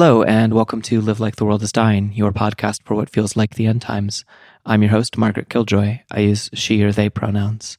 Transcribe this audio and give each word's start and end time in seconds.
Hello, 0.00 0.22
and 0.22 0.54
welcome 0.54 0.80
to 0.82 1.00
Live 1.00 1.18
Like 1.18 1.34
the 1.34 1.44
World 1.44 1.64
is 1.64 1.72
Dying, 1.72 2.12
your 2.12 2.30
podcast 2.30 2.84
for 2.84 2.94
what 2.94 3.10
feels 3.10 3.36
like 3.36 3.56
the 3.56 3.66
end 3.66 3.82
times. 3.82 4.24
I'm 4.64 4.80
your 4.80 4.92
host, 4.92 5.18
Margaret 5.18 5.48
Killjoy. 5.48 6.02
I 6.08 6.20
use 6.20 6.50
she 6.54 6.80
or 6.84 6.92
they 6.92 7.10
pronouns. 7.10 7.78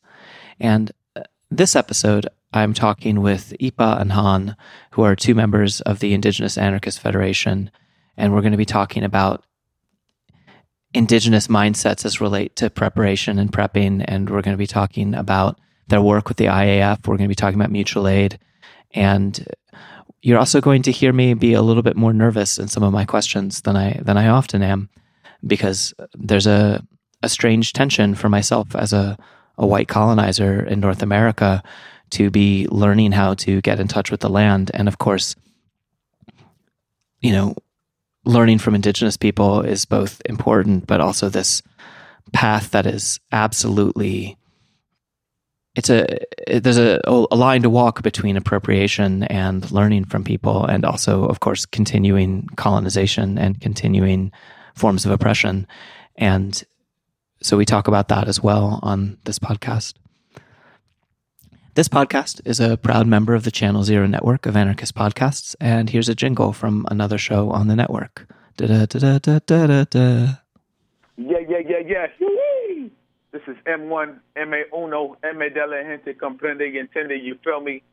And 0.59 0.91
uh, 1.15 1.21
this 1.49 1.77
episode, 1.77 2.27
I'm 2.51 2.73
talking 2.73 3.21
with 3.21 3.53
Ipa 3.61 4.01
and 4.01 4.11
Han, 4.11 4.57
who 4.91 5.03
are 5.03 5.15
two 5.15 5.33
members 5.33 5.79
of 5.79 5.99
the 5.99 6.13
Indigenous 6.13 6.57
Anarchist 6.57 6.99
Federation. 6.99 7.71
And 8.17 8.33
we're 8.33 8.41
going 8.41 8.51
to 8.51 8.57
be 8.57 8.65
talking 8.65 9.05
about 9.05 9.45
indigenous 10.93 11.47
mindsets 11.47 12.03
as 12.03 12.19
relate 12.19 12.53
to 12.57 12.69
preparation 12.69 13.39
and 13.39 13.49
prepping. 13.49 14.03
And 14.05 14.29
we're 14.29 14.41
going 14.41 14.55
to 14.55 14.57
be 14.57 14.67
talking 14.67 15.15
about 15.15 15.57
their 15.87 16.01
work 16.01 16.27
with 16.27 16.35
the 16.35 16.47
IAF. 16.47 17.07
We're 17.07 17.15
going 17.15 17.29
to 17.29 17.33
be 17.33 17.35
talking 17.35 17.57
about 17.57 17.71
mutual 17.71 18.09
aid. 18.09 18.39
And 18.91 19.47
you're 20.21 20.39
also 20.39 20.61
going 20.61 20.81
to 20.83 20.91
hear 20.91 21.13
me 21.13 21.33
be 21.33 21.53
a 21.53 21.61
little 21.61 21.83
bit 21.83 21.95
more 21.95 22.13
nervous 22.13 22.57
in 22.57 22.67
some 22.67 22.83
of 22.83 22.93
my 22.93 23.05
questions 23.05 23.61
than 23.61 23.75
I 23.75 23.99
than 24.01 24.17
I 24.17 24.27
often 24.27 24.61
am, 24.61 24.89
because 25.45 25.93
there's 26.13 26.47
a 26.47 26.83
a 27.21 27.29
strange 27.29 27.73
tension 27.73 28.15
for 28.15 28.29
myself 28.29 28.75
as 28.75 28.93
a 28.93 29.17
a 29.57 29.67
white 29.67 29.87
colonizer 29.87 30.63
in 30.63 30.79
North 30.79 31.03
America 31.03 31.61
to 32.11 32.29
be 32.29 32.67
learning 32.71 33.11
how 33.11 33.33
to 33.35 33.61
get 33.61 33.79
in 33.79 33.87
touch 33.87 34.09
with 34.09 34.21
the 34.21 34.29
land, 34.29 34.71
and 34.73 34.87
of 34.87 34.97
course, 34.97 35.35
you 37.21 37.31
know, 37.31 37.55
learning 38.25 38.59
from 38.59 38.75
indigenous 38.75 39.17
people 39.17 39.61
is 39.61 39.85
both 39.85 40.21
important, 40.25 40.87
but 40.87 41.01
also 41.01 41.29
this 41.29 41.61
path 42.33 42.71
that 42.71 42.85
is 42.85 43.19
absolutely 43.31 44.37
it's 45.79 45.89
a 45.89 46.59
there's 46.59 46.77
a, 46.77 46.99
a 47.05 47.35
line 47.35 47.61
to 47.61 47.69
walk 47.69 48.03
between 48.03 48.35
appropriation 48.35 49.23
and 49.23 49.71
learning 49.71 50.03
from 50.03 50.23
people 50.25 50.65
and 50.65 50.83
also 50.83 51.25
of 51.25 51.39
course 51.39 51.65
continuing 51.65 52.47
colonization 52.57 53.37
and 53.37 53.61
continuing 53.61 54.31
forms 54.75 55.05
of 55.05 55.11
oppression 55.11 55.65
and 56.17 56.65
so 57.41 57.55
we 57.55 57.65
talk 57.65 57.87
about 57.87 58.09
that 58.09 58.27
as 58.27 58.43
well 58.43 58.79
on 58.83 59.17
this 59.23 59.39
podcast 59.39 59.93
this 61.75 61.87
podcast 61.87 62.41
is 62.43 62.59
a 62.59 62.75
proud 62.75 63.07
member 63.07 63.33
of 63.33 63.43
the 63.43 63.51
channel 63.51 63.83
zero 63.83 64.05
network 64.05 64.45
of 64.45 64.57
anarchist 64.57 64.95
podcasts 64.95 65.55
and 65.61 65.89
here's 65.89 66.09
a 66.09 66.15
jingle 66.15 66.51
from 66.51 66.85
another 66.91 67.17
show 67.17 67.51
on 67.51 67.67
the 67.67 67.75
network. 67.75 68.27
Yeah, 71.15 71.39
yeah, 71.47 71.61
yeah, 71.69 71.79
yeah. 71.85 72.07
This 73.31 73.43
is 73.47 73.57
M1, 73.67 74.17
M.A. 74.37 74.63
Uno, 74.75 75.15
M.A. 75.23 75.49
de 75.51 75.67
la 75.67 75.83
gente 75.83 76.15
comprende 76.15 76.61
y 76.61 76.79
entiende, 76.79 77.23
you 77.23 77.37
feel 77.43 77.61
me? 77.61 77.83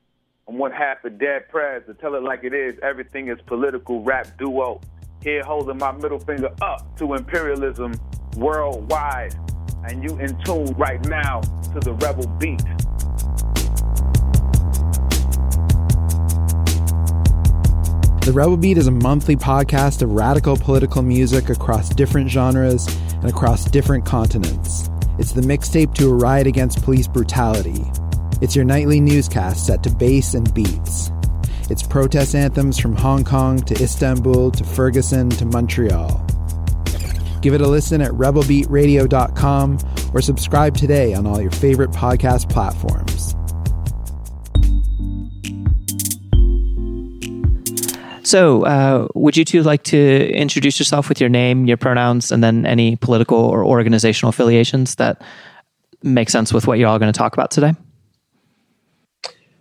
I'm 0.49 0.57
one 0.57 0.73
half 0.73 1.05
of 1.05 1.19
Dead 1.19 1.47
Prez, 1.51 1.85
to 1.89 1.93
tell 1.93 2.15
it 2.15 2.23
like 2.23 2.43
it 2.43 2.55
is, 2.55 2.79
everything 2.83 3.29
is 3.29 3.37
political 3.45 4.03
rap 4.03 4.29
duo. 4.39 4.81
Here 5.23 5.43
holding 5.43 5.77
my 5.77 5.93
middle 5.93 6.19
finger 6.19 6.49
up 6.63 6.97
to 6.97 7.13
imperialism 7.13 7.93
worldwide. 8.39 9.35
And 9.85 10.03
you 10.03 10.19
in 10.19 10.43
tune 10.43 10.73
right 10.79 11.05
now 11.07 11.43
to 11.75 11.81
the 11.81 11.93
rebel 12.01 12.27
beat. 12.39 12.65
The 18.25 18.33
Rebel 18.33 18.57
Beat 18.57 18.79
is 18.79 18.87
a 18.87 18.91
monthly 18.91 19.37
podcast 19.37 20.01
of 20.01 20.13
radical 20.13 20.57
political 20.57 21.03
music 21.03 21.51
across 21.51 21.91
different 21.91 22.31
genres 22.31 22.87
and 23.17 23.27
across 23.27 23.67
different 23.67 24.07
continents. 24.07 24.89
It's 25.19 25.33
the 25.33 25.41
mixtape 25.41 25.95
to 25.95 26.11
a 26.11 26.15
riot 26.15 26.47
against 26.47 26.83
police 26.83 27.09
brutality. 27.09 27.85
It's 28.41 28.55
your 28.55 28.65
nightly 28.65 29.01
newscast 29.01 29.67
set 29.67 29.83
to 29.85 29.91
bass 29.91 30.35
and 30.35 30.53
beats. 30.53 31.11
It's 31.71 31.83
protest 31.83 32.35
anthems 32.35 32.79
from 32.79 32.95
Hong 32.97 33.25
Kong 33.25 33.59
to 33.61 33.83
Istanbul 33.83 34.51
to 34.53 34.65
Ferguson 34.65 35.31
to 35.31 35.47
Montreal. 35.47 36.25
Give 37.41 37.55
it 37.55 37.61
a 37.61 37.67
listen 37.67 38.01
at 38.01 38.13
rebelbeatradio.com 38.13 39.79
or 40.13 40.21
subscribe 40.21 40.77
today 40.77 41.15
on 41.15 41.27
all 41.27 41.41
your 41.41 41.51
favorite 41.51 41.91
podcast 41.91 42.51
platforms. 42.51 43.35
So, 48.27 48.65
uh, 48.65 49.07
would 49.15 49.37
you 49.37 49.45
two 49.45 49.63
like 49.63 49.85
to 49.85 50.33
introduce 50.33 50.81
yourself 50.81 51.09
with 51.09 51.21
your 51.21 51.31
name, 51.31 51.67
your 51.67 51.77
pronouns, 51.77 52.33
and 52.33 52.43
then 52.43 52.67
any 52.67 52.97
political 52.97 53.39
or 53.39 53.65
organizational 53.65 54.31
affiliations 54.31 54.97
that 54.97 55.23
make 56.03 56.29
sense 56.29 56.53
with 56.53 56.67
what 56.67 56.81
you're 56.81 56.89
all 56.89 56.99
going 56.99 57.13
to 57.13 57.17
talk 57.17 57.35
about 57.35 57.53
today? 57.53 57.75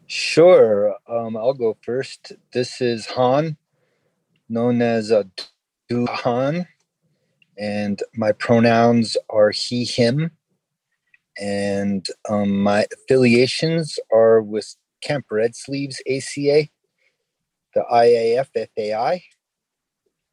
Sure. 0.07 0.95
Um, 1.07 1.37
I'll 1.37 1.53
go 1.53 1.77
first. 1.83 2.31
This 2.53 2.81
is 2.81 3.05
Han, 3.05 3.55
known 4.49 4.81
as 4.81 5.11
uh, 5.11 5.25
Du 5.87 6.07
Han, 6.07 6.65
and 7.59 8.01
my 8.15 8.31
pronouns 8.31 9.15
are 9.29 9.51
he, 9.51 9.85
him, 9.85 10.31
and 11.39 12.07
um, 12.27 12.63
my 12.63 12.87
affiliations 12.91 13.99
are 14.11 14.41
with 14.41 14.75
Camp 15.03 15.25
Red 15.29 15.55
Sleeves 15.55 16.01
ACA 16.09 16.67
the 17.75 17.84
IAF 17.91 18.47
FAI, 18.75 19.22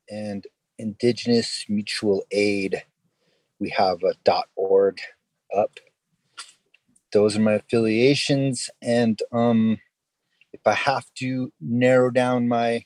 and 0.09 0.47
Indigenous 0.79 1.67
Mutual 1.69 2.25
Aid. 2.31 2.85
We 3.59 3.71
have 3.71 3.99
a 4.05 4.15
.org 4.55 5.01
up. 5.55 5.73
Those 7.13 7.37
are 7.37 7.41
my 7.41 7.55
affiliations, 7.55 8.71
and 8.81 9.21
um, 9.33 9.79
if 10.53 10.61
I 10.65 10.73
have 10.73 11.05
to 11.17 11.53
narrow 11.61 12.11
down 12.11 12.49
my 12.49 12.85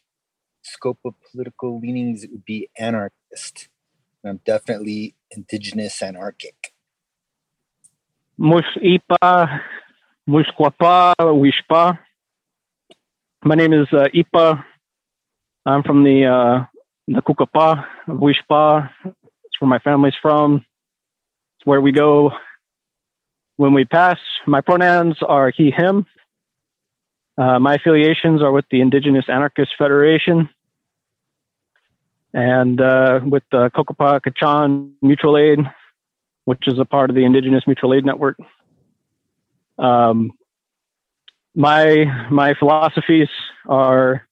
scope 0.63 0.99
of 1.05 1.15
political 1.31 1.79
leanings, 1.79 2.25
it 2.25 2.33
would 2.33 2.45
be 2.45 2.69
anarchist. 2.79 3.69
I'm 4.25 4.41
definitely 4.45 5.15
indigenous 5.31 6.03
anarchic. 6.03 6.73
Mush 8.37 8.77
ipa, 8.83 9.61
mush 10.27 10.51
wishpa, 10.59 11.99
my 13.47 13.55
name 13.55 13.73
is 13.73 13.87
uh, 13.93 14.09
Ipa. 14.13 14.65
I'm 15.65 15.85
from 15.85 16.03
the 16.03 16.27
uh, 16.27 16.65
the 17.07 17.23
Cocopah 17.23 17.85
of 18.09 18.19
Wishpa. 18.19 18.91
It's 19.05 19.61
where 19.61 19.69
my 19.69 19.79
family's 19.79 20.15
from. 20.21 20.65
It's 21.57 21.65
where 21.65 21.81
we 21.81 21.93
go 21.93 22.33
when 23.57 23.73
we 23.73 23.85
pass. 23.85 24.19
My 24.47 24.61
pronouns 24.61 25.19
are 25.23 25.53
he, 25.57 25.71
him. 25.71 26.07
Uh, 27.39 27.61
my 27.61 27.75
affiliations 27.75 28.43
are 28.43 28.51
with 28.51 28.65
the 28.71 28.81
Indigenous 28.81 29.27
Anarchist 29.29 29.73
Federation 29.79 30.49
and 32.35 32.81
uh, 32.81 33.21
with 33.25 33.45
the 33.53 33.71
Cocopah 33.71 34.23
Quechan 34.23 34.91
Mutual 35.03 35.39
Aid, 35.39 35.61
which 36.47 36.67
is 36.67 36.81
a 36.81 36.85
part 36.85 37.11
of 37.11 37.17
the 37.17 37.25
Indigenous 37.25 37.65
Mutual 37.67 37.95
Aid 37.95 38.05
Network. 38.05 38.39
Um, 39.79 40.33
my 41.57 42.05
my 42.31 42.55
philosophies 42.55 43.29
are 43.67 44.27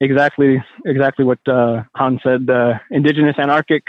exactly 0.00 0.64
exactly 0.84 1.24
what 1.24 1.38
uh, 1.46 1.84
Han 1.94 2.18
said. 2.24 2.48
Uh, 2.50 2.78
indigenous, 2.90 3.36
anarchic, 3.38 3.84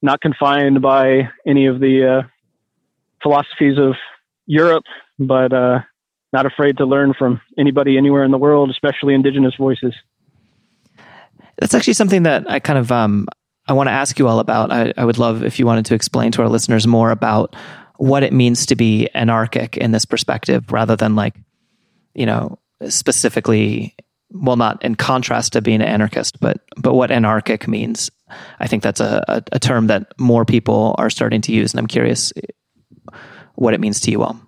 not 0.00 0.20
confined 0.20 0.80
by 0.80 1.28
any 1.46 1.66
of 1.66 1.80
the 1.80 2.22
uh, 2.22 2.28
philosophies 3.22 3.76
of 3.76 3.96
Europe, 4.46 4.84
but 5.18 5.52
uh, 5.52 5.80
not 6.32 6.46
afraid 6.46 6.78
to 6.78 6.86
learn 6.86 7.12
from 7.18 7.40
anybody 7.58 7.98
anywhere 7.98 8.24
in 8.24 8.30
the 8.30 8.38
world, 8.38 8.70
especially 8.70 9.14
indigenous 9.14 9.54
voices. 9.56 9.92
That's 11.58 11.74
actually 11.74 11.94
something 11.94 12.22
that 12.22 12.48
I 12.50 12.60
kind 12.60 12.78
of 12.78 12.90
um, 12.92 13.26
I 13.66 13.72
want 13.72 13.88
to 13.88 13.92
ask 13.92 14.18
you 14.18 14.28
all 14.28 14.38
about. 14.38 14.70
I, 14.70 14.92
I 14.96 15.04
would 15.04 15.18
love 15.18 15.42
if 15.42 15.58
you 15.58 15.66
wanted 15.66 15.86
to 15.86 15.94
explain 15.94 16.30
to 16.32 16.42
our 16.42 16.48
listeners 16.48 16.86
more 16.86 17.10
about 17.10 17.56
what 17.96 18.22
it 18.22 18.32
means 18.32 18.64
to 18.66 18.76
be 18.76 19.10
anarchic 19.12 19.76
in 19.76 19.90
this 19.90 20.04
perspective, 20.06 20.72
rather 20.72 20.96
than 20.96 21.16
like 21.16 21.34
you 22.14 22.26
know, 22.26 22.58
specifically, 22.88 23.94
well, 24.30 24.56
not 24.56 24.82
in 24.84 24.94
contrast 24.94 25.52
to 25.52 25.62
being 25.62 25.80
an 25.80 25.88
anarchist, 25.88 26.40
but 26.40 26.60
but 26.76 26.94
what 26.94 27.10
anarchic 27.10 27.68
means. 27.68 28.10
I 28.60 28.66
think 28.68 28.82
that's 28.82 29.00
a, 29.00 29.24
a, 29.26 29.42
a 29.52 29.58
term 29.58 29.88
that 29.88 30.12
more 30.18 30.44
people 30.44 30.94
are 30.98 31.10
starting 31.10 31.40
to 31.42 31.52
use, 31.52 31.72
and 31.72 31.80
I'm 31.80 31.88
curious 31.88 32.32
what 33.54 33.74
it 33.74 33.80
means 33.80 34.00
to 34.00 34.10
you 34.10 34.22
all. 34.22 34.40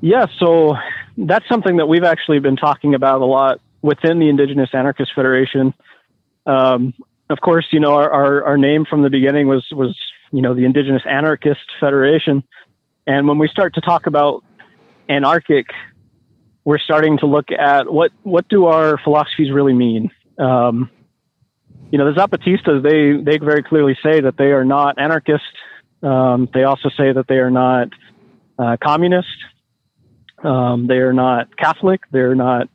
Yeah, 0.00 0.26
so 0.38 0.76
that's 1.16 1.48
something 1.48 1.78
that 1.78 1.86
we've 1.86 2.04
actually 2.04 2.38
been 2.38 2.56
talking 2.56 2.94
about 2.94 3.20
a 3.20 3.24
lot 3.24 3.60
within 3.82 4.18
the 4.18 4.28
Indigenous 4.28 4.70
Anarchist 4.72 5.12
Federation. 5.14 5.74
Um, 6.46 6.94
of 7.30 7.40
course, 7.40 7.66
you 7.70 7.80
know 7.80 7.94
our, 7.94 8.10
our, 8.10 8.44
our 8.44 8.58
name 8.58 8.84
from 8.84 9.02
the 9.02 9.10
beginning 9.10 9.48
was 9.48 9.66
was 9.72 9.96
you 10.32 10.42
know 10.42 10.54
the 10.54 10.64
Indigenous 10.64 11.02
Anarchist 11.08 11.60
Federation, 11.80 12.42
and 13.06 13.28
when 13.28 13.38
we 13.38 13.48
start 13.48 13.74
to 13.74 13.80
talk 13.80 14.06
about 14.06 14.44
anarchic, 15.08 15.66
we're 16.64 16.78
starting 16.78 17.18
to 17.18 17.26
look 17.26 17.50
at 17.50 17.90
what 17.90 18.12
what 18.22 18.48
do 18.48 18.66
our 18.66 18.98
philosophies 18.98 19.50
really 19.52 19.72
mean. 19.74 20.10
Um, 20.38 20.90
you 21.90 21.98
know, 21.98 22.12
the 22.12 22.20
Zapatistas 22.20 22.82
they 22.82 23.22
they 23.22 23.38
very 23.38 23.62
clearly 23.62 23.96
say 24.02 24.20
that 24.20 24.36
they 24.36 24.52
are 24.52 24.64
not 24.64 24.98
anarchist. 24.98 25.42
Um, 26.02 26.48
they 26.52 26.64
also 26.64 26.90
say 26.90 27.12
that 27.12 27.26
they 27.28 27.36
are 27.36 27.50
not 27.50 27.88
uh, 28.58 28.76
communist. 28.82 29.28
Um, 30.44 30.86
they 30.86 30.98
are 30.98 31.12
not 31.12 31.56
Catholic. 31.56 32.02
They're 32.12 32.34
not 32.36 32.68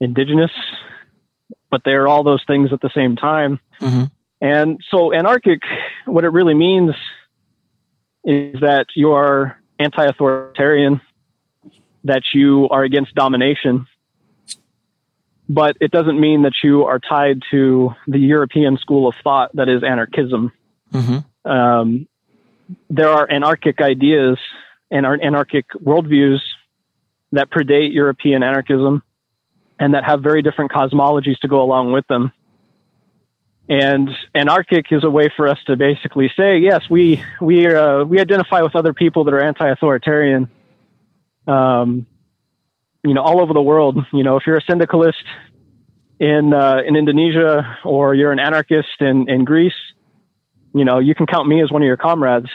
indigenous. 0.00 0.50
but 1.70 1.82
they're 1.84 2.08
all 2.08 2.24
those 2.24 2.42
things 2.46 2.72
at 2.72 2.80
the 2.80 2.90
same 2.94 3.16
time. 3.16 3.60
Mm-hmm. 3.80 4.04
And 4.40 4.80
so, 4.90 5.12
anarchic, 5.12 5.60
what 6.06 6.24
it 6.24 6.30
really 6.30 6.54
means 6.54 6.94
is 8.24 8.60
that 8.60 8.86
you 8.96 9.12
are 9.12 9.58
anti 9.78 10.04
authoritarian, 10.04 11.00
that 12.04 12.22
you 12.32 12.68
are 12.70 12.82
against 12.82 13.14
domination, 13.14 13.86
but 15.48 15.76
it 15.80 15.90
doesn't 15.90 16.18
mean 16.18 16.42
that 16.42 16.54
you 16.62 16.84
are 16.84 16.98
tied 16.98 17.42
to 17.50 17.94
the 18.06 18.18
European 18.18 18.78
school 18.78 19.08
of 19.08 19.14
thought 19.22 19.54
that 19.54 19.68
is 19.68 19.82
anarchism. 19.82 20.52
Mm-hmm. 20.92 21.50
Um, 21.50 22.08
there 22.88 23.08
are 23.08 23.30
anarchic 23.30 23.80
ideas 23.80 24.38
and 24.90 25.04
anarchic 25.06 25.66
worldviews 25.74 26.40
that 27.32 27.50
predate 27.50 27.92
European 27.92 28.42
anarchism 28.42 29.02
and 29.78 29.94
that 29.94 30.04
have 30.04 30.22
very 30.22 30.42
different 30.42 30.70
cosmologies 30.70 31.38
to 31.38 31.48
go 31.48 31.62
along 31.62 31.92
with 31.92 32.06
them. 32.06 32.32
And 33.68 34.10
anarchic 34.34 34.86
is 34.90 35.04
a 35.04 35.10
way 35.10 35.32
for 35.36 35.46
us 35.46 35.58
to 35.66 35.76
basically 35.76 36.30
say, 36.36 36.58
yes, 36.58 36.82
we 36.90 37.22
we 37.40 37.72
uh, 37.72 38.04
we 38.04 38.18
identify 38.18 38.62
with 38.62 38.74
other 38.74 38.92
people 38.92 39.24
that 39.24 39.34
are 39.34 39.40
anti-authoritarian. 39.40 40.50
Um, 41.50 42.06
you 43.02 43.14
know, 43.14 43.22
all 43.22 43.40
over 43.40 43.54
the 43.54 43.62
world. 43.62 43.98
You 44.12 44.22
know, 44.22 44.36
if 44.36 44.44
you're 44.46 44.58
a 44.58 44.64
syndicalist 44.68 45.24
in 46.18 46.52
uh, 46.52 46.80
in 46.86 46.96
Indonesia 46.96 47.78
or 47.84 48.14
you're 48.14 48.32
an 48.32 48.38
anarchist 48.38 49.00
in 49.00 49.28
in 49.28 49.44
Greece, 49.44 49.80
you 50.74 50.84
know, 50.84 50.98
you 50.98 51.14
can 51.14 51.26
count 51.26 51.48
me 51.48 51.62
as 51.62 51.70
one 51.70 51.82
of 51.82 51.86
your 51.86 51.96
comrades. 51.96 52.48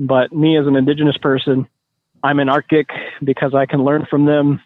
But 0.00 0.32
me 0.32 0.58
as 0.58 0.66
an 0.66 0.74
indigenous 0.74 1.16
person, 1.16 1.68
I'm 2.22 2.40
anarchic 2.40 2.88
because 3.22 3.54
I 3.54 3.66
can 3.66 3.84
learn 3.84 4.06
from 4.10 4.26
them, 4.26 4.60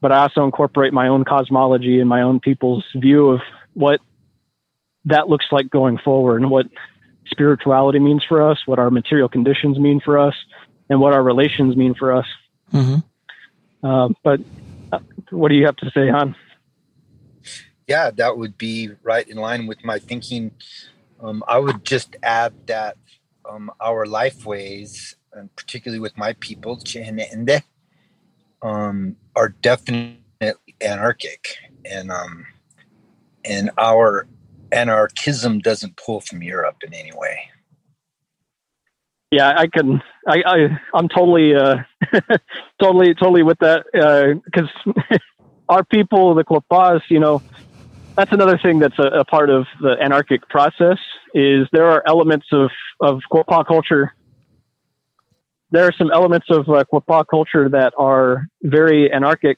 but 0.00 0.12
I 0.12 0.18
also 0.18 0.44
incorporate 0.44 0.92
my 0.92 1.08
own 1.08 1.24
cosmology 1.24 1.98
and 1.98 2.08
my 2.08 2.22
own 2.22 2.38
people's 2.38 2.84
view 2.94 3.30
of 3.30 3.40
what 3.74 4.00
that 5.06 5.28
looks 5.28 5.46
like 5.50 5.68
going 5.68 5.98
forward 5.98 6.42
and 6.42 6.50
what 6.50 6.66
spirituality 7.26 7.98
means 7.98 8.22
for 8.28 8.48
us, 8.48 8.58
what 8.66 8.78
our 8.78 8.90
material 8.90 9.28
conditions 9.28 9.78
mean 9.78 10.00
for 10.04 10.18
us, 10.18 10.34
and 10.88 11.00
what 11.00 11.12
our 11.12 11.22
relations 11.22 11.76
mean 11.76 11.94
for 11.94 12.12
us. 12.12 12.26
Mm-hmm. 12.72 13.86
Uh, 13.86 14.08
but 14.22 14.40
uh, 14.92 15.00
what 15.30 15.48
do 15.48 15.54
you 15.54 15.66
have 15.66 15.76
to 15.76 15.90
say, 15.90 16.08
Han? 16.08 16.34
Yeah, 17.88 18.10
that 18.10 18.38
would 18.38 18.56
be 18.56 18.90
right 19.02 19.26
in 19.28 19.36
line 19.36 19.66
with 19.66 19.84
my 19.84 19.98
thinking. 19.98 20.52
Um, 21.20 21.42
I 21.46 21.58
would 21.58 21.84
just 21.84 22.16
add 22.22 22.52
that 22.66 22.96
um, 23.48 23.70
our 23.80 24.06
life 24.06 24.46
ways, 24.46 25.16
and 25.32 25.54
particularly 25.56 26.00
with 26.00 26.16
my 26.16 26.34
people, 26.34 26.76
Chihinende, 26.76 27.62
um, 28.62 29.16
are 29.34 29.48
definitely 29.48 30.18
anarchic, 30.80 31.56
and 31.84 32.10
um, 32.10 32.46
and 33.44 33.70
our 33.78 34.26
anarchism 34.70 35.58
doesn't 35.58 35.96
pull 35.96 36.20
from 36.20 36.42
Europe 36.42 36.76
in 36.84 36.94
any 36.94 37.12
way. 37.12 37.48
Yeah, 39.32 39.50
I 39.56 39.66
can. 39.66 40.02
I, 40.28 40.42
I 40.44 40.56
I'm 40.92 41.08
totally, 41.08 41.54
uh, 41.54 41.76
totally, 42.80 43.14
totally 43.14 43.42
with 43.42 43.58
that 43.60 43.86
because 44.44 44.68
uh, 44.86 45.16
our 45.70 45.84
people, 45.84 46.34
the 46.34 46.44
Quapas, 46.44 47.00
you 47.08 47.18
know, 47.18 47.40
that's 48.14 48.30
another 48.30 48.58
thing 48.62 48.78
that's 48.78 48.98
a, 48.98 49.20
a, 49.20 49.24
part 49.24 49.48
of 49.48 49.66
the 49.80 49.96
anarchic 49.98 50.46
process. 50.50 50.98
Is 51.34 51.66
there 51.72 51.86
are 51.86 52.02
elements 52.06 52.46
of 52.52 52.70
of 53.00 53.20
Quapaw 53.32 53.66
culture. 53.66 54.14
There 55.70 55.86
are 55.86 55.92
some 55.96 56.10
elements 56.12 56.48
of 56.50 56.68
uh, 56.68 56.84
culture 57.24 57.70
that 57.70 57.94
are 57.96 58.48
very 58.62 59.10
anarchic 59.10 59.56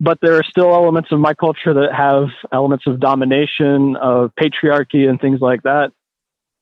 but 0.00 0.18
there 0.22 0.34
are 0.34 0.44
still 0.44 0.72
elements 0.72 1.10
of 1.10 1.18
my 1.18 1.34
culture 1.34 1.74
that 1.74 1.92
have 1.92 2.28
elements 2.52 2.86
of 2.86 3.00
domination, 3.00 3.96
of 3.96 4.30
patriarchy, 4.40 5.08
and 5.08 5.20
things 5.20 5.40
like 5.40 5.62
that. 5.64 5.90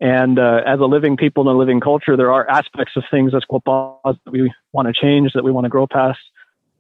And 0.00 0.38
uh, 0.38 0.60
as 0.66 0.78
a 0.80 0.84
living 0.84 1.16
people 1.16 1.48
in 1.48 1.54
a 1.54 1.58
living 1.58 1.80
culture, 1.80 2.16
there 2.16 2.32
are 2.32 2.48
aspects 2.50 2.92
of 2.96 3.04
things 3.10 3.34
as 3.34 3.44
Quapaws 3.50 4.18
that 4.24 4.30
we 4.30 4.52
want 4.72 4.88
to 4.88 4.92
change, 4.92 5.32
that 5.32 5.42
we 5.42 5.50
want 5.50 5.64
to 5.64 5.70
grow 5.70 5.86
past, 5.86 6.18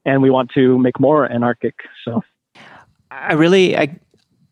and 0.04 0.22
we 0.22 0.30
want 0.30 0.50
to 0.52 0.78
make 0.78 1.00
more 1.00 1.30
anarchic. 1.30 1.74
So, 2.04 2.22
I 3.10 3.32
really, 3.32 3.76
I 3.76 3.98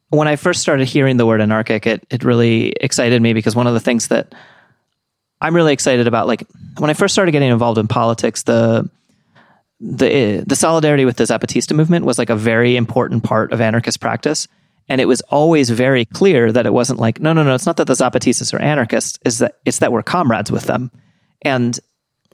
when 0.08 0.28
I 0.28 0.36
first 0.36 0.62
started 0.62 0.86
hearing 0.86 1.16
the 1.16 1.26
word 1.26 1.40
anarchic, 1.40 1.86
it 1.86 2.06
it 2.10 2.24
really 2.24 2.70
excited 2.80 3.20
me 3.20 3.34
because 3.34 3.54
one 3.54 3.66
of 3.66 3.74
the 3.74 3.80
things 3.80 4.08
that 4.08 4.34
I'm 5.40 5.54
really 5.54 5.72
excited 5.72 6.06
about, 6.06 6.26
like 6.26 6.46
when 6.78 6.88
I 6.88 6.94
first 6.94 7.14
started 7.14 7.32
getting 7.32 7.50
involved 7.50 7.78
in 7.78 7.86
politics, 7.86 8.44
the 8.44 8.88
the 9.80 10.42
the 10.46 10.56
solidarity 10.56 11.04
with 11.04 11.16
the 11.16 11.24
Zapatista 11.24 11.76
movement 11.76 12.06
was 12.06 12.18
like 12.18 12.30
a 12.30 12.36
very 12.36 12.76
important 12.76 13.24
part 13.24 13.52
of 13.52 13.60
anarchist 13.60 14.00
practice. 14.00 14.48
And 14.88 15.00
it 15.00 15.06
was 15.06 15.20
always 15.22 15.70
very 15.70 16.04
clear 16.04 16.52
that 16.52 16.66
it 16.66 16.72
wasn't 16.72 17.00
like, 17.00 17.20
no, 17.20 17.32
no, 17.32 17.42
no, 17.42 17.54
it's 17.54 17.66
not 17.66 17.78
that 17.78 17.86
the 17.86 17.94
Zapatistas 17.94 18.52
are 18.52 18.60
anarchists, 18.60 19.18
is 19.24 19.38
that 19.38 19.58
it's 19.64 19.78
that 19.78 19.92
we're 19.92 20.02
comrades 20.02 20.52
with 20.52 20.64
them. 20.64 20.90
And 21.42 21.78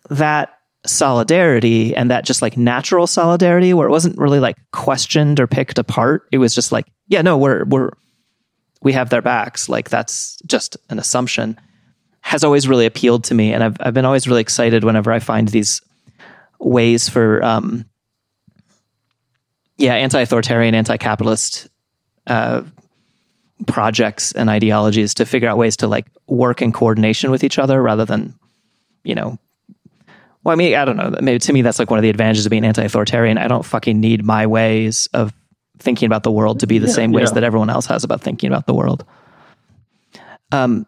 that 0.09 0.51
solidarity 0.87 1.95
and 1.95 2.11
that 2.11 2.25
just 2.25 2.43
like 2.43 2.57
natural 2.57 3.07
solidarity 3.07 3.75
where 3.75 3.87
it 3.87 3.91
wasn't 3.91 4.17
really 4.17 4.41
like 4.41 4.57
questioned 4.73 5.39
or 5.39 5.47
picked 5.47 5.79
apart. 5.79 6.27
It 6.33 6.39
was 6.39 6.55
just 6.55 6.73
like, 6.73 6.87
yeah, 7.09 7.23
no, 7.23 7.37
we're 7.39 7.65
we're 7.65 7.91
we 8.83 8.93
have 8.93 9.11
their 9.11 9.23
backs. 9.23 9.69
Like 9.69 9.91
that's 9.91 10.39
just 10.47 10.77
an 10.89 10.99
assumption. 10.99 11.59
Has 12.23 12.45
always 12.45 12.69
really 12.69 12.87
appealed 12.87 13.25
to 13.25 13.35
me. 13.35 13.53
And 13.53 13.63
I've 13.63 13.77
I've 13.81 13.95
been 13.95 14.05
always 14.05 14.27
really 14.27 14.41
excited 14.41 14.85
whenever 14.85 15.13
I 15.13 15.19
find 15.19 15.49
these 15.49 15.83
ways 16.59 17.09
for 17.09 17.43
um, 17.43 17.85
yeah 19.77 19.95
anti-authoritarian 19.95 20.75
anti-capitalist 20.75 21.69
uh, 22.31 22.63
projects 23.67 24.33
and 24.33 24.49
ideologies 24.49 25.15
to 25.15 25.27
figure 25.27 25.49
out 25.49 25.59
ways 25.59 25.77
to 25.79 25.89
like 25.89 26.07
work 26.27 26.63
in 26.63 26.73
coordination 26.73 27.31
with 27.31 27.45
each 27.45 27.59
other 27.59 27.83
rather 27.83 28.05
than 28.05 28.35
you 29.05 29.15
know 29.15 29.39
well 30.43 30.53
i 30.53 30.57
mean 30.57 30.75
i 30.75 30.85
don't 30.85 30.97
know. 30.97 31.15
Maybe 31.21 31.39
to 31.41 31.53
me 31.53 31.61
that's 31.61 31.79
like 31.79 31.91
one 31.91 31.99
of 31.99 32.03
the 32.03 32.09
advantages 32.09 32.47
of 32.47 32.51
being 32.51 32.65
anti-authoritarian. 32.65 33.37
I 33.37 33.49
don't 33.49 33.65
fucking 33.65 34.01
need 34.01 34.25
my 34.25 34.47
ways 34.47 35.09
of 35.13 35.35
thinking 35.79 36.07
about 36.07 36.23
the 36.23 36.31
world 36.31 36.61
to 36.61 36.67
be 36.67 36.79
the 36.79 36.87
yeah, 36.87 36.95
same 36.95 37.13
ways 37.13 37.31
yeah. 37.31 37.35
that 37.35 37.45
everyone 37.45 37.69
else 37.69 37.87
has 37.87 38.05
about 38.05 38.21
thinking 38.23 38.49
about 38.49 38.67
the 38.67 38.75
world. 38.75 39.05
Um 40.53 40.87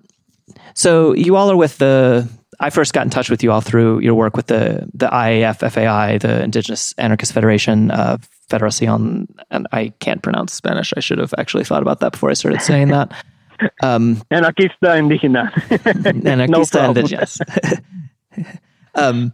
so 0.74 1.12
you 1.14 1.36
all 1.36 1.50
are 1.50 1.56
with 1.56 1.76
the 1.78 2.28
I 2.60 2.70
first 2.70 2.92
got 2.92 3.04
in 3.04 3.10
touch 3.10 3.28
with 3.28 3.42
you 3.42 3.50
all 3.50 3.60
through 3.60 3.98
your 4.00 4.14
work 4.14 4.36
with 4.36 4.46
the 4.46 4.88
the 4.94 5.08
IAF 5.08 5.68
FAI, 5.72 6.18
the 6.18 6.42
Indigenous 6.42 6.94
Anarchist 6.96 7.32
Federation, 7.32 7.90
uh, 7.90 8.18
Federación, 8.52 9.26
and 9.50 9.66
I 9.72 9.88
can't 10.00 10.22
pronounce 10.22 10.52
Spanish. 10.52 10.92
I 10.96 11.00
should 11.00 11.18
have 11.18 11.34
actually 11.38 11.64
thought 11.64 11.82
about 11.82 12.00
that 12.00 12.12
before 12.12 12.30
I 12.30 12.34
started 12.34 12.62
saying 12.62 12.88
that. 12.88 13.12
Um, 13.80 14.16
Anarquista 14.32 14.98
indígena. 14.98 15.52
Anarquista 16.24 16.82
no 16.82 16.88
indigenous. 16.88 17.38
um, 18.96 19.32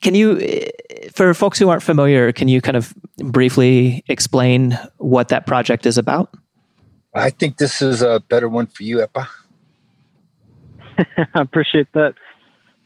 can 0.00 0.14
you, 0.14 0.40
for 1.12 1.34
folks 1.34 1.58
who 1.58 1.68
aren't 1.68 1.82
familiar, 1.82 2.32
can 2.32 2.48
you 2.48 2.62
kind 2.62 2.78
of 2.78 2.94
briefly 3.18 4.02
explain 4.08 4.78
what 4.96 5.28
that 5.28 5.46
project 5.46 5.84
is 5.84 5.98
about? 5.98 6.34
I 7.14 7.28
think 7.28 7.58
this 7.58 7.82
is 7.82 8.00
a 8.00 8.20
better 8.30 8.48
one 8.48 8.66
for 8.66 8.82
you, 8.82 8.98
Ipa. 8.98 9.26
I 11.34 11.40
appreciate 11.40 11.88
that. 11.92 12.14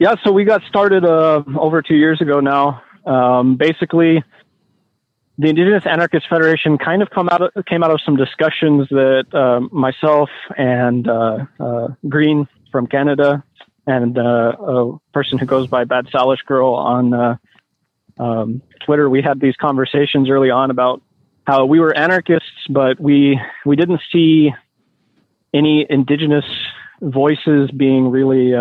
Yeah, 0.00 0.16
so 0.24 0.32
we 0.32 0.44
got 0.44 0.62
started 0.68 1.04
uh, 1.04 1.44
over 1.56 1.82
two 1.82 1.94
years 1.94 2.20
ago 2.20 2.40
now. 2.40 2.82
Um, 3.06 3.56
basically, 3.56 4.24
the 5.36 5.48
Indigenous 5.48 5.84
Anarchist 5.84 6.26
Federation 6.28 6.78
kind 6.78 7.02
of 7.02 7.10
come 7.10 7.28
out 7.28 7.42
of, 7.42 7.64
came 7.64 7.82
out 7.82 7.90
of 7.90 8.00
some 8.04 8.16
discussions 8.16 8.88
that 8.90 9.24
uh, 9.32 9.60
myself 9.74 10.30
and 10.56 11.08
uh, 11.08 11.38
uh 11.58 11.88
Green 12.08 12.46
from 12.70 12.86
Canada 12.86 13.42
and 13.86 14.16
uh, 14.16 14.22
a 14.22 14.98
person 15.12 15.38
who 15.38 15.46
goes 15.46 15.66
by 15.66 15.84
Bad 15.84 16.06
Salish 16.06 16.44
Girl 16.46 16.74
on 16.74 17.12
uh, 17.12 17.36
um, 18.18 18.62
Twitter, 18.84 19.10
we 19.10 19.22
had 19.22 19.40
these 19.40 19.56
conversations 19.56 20.30
early 20.30 20.50
on 20.50 20.70
about 20.70 21.02
how 21.46 21.66
we 21.66 21.80
were 21.80 21.94
anarchists, 21.96 22.48
but 22.70 22.98
we 23.00 23.38
we 23.66 23.76
didn't 23.76 24.00
see 24.12 24.54
any 25.52 25.86
indigenous 25.88 26.46
voices 27.02 27.70
being 27.70 28.10
really 28.10 28.54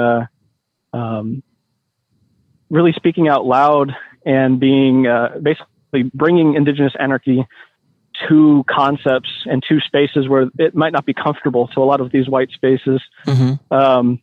um, 0.92 1.44
really 2.70 2.94
speaking 2.94 3.27
out 3.27 3.46
loud 3.46 3.96
and 4.25 4.60
being 4.60 5.06
uh, 5.08 5.38
basically 5.42 5.73
bringing 6.02 6.56
indigenous 6.56 6.94
anarchy 7.00 7.46
to 8.28 8.64
concepts 8.70 9.30
and 9.46 9.64
to 9.70 9.80
spaces 9.82 10.28
where 10.28 10.50
it 10.58 10.76
might 10.76 10.94
not 10.94 11.06
be 11.06 11.14
comfortable 11.14 11.68
to 11.70 11.80
a 11.80 11.86
lot 11.86 12.02
of 12.02 12.12
these 12.12 12.28
white 12.28 12.50
spaces. 12.52 13.02
Mm-hmm. 13.26 13.74
Um, 13.74 14.22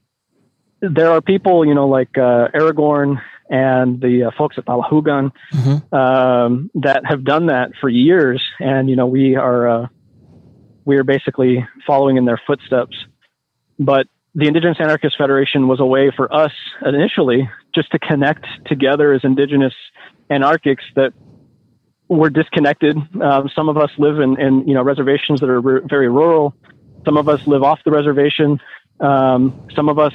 there 0.80 1.10
are 1.10 1.20
people, 1.20 1.64
you 1.66 1.74
know, 1.74 1.88
like 1.88 2.16
uh, 2.16 2.48
Aragorn 2.54 3.20
and 3.48 4.00
the 4.00 4.24
uh, 4.24 4.30
folks 4.36 4.56
at 4.58 4.64
Talahugan 4.64 5.32
mm-hmm. 5.52 5.94
um, 5.94 6.70
that 6.74 7.02
have 7.04 7.24
done 7.24 7.46
that 7.46 7.72
for 7.80 7.88
years, 7.88 8.42
and 8.60 8.88
you 8.88 8.96
know, 8.96 9.06
we 9.06 9.36
are 9.36 9.68
uh, 9.68 9.86
we 10.84 10.96
are 10.96 11.04
basically 11.04 11.66
following 11.86 12.16
in 12.16 12.24
their 12.24 12.40
footsteps. 12.46 12.96
But 13.78 14.06
the 14.34 14.46
Indigenous 14.46 14.76
Anarchist 14.78 15.16
Federation 15.18 15.66
was 15.66 15.80
a 15.80 15.84
way 15.84 16.12
for 16.14 16.32
us 16.32 16.52
initially 16.84 17.50
just 17.74 17.90
to 17.90 17.98
connect 17.98 18.46
together 18.66 19.12
as 19.12 19.22
Indigenous 19.24 19.74
anarchists 20.30 20.84
that 20.94 21.12
we're 22.10 22.28
disconnected. 22.28 22.96
Um, 23.22 23.48
some 23.54 23.68
of 23.68 23.78
us 23.78 23.90
live 23.96 24.18
in, 24.18 24.38
in 24.38 24.66
you 24.66 24.74
know 24.74 24.82
reservations 24.82 25.40
that 25.40 25.48
are 25.48 25.60
re- 25.60 25.80
very 25.88 26.08
rural. 26.08 26.54
Some 27.04 27.16
of 27.16 27.28
us 27.28 27.46
live 27.46 27.62
off 27.62 27.78
the 27.84 27.92
reservation. 27.92 28.60
Um, 28.98 29.68
some 29.74 29.88
of 29.88 29.98
us 29.98 30.12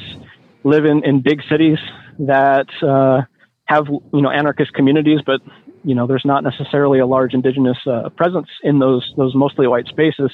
live 0.63 0.85
in, 0.85 1.03
in 1.05 1.21
big 1.21 1.41
cities 1.49 1.79
that 2.19 2.67
uh, 2.83 3.21
have 3.63 3.87
you 3.87 4.21
know 4.21 4.29
anarchist 4.29 4.73
communities, 4.73 5.21
but 5.25 5.39
you 5.85 5.95
know 5.95 6.05
there's 6.05 6.25
not 6.25 6.43
necessarily 6.43 6.99
a 6.99 7.05
large 7.05 7.33
indigenous 7.33 7.77
uh, 7.87 8.09
presence 8.09 8.49
in 8.61 8.77
those 8.77 9.13
those 9.15 9.33
mostly 9.33 9.65
white 9.65 9.87
spaces. 9.87 10.31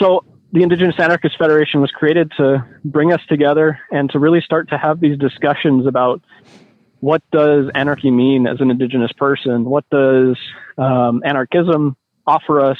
So 0.00 0.24
the 0.52 0.62
Indigenous 0.62 0.96
Anarchist 0.98 1.38
Federation 1.38 1.80
was 1.80 1.90
created 1.92 2.32
to 2.38 2.66
bring 2.84 3.12
us 3.12 3.20
together 3.28 3.78
and 3.90 4.10
to 4.10 4.18
really 4.18 4.40
start 4.40 4.68
to 4.70 4.78
have 4.78 5.00
these 5.00 5.16
discussions 5.18 5.86
about 5.86 6.22
what 7.00 7.22
does 7.30 7.66
anarchy 7.74 8.10
mean 8.10 8.46
as 8.46 8.60
an 8.60 8.70
indigenous 8.70 9.12
person? 9.12 9.64
What 9.64 9.84
does 9.90 10.36
um, 10.78 11.22
anarchism 11.24 11.96
offer 12.26 12.60
us? 12.60 12.78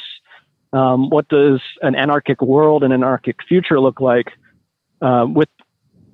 Um, 0.73 1.09
what 1.09 1.27
does 1.29 1.61
an 1.81 1.95
anarchic 1.95 2.41
world 2.41 2.83
and 2.83 2.93
anarchic 2.93 3.37
future 3.47 3.79
look 3.79 4.01
like? 4.01 4.27
Uh, 5.01 5.25
with 5.27 5.49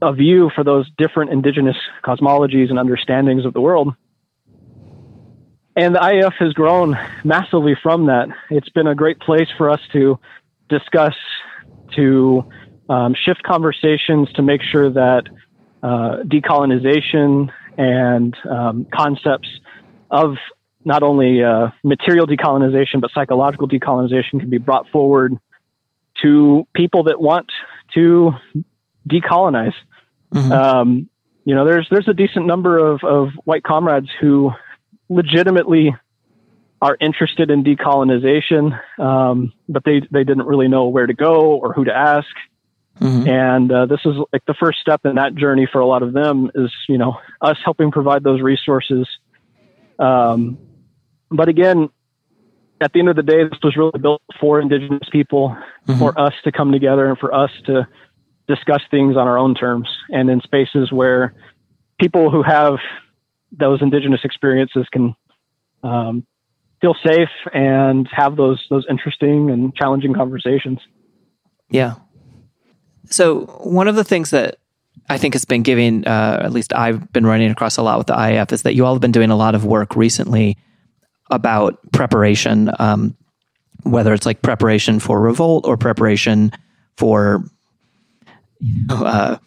a 0.02 0.14
view 0.14 0.52
for 0.54 0.64
those 0.64 0.90
different 0.98 1.32
indigenous 1.32 1.78
cosmologies 2.04 2.70
and 2.70 2.78
understandings 2.78 3.46
of 3.46 3.54
the 3.54 3.62
world. 3.62 3.94
And 5.76 5.96
the 5.96 6.00
IAF 6.00 6.34
has 6.40 6.54
grown 6.54 6.96
massively 7.24 7.76
from 7.82 8.08
that. 8.08 8.28
It's 8.50 8.70
been 8.70 8.86
a 8.86 8.94
great 8.94 9.20
place 9.20 9.48
for 9.58 9.70
us 9.70 9.80
to 9.94 10.20
discuss, 10.70 11.16
to 11.96 12.46
um, 12.90 13.16
shift 13.26 13.42
conversations, 13.44 14.32
to 14.34 14.44
make 14.44 14.62
sure 14.62 14.92
that 14.92 15.24
uh, 15.82 16.18
decolonization 16.26 17.50
and 17.78 18.36
um, 18.50 18.86
concepts 18.94 19.50
of 20.12 20.36
not 20.86 21.02
only 21.02 21.44
uh, 21.44 21.70
material 21.84 22.28
decolonization 22.28 23.02
but 23.02 23.12
psychological 23.14 23.68
decolonization 23.68 24.40
can 24.40 24.50
be 24.50 24.58
brought 24.58 24.88
forward 24.90 25.38
to 26.22 26.68
people 26.74 27.04
that 27.04 27.20
want 27.20 27.52
to 27.94 28.32
decolonize. 29.10 29.74
Mm-hmm. 30.34 30.52
Um, 30.52 31.10
you 31.46 31.56
know, 31.56 31.66
there's 31.66 31.88
there's 31.90 32.08
a 32.08 32.14
decent 32.14 32.46
number 32.46 32.78
of, 32.78 33.04
of 33.04 33.30
white 33.44 33.64
comrades 33.64 34.10
who 34.20 34.52
legitimately 35.10 35.96
are 36.82 36.98
interested 37.00 37.50
in 37.50 37.64
decolonization, 37.64 38.80
um, 39.00 39.54
but 39.68 39.84
they 39.84 40.02
they 40.12 40.24
didn't 40.24 40.46
really 40.46 40.68
know 40.68 40.88
where 40.88 41.06
to 41.06 41.14
go 41.14 41.54
or 41.56 41.74
who 41.74 41.86
to 41.86 41.96
ask. 41.96 42.28
Mm-hmm. 43.00 43.28
And 43.28 43.72
uh, 43.72 43.86
this 43.88 44.00
is 44.06 44.14
like 44.32 44.46
the 44.46 44.54
first 44.54 44.80
step 44.80 45.06
in 45.06 45.16
that 45.16 45.36
journey 45.36 45.68
for 45.72 45.82
a 45.82 45.86
lot 45.86 46.04
of 46.04 46.14
them 46.14 46.52
is 46.54 46.72
you 46.88 46.98
know 46.98 47.18
us 47.42 47.58
helping 47.64 47.92
provide 47.92 48.24
those 48.24 48.42
resources. 48.42 49.08
Um, 49.98 50.58
but 51.30 51.50
again, 51.50 51.90
at 52.80 52.94
the 52.94 53.00
end 53.00 53.10
of 53.10 53.16
the 53.16 53.24
day, 53.24 53.44
this 53.44 53.60
was 53.64 53.76
really 53.76 54.00
built 54.00 54.22
for 54.40 54.60
Indigenous 54.60 55.08
people, 55.12 55.58
mm-hmm. 55.88 56.00
for 56.00 56.20
us 56.20 56.34
to 56.44 56.52
come 56.52 56.72
together 56.72 57.10
and 57.10 57.18
for 57.18 57.34
us 57.34 57.52
to 57.66 57.88
discuss 58.48 58.82
things 58.92 59.16
on 59.16 59.28
our 59.28 59.38
own 59.38 59.56
terms 59.56 59.88
and 60.10 60.30
in 60.30 60.42
spaces 60.42 60.92
where 60.92 61.34
people 62.00 62.30
who 62.30 62.44
have 62.44 62.76
those 63.52 63.82
indigenous 63.82 64.22
experiences 64.24 64.86
can 64.92 65.16
um, 65.84 66.26
feel 66.82 66.96
safe 67.06 67.30
and 67.54 68.08
have 68.12 68.36
those 68.36 68.62
those 68.70 68.86
interesting 68.90 69.50
and 69.50 69.74
challenging 69.76 70.14
conversations. 70.14 70.80
Yeah. 71.70 71.96
So 73.10 73.46
one 73.64 73.88
of 73.88 73.96
the 73.96 74.04
things 74.04 74.32
that 74.32 74.58
I 75.10 75.18
think 75.18 75.34
has 75.34 75.46
been 75.46 75.64
giving, 75.64 76.08
uh, 76.08 76.42
at 76.44 76.54
least 76.54 76.74
I've 76.74 77.12
been 77.12 77.26
running 77.26 77.52
across 77.52 77.78
a 77.78 77.84
lot 77.84 77.98
with 77.98 78.08
the 78.08 78.14
IAF, 78.14 78.52
is 78.52 78.62
that 78.64 78.76
you 78.76 78.86
all 78.86 78.94
have 78.94 79.02
been 79.02 79.12
doing 79.12 79.32
a 79.32 79.36
lot 79.36 79.56
of 79.56 79.66
work 79.66 79.96
recently 79.96 80.58
about 81.30 81.80
preparation, 81.92 82.72
um, 82.80 83.16
whether 83.84 84.14
it's 84.14 84.26
like 84.26 84.42
preparation 84.42 85.00
for 85.00 85.20
revolt 85.20 85.66
or 85.66 85.78
preparation 85.78 86.52
for 86.96 87.44
uh, 88.90 89.38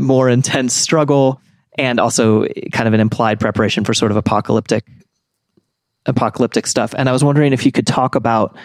more 0.00 0.28
intense 0.28 0.74
struggle, 0.74 1.40
and 1.76 2.00
also 2.00 2.46
kind 2.72 2.88
of 2.88 2.94
an 2.94 3.00
implied 3.00 3.38
preparation 3.38 3.84
for 3.84 3.94
sort 3.94 4.10
of 4.10 4.16
apocalyptic 4.16 4.84
apocalyptic 6.06 6.66
stuff. 6.66 6.94
And 6.96 7.08
I 7.08 7.12
was 7.12 7.22
wondering 7.22 7.52
if 7.52 7.66
you 7.66 7.70
could 7.70 7.86
talk 7.86 8.14
about 8.14 8.56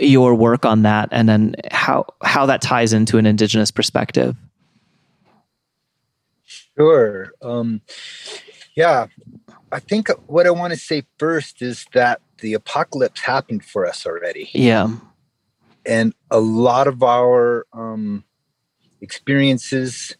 your 0.00 0.34
work 0.34 0.64
on 0.64 0.82
that, 0.82 1.08
and 1.12 1.28
then 1.28 1.54
how 1.70 2.06
how 2.22 2.46
that 2.46 2.62
ties 2.62 2.92
into 2.92 3.18
an 3.18 3.26
indigenous 3.26 3.70
perspective. 3.70 4.36
Sure. 6.76 7.32
Um, 7.42 7.82
yeah, 8.74 9.06
I 9.70 9.80
think 9.80 10.08
what 10.26 10.46
I 10.46 10.50
want 10.50 10.72
to 10.72 10.78
say 10.78 11.04
first 11.18 11.62
is 11.62 11.86
that 11.92 12.20
the 12.40 12.54
apocalypse 12.54 13.20
happened 13.20 13.64
for 13.64 13.86
us 13.86 14.06
already. 14.06 14.50
Yeah. 14.52 14.90
And 15.84 16.14
a 16.30 16.40
lot 16.40 16.86
of 16.86 17.02
our 17.02 17.66
um, 17.72 18.24
experiences, 19.00 20.16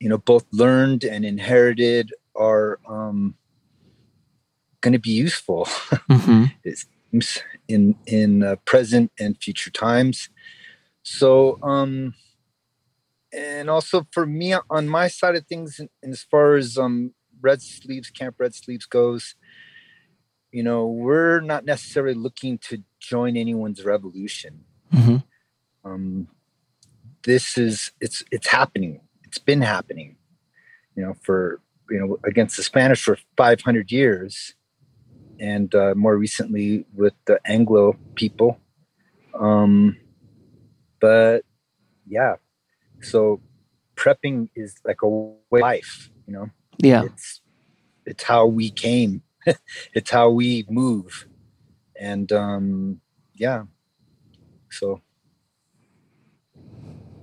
you 0.00 0.08
know, 0.08 0.18
both 0.18 0.44
learned 0.52 1.04
and 1.04 1.24
inherited, 1.24 2.12
are 2.36 2.80
um, 2.88 3.34
going 4.80 4.92
to 4.92 4.98
be 4.98 5.10
useful. 5.10 5.68
Mm-hmm. 6.10 6.44
it 6.64 6.84
seems 7.10 7.42
in 7.68 7.96
in 8.06 8.42
uh, 8.42 8.56
present 8.64 9.12
and 9.18 9.36
future 9.40 9.70
times. 9.70 10.28
So, 11.02 11.58
um, 11.62 12.14
and 13.32 13.68
also 13.68 14.06
for 14.10 14.26
me 14.26 14.54
on 14.70 14.88
my 14.88 15.08
side 15.08 15.36
of 15.36 15.46
things, 15.46 15.80
as 16.02 16.22
far 16.22 16.54
as 16.54 16.78
um, 16.78 17.14
Red 17.40 17.62
Sleeves 17.62 18.10
Camp 18.10 18.36
Red 18.38 18.54
Sleeves 18.54 18.86
goes, 18.86 19.34
you 20.50 20.62
know, 20.62 20.86
we're 20.86 21.40
not 21.40 21.64
necessarily 21.64 22.14
looking 22.14 22.58
to 22.58 22.82
join 23.00 23.36
anyone's 23.36 23.84
revolution. 23.84 24.64
Mm-hmm. 24.92 25.16
Um, 25.84 26.28
this 27.24 27.58
is 27.58 27.92
it's 28.00 28.24
it's 28.30 28.46
happening. 28.46 29.00
It's 29.24 29.38
been 29.38 29.62
happening, 29.62 30.16
you 30.94 31.02
know, 31.02 31.14
for 31.22 31.60
you 31.90 31.98
know 31.98 32.18
against 32.24 32.56
the 32.56 32.62
Spanish 32.62 33.02
for 33.02 33.18
500 33.36 33.90
years, 33.90 34.54
and 35.40 35.74
uh, 35.74 35.94
more 35.96 36.16
recently 36.16 36.84
with 36.94 37.14
the 37.26 37.40
Anglo 37.44 37.96
people. 38.14 38.58
Um, 39.38 39.96
but 41.00 41.42
yeah, 42.06 42.36
so 43.00 43.40
prepping 43.96 44.48
is 44.54 44.76
like 44.84 45.02
a 45.02 45.08
way 45.08 45.60
life, 45.60 46.10
you 46.26 46.32
know. 46.32 46.50
Yeah, 46.78 47.04
it's 47.04 47.40
it's 48.06 48.22
how 48.22 48.46
we 48.46 48.70
came, 48.70 49.22
it's 49.94 50.10
how 50.10 50.30
we 50.30 50.64
move, 50.68 51.26
and 51.98 52.30
um, 52.32 53.00
yeah, 53.34 53.64
so. 54.70 55.00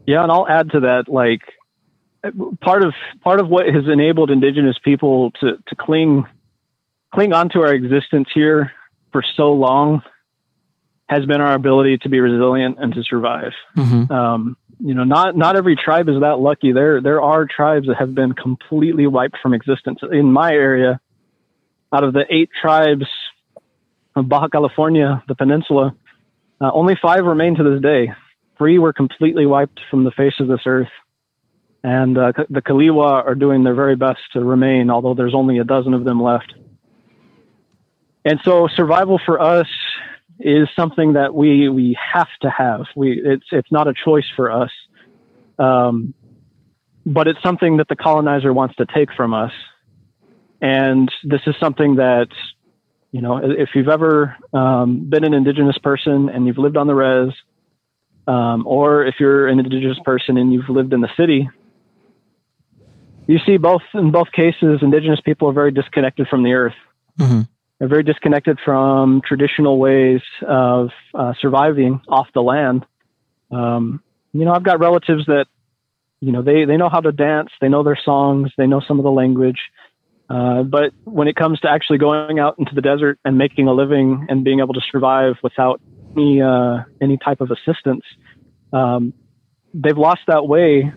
Yeah, 0.08 0.24
and 0.24 0.32
I'll 0.32 0.48
add 0.48 0.72
to 0.72 0.80
that, 0.82 1.08
like 1.08 1.42
part 2.60 2.84
of 2.84 2.94
part 3.24 3.40
of 3.40 3.50
what 3.50 3.66
has 3.68 3.88
enabled 3.88 4.30
indigenous 4.30 4.78
people 4.84 5.32
to 5.40 5.58
to 5.68 5.76
cling 5.76 6.26
cling 7.14 7.34
onto 7.34 7.62
our 7.62 7.74
existence 7.74 8.28
here 8.34 8.72
for 9.12 9.24
so 9.36 9.54
long 9.54 10.02
has 11.08 11.26
been 11.26 11.42
our 11.42 11.54
ability 11.54 11.98
to 12.00 12.10
be 12.10 12.20
resilient 12.20 12.78
and 12.80 12.94
to 12.94 13.04
survive. 13.04 13.52
Mm-hmm. 13.78 14.12
Um, 14.12 14.58
you 14.80 14.94
know, 14.94 15.04
not 15.04 15.36
not 15.36 15.56
every 15.56 15.76
tribe 15.76 16.10
is 16.10 16.20
that 16.22 16.40
lucky. 16.40 16.72
There 16.72 17.02
there 17.02 17.22
are 17.22 17.46
tribes 17.46 17.88
that 17.88 17.98
have 17.98 18.16
been 18.16 18.34
completely 18.34 19.06
wiped 19.08 19.38
from 19.42 19.54
existence. 19.54 20.00
In 20.12 20.32
my 20.32 20.52
area, 20.52 21.00
out 21.94 22.04
of 22.04 22.14
the 22.14 22.26
eight 22.30 22.50
tribes 22.60 23.06
of 24.16 24.28
Baja 24.28 24.48
California, 24.48 25.24
the 25.28 25.36
peninsula, 25.36 25.96
uh, 26.60 26.72
only 26.74 26.98
five 27.00 27.26
remain 27.26 27.56
to 27.56 27.64
this 27.64 27.82
day 27.82 28.14
three 28.62 28.78
were 28.78 28.94
completely 28.94 29.48
wiped 29.48 29.80
from 29.90 30.04
the 30.04 30.12
face 30.12 30.36
of 30.40 30.48
this 30.48 30.62
earth. 30.68 30.92
And 31.84 32.16
uh, 32.16 32.32
the 32.48 32.62
Kiliwa 32.62 33.26
are 33.26 33.34
doing 33.34 33.64
their 33.64 33.74
very 33.74 33.96
best 33.96 34.20
to 34.34 34.44
remain, 34.44 34.92
although 34.92 35.16
there's 35.16 35.34
only 35.34 35.58
a 35.58 35.64
dozen 35.64 35.96
of 35.96 36.04
them 36.04 36.22
left. 36.22 36.54
And 38.24 38.40
so 38.44 38.68
survival 38.76 39.20
for 39.26 39.42
us 39.42 39.68
is 40.40 40.68
something 40.76 41.14
that 41.14 41.34
we, 41.34 41.70
we 41.70 41.98
have 42.14 42.30
to 42.42 42.50
have. 42.50 42.82
We, 42.96 43.22
it's, 43.24 43.46
it's 43.52 43.72
not 43.72 43.88
a 43.88 43.94
choice 43.94 44.26
for 44.36 44.52
us. 44.52 44.72
Um, 45.60 46.14
but 47.06 47.28
it's 47.28 47.42
something 47.42 47.78
that 47.78 47.88
the 47.88 47.96
colonizer 47.96 48.54
wants 48.54 48.76
to 48.76 48.86
take 48.86 49.10
from 49.14 49.34
us. 49.34 49.52
And 50.62 51.12
this 51.24 51.42
is 51.48 51.56
something 51.60 51.96
that, 51.96 52.28
you 53.12 53.22
know, 53.22 53.38
if 53.38 53.70
you've 53.74 53.90
ever 53.90 54.38
um, 54.54 55.10
been 55.10 55.24
an 55.24 55.34
indigenous 55.34 55.78
person 55.80 56.30
and 56.30 56.46
you've 56.46 56.60
lived 56.60 56.78
on 56.78 56.88
the 56.88 56.94
res, 56.94 57.34
um, 58.28 58.68
or 58.68 59.06
if 59.06 59.16
you're 59.20 59.48
an 59.48 59.60
indigenous 59.60 59.98
person 60.06 60.38
and 60.38 60.54
you've 60.54 60.70
lived 60.70 60.94
in 60.94 61.02
the 61.02 61.10
city, 61.18 61.50
you 63.28 63.40
see 63.46 63.58
both 63.58 63.82
in 63.94 64.12
both 64.12 64.32
cases, 64.32 64.80
indigenous 64.82 65.20
people 65.22 65.50
are 65.50 65.54
very 65.54 65.72
disconnected 65.72 66.28
from 66.28 66.44
the 66.44 66.54
earth. 66.54 66.76
Mm-hmm. 67.20 67.42
They're 67.82 67.90
very 67.90 68.04
disconnected 68.04 68.60
from 68.64 69.22
traditional 69.26 69.80
ways 69.80 70.22
of 70.48 70.92
uh, 71.16 71.34
surviving 71.42 72.00
off 72.08 72.28
the 72.32 72.44
land. 72.44 72.86
Um, 73.50 74.04
you 74.34 74.46
know, 74.46 74.54
I've 74.54 74.62
got 74.62 74.80
relatives 74.80 75.26
that, 75.26 75.48
you 76.20 76.32
know, 76.32 76.44
they, 76.44 76.66
they 76.66 76.78
know 76.78 76.90
how 76.90 77.00
to 77.00 77.12
dance, 77.12 77.50
they 77.60 77.70
know 77.70 77.82
their 77.82 77.98
songs, 78.06 78.52
they 78.56 78.68
know 78.68 78.82
some 78.88 79.00
of 79.00 79.04
the 79.04 79.10
language, 79.10 79.58
Uh, 80.32 80.64
but 80.64 80.94
when 81.04 81.28
it 81.28 81.36
comes 81.36 81.60
to 81.60 81.70
actually 81.70 81.98
going 81.98 82.40
out 82.40 82.56
into 82.58 82.74
the 82.74 82.82
desert 82.82 83.20
and 83.26 83.38
making 83.38 83.68
a 83.68 83.74
living 83.74 84.28
and 84.30 84.46
being 84.46 84.60
able 84.62 84.74
to 84.74 84.80
survive 84.92 85.36
without 85.44 85.82
any 86.16 86.42
uh, 86.42 86.84
any 87.02 87.18
type 87.18 87.42
of 87.42 87.52
assistance, 87.52 88.06
um, 88.72 89.14
they've 89.74 89.98
lost 89.98 90.22
that 90.28 90.48
way. 90.48 90.94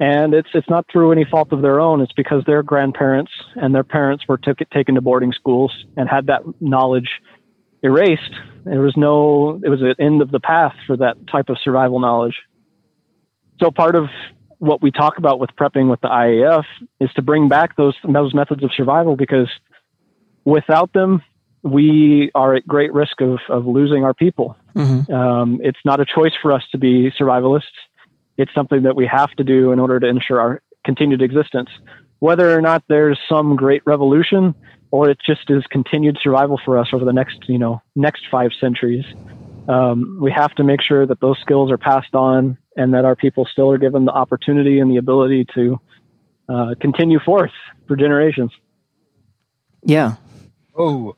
And 0.00 0.34
it's 0.34 0.48
it's 0.54 0.68
not 0.68 0.86
through 0.90 1.12
any 1.12 1.24
fault 1.24 1.52
of 1.52 1.62
their 1.62 1.80
own. 1.80 2.00
It's 2.00 2.12
because 2.12 2.42
their 2.46 2.62
grandparents 2.62 3.30
and 3.54 3.74
their 3.74 3.84
parents 3.84 4.24
were 4.26 4.38
took, 4.38 4.58
taken 4.70 4.96
to 4.96 5.00
boarding 5.00 5.32
schools 5.32 5.72
and 5.96 6.08
had 6.08 6.26
that 6.26 6.42
knowledge 6.60 7.08
erased. 7.82 8.34
There 8.64 8.80
was 8.80 8.96
no, 8.96 9.60
it 9.62 9.68
was 9.68 9.82
an 9.82 9.94
end 10.00 10.22
of 10.22 10.30
the 10.30 10.40
path 10.40 10.74
for 10.86 10.96
that 10.96 11.26
type 11.30 11.48
of 11.48 11.58
survival 11.62 12.00
knowledge. 12.00 12.34
So 13.60 13.70
part 13.70 13.94
of 13.94 14.06
what 14.58 14.82
we 14.82 14.90
talk 14.90 15.18
about 15.18 15.38
with 15.38 15.50
prepping 15.58 15.90
with 15.90 16.00
the 16.00 16.08
IAF 16.08 16.64
is 16.98 17.10
to 17.14 17.22
bring 17.22 17.48
back 17.48 17.76
those 17.76 17.94
those 18.02 18.34
methods 18.34 18.64
of 18.64 18.70
survival 18.74 19.16
because 19.16 19.48
without 20.44 20.92
them, 20.92 21.22
we 21.62 22.30
are 22.34 22.54
at 22.54 22.66
great 22.66 22.92
risk 22.92 23.20
of, 23.20 23.38
of 23.48 23.66
losing 23.66 24.04
our 24.04 24.14
people. 24.14 24.56
Mm-hmm. 24.74 25.12
Um, 25.12 25.60
it's 25.62 25.78
not 25.84 26.00
a 26.00 26.04
choice 26.04 26.32
for 26.40 26.52
us 26.52 26.62
to 26.72 26.78
be 26.78 27.10
survivalists. 27.18 27.62
It's 28.36 28.52
something 28.54 28.82
that 28.82 28.96
we 28.96 29.06
have 29.06 29.30
to 29.32 29.44
do 29.44 29.72
in 29.72 29.78
order 29.78 30.00
to 30.00 30.06
ensure 30.06 30.40
our 30.40 30.62
continued 30.84 31.22
existence. 31.22 31.70
Whether 32.18 32.56
or 32.56 32.60
not 32.60 32.84
there's 32.88 33.18
some 33.28 33.56
great 33.56 33.82
revolution 33.84 34.54
or 34.90 35.10
it 35.10 35.18
just 35.26 35.50
is 35.50 35.64
continued 35.70 36.18
survival 36.22 36.60
for 36.64 36.78
us 36.78 36.88
over 36.92 37.04
the 37.04 37.12
next, 37.12 37.48
you 37.48 37.58
know, 37.58 37.82
next 37.96 38.22
five 38.30 38.50
centuries, 38.60 39.04
um, 39.68 40.18
we 40.20 40.30
have 40.30 40.54
to 40.54 40.64
make 40.64 40.80
sure 40.82 41.06
that 41.06 41.20
those 41.20 41.38
skills 41.40 41.70
are 41.70 41.78
passed 41.78 42.14
on 42.14 42.58
and 42.76 42.94
that 42.94 43.04
our 43.04 43.16
people 43.16 43.46
still 43.50 43.70
are 43.70 43.78
given 43.78 44.04
the 44.04 44.12
opportunity 44.12 44.78
and 44.78 44.90
the 44.90 44.98
ability 44.98 45.46
to 45.54 45.80
uh, 46.48 46.74
continue 46.80 47.18
forth 47.18 47.52
for 47.88 47.96
generations. 47.96 48.52
Yeah. 49.82 50.14
Oh. 50.76 51.16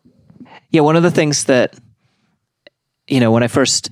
Yeah. 0.70 0.80
One 0.82 0.96
of 0.96 1.02
the 1.02 1.10
things 1.10 1.44
that, 1.44 1.74
you 3.06 3.20
know, 3.20 3.30
when 3.30 3.42
I 3.42 3.48
first 3.48 3.90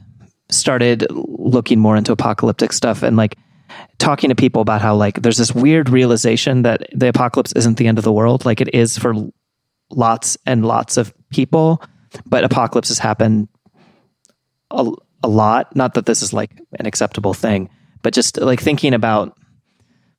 started 0.50 1.06
looking 1.10 1.78
more 1.78 1.96
into 1.96 2.12
apocalyptic 2.12 2.72
stuff 2.72 3.02
and 3.02 3.16
like 3.16 3.36
talking 3.98 4.28
to 4.28 4.34
people 4.34 4.62
about 4.62 4.80
how 4.80 4.94
like 4.94 5.22
there's 5.22 5.38
this 5.38 5.54
weird 5.54 5.88
realization 5.88 6.62
that 6.62 6.86
the 6.92 7.08
apocalypse 7.08 7.52
isn't 7.52 7.78
the 7.78 7.86
end 7.86 7.98
of 7.98 8.04
the 8.04 8.12
world 8.12 8.44
like 8.44 8.60
it 8.60 8.72
is 8.74 8.98
for 8.98 9.14
lots 9.90 10.36
and 10.46 10.64
lots 10.64 10.96
of 10.96 11.12
people 11.30 11.82
but 12.26 12.44
apocalypses 12.44 12.98
happen 12.98 13.48
a, 14.70 14.90
a 15.22 15.28
lot. 15.28 15.74
Not 15.74 15.94
that 15.94 16.06
this 16.06 16.22
is 16.22 16.32
like 16.32 16.50
an 16.78 16.86
acceptable 16.86 17.34
thing, 17.34 17.70
but 18.02 18.14
just 18.14 18.38
like 18.38 18.60
thinking 18.60 18.94
about, 18.94 19.36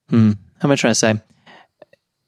hmm, 0.10 0.32
how 0.60 0.68
am 0.68 0.72
I 0.72 0.76
trying 0.76 0.92
to 0.92 0.96
say? 0.96 1.22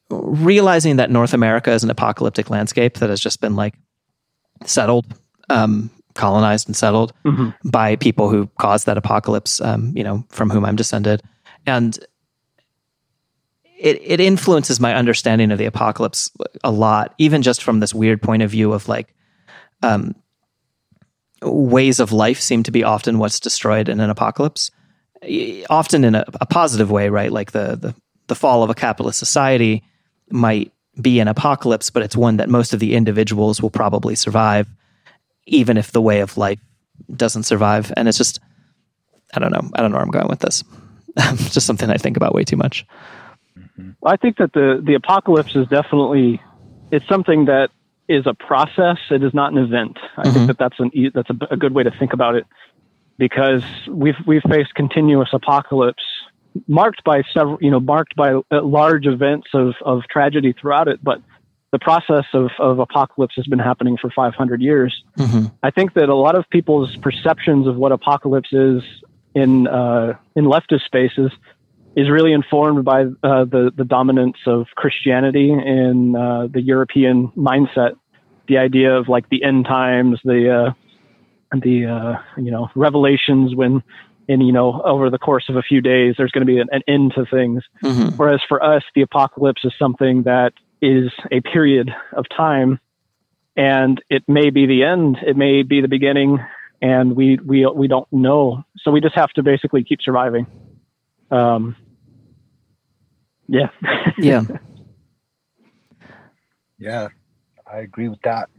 Realizing 0.10 0.98
that 0.98 1.12
North 1.12 1.34
America 1.34 1.72
is 1.72 1.84
an 1.84 1.90
apocalyptic 1.90 2.50
landscape 2.50 2.96
that 3.00 3.10
has 3.10 3.20
just 3.20 3.42
been 3.42 3.56
like 3.56 3.76
settled, 4.66 5.06
um, 5.50 5.90
colonized 6.18 6.68
and 6.68 6.76
settled 6.76 7.14
mm-hmm. 7.24 7.52
by 7.70 7.96
people 7.96 8.30
who 8.30 8.48
caused 8.60 8.86
that 8.88 8.98
apocalypse, 8.98 9.62
um, 9.62 9.94
you 9.96 10.04
know, 10.04 10.26
from 10.30 10.50
whom 10.50 10.66
I'm 10.66 10.76
descended. 10.76 11.22
And 11.66 11.98
it, 13.80 14.02
it 14.04 14.20
influences 14.20 14.80
my 14.80 14.94
understanding 14.96 15.52
of 15.52 15.58
the 15.58 15.66
apocalypse 15.66 16.30
a 16.64 16.72
lot, 16.72 17.14
even 17.18 17.42
just 17.42 17.64
from 17.64 17.80
this 17.80 17.94
weird 17.94 18.22
point 18.22 18.44
of 18.44 18.52
view 18.52 18.74
of 18.74 18.90
like, 18.90 19.14
um, 19.84 20.14
ways 21.42 22.00
of 22.00 22.12
life 22.12 22.40
seem 22.42 22.64
to 22.64 22.72
be 22.72 22.84
often 22.84 23.20
what's 23.20 23.40
destroyed 23.40 23.88
in 23.88 24.00
an 24.00 24.10
apocalypse, 24.10 24.72
often 25.70 26.04
in 26.04 26.16
a, 26.16 26.26
a 26.42 26.46
positive 26.46 26.90
way, 26.90 27.10
right? 27.10 27.32
Like 27.32 27.52
the, 27.52 27.76
the 27.76 27.96
the 28.28 28.36
fall 28.36 28.64
of 28.64 28.70
a 28.70 28.76
capitalist 28.76 29.20
society 29.20 29.84
might 30.30 30.72
be 31.00 31.20
an 31.20 31.28
apocalypse, 31.28 31.90
but 31.90 32.04
it's 32.04 32.18
one 32.18 32.38
that 32.38 32.50
most 32.50 32.74
of 32.74 32.80
the 32.80 32.96
individuals 32.96 33.62
will 33.62 33.70
probably 33.70 34.16
survive, 34.16 34.68
even 35.48 35.78
if 35.78 35.92
the 35.92 36.02
way 36.02 36.20
of 36.20 36.38
life 36.38 36.60
doesn't 37.16 37.44
survive. 37.44 37.92
And 37.98 38.08
it's 38.08 38.18
just, 38.18 38.40
I 39.34 39.40
don't 39.40 39.52
know, 39.52 39.70
I 39.74 39.82
don't 39.82 39.92
know 39.92 39.98
where 39.98 40.06
I'm 40.06 40.12
going 40.12 40.28
with 40.28 40.40
this. 40.40 40.64
just 41.52 41.66
something 41.66 41.90
I 41.90 41.98
think 41.98 42.18
about 42.18 42.36
way 42.36 42.44
too 42.44 42.58
much. 42.58 42.86
I 44.06 44.18
think 44.18 44.38
that 44.38 44.54
the 44.54 44.82
the 44.84 44.94
apocalypse 44.94 45.56
is 45.56 45.68
definitely 45.68 46.42
it's 46.92 47.08
something 47.08 47.46
that 47.46 47.70
is 48.08 48.26
a 48.26 48.34
process. 48.34 48.98
It 49.10 49.24
is 49.24 49.34
not 49.34 49.52
an 49.52 49.58
event. 49.58 49.98
I 50.16 50.24
mm-hmm. 50.24 50.34
think 50.34 50.48
that 50.48 50.58
that's 50.58 50.80
an 50.80 50.92
that's 51.14 51.30
a, 51.30 51.54
a, 51.54 51.58
good 51.58 51.74
way 51.74 51.84
to 51.84 51.92
think 51.92 52.14
about 52.14 52.36
it 52.36 52.46
because 53.18 53.64
we've 53.90 54.16
we've 54.26 54.44
faced 54.50 54.74
continuous 54.76 55.30
apocalypse 55.34 56.04
marked 56.68 57.04
by 57.04 57.24
several 57.34 57.58
you 57.62 57.70
know 57.70 57.80
marked 57.80 58.16
by 58.16 58.34
uh, 58.34 58.62
large 58.64 59.06
events 59.06 59.48
of 59.54 59.74
of 59.84 60.04
tragedy 60.10 60.54
throughout 60.54 60.88
it, 60.88 61.04
but 61.04 61.22
the 61.72 61.80
process 61.80 62.26
of, 62.34 62.50
of 62.60 62.80
apocalypse 62.80 63.36
has 63.36 63.46
been 63.46 63.60
happening 63.60 63.98
for 63.98 64.10
500 64.10 64.62
years. 64.62 65.04
Mm-hmm. 65.18 65.48
I 65.64 65.72
think 65.72 65.94
that 65.96 66.10
a 66.10 66.16
lot 66.16 66.38
of 66.38 66.50
people's 66.50 66.96
perceptions 66.98 67.68
of 67.68 67.76
what 67.76 67.92
apocalypse 67.92 68.54
is 68.54 68.82
in 69.36 69.68
uh, 69.68 70.18
in 70.36 70.46
leftist 70.46 70.86
spaces 70.86 71.32
is 71.96 72.10
really 72.10 72.32
informed 72.32 72.86
by 72.86 73.02
uh, 73.02 73.46
the 73.46 73.72
the 73.76 73.84
dominance 73.84 74.38
of 74.46 74.68
Christianity 74.76 75.52
in 75.52 76.16
uh, 76.16 76.48
the 76.48 76.62
European 76.62 77.30
mindset. 77.30 77.98
The 78.48 78.58
idea 78.58 78.96
of 78.96 79.10
like 79.10 79.28
the 79.30 79.44
end 79.44 79.66
times, 79.66 80.20
the 80.24 80.50
uh, 80.50 80.74
the 81.58 81.86
uh, 81.86 82.42
you 82.42 82.52
know 82.52 82.70
revelations 82.76 83.56
when 83.56 83.84
in 84.28 84.42
you 84.42 84.54
know 84.54 84.82
over 84.84 85.10
the 85.10 85.18
course 85.18 85.46
of 85.50 85.56
a 85.56 85.62
few 85.62 85.82
days 85.82 86.16
there's 86.18 86.32
going 86.32 86.46
to 86.46 86.52
be 86.52 86.60
an, 86.60 86.68
an, 86.72 86.82
end 86.88 87.14
to 87.16 87.26
things. 87.26 87.64
Mm-hmm. 87.84 88.16
Whereas 88.16 88.42
for 88.48 88.64
us, 88.64 88.84
the 88.96 89.02
apocalypse 89.02 89.66
is 89.66 89.74
something 89.78 90.24
that 90.24 90.54
is 90.82 91.12
a 91.32 91.42
period 91.42 91.90
of 92.14 92.26
time, 92.36 92.80
and 93.56 94.02
it 94.10 94.24
may 94.28 94.50
be 94.50 94.66
the 94.66 94.84
end, 94.84 95.18
it 95.26 95.36
may 95.36 95.64
be 95.64 95.82
the 95.82 95.88
beginning, 95.88 96.40
and 96.82 97.16
we 97.16 97.38
we 97.38 97.66
we 97.66 97.88
don't 97.88 98.12
know. 98.12 98.64
So 98.80 98.92
we 98.92 99.02
just 99.02 99.16
have 99.16 99.30
to 99.32 99.44
basically 99.44 99.84
keep 99.84 100.02
surviving. 100.02 100.48
Um, 101.32 101.76
yeah. 103.48 103.70
yeah. 104.18 104.44
Yeah, 106.80 107.08
I 107.72 107.80
agree 107.80 108.08
with 108.08 108.22
that. 108.24 108.50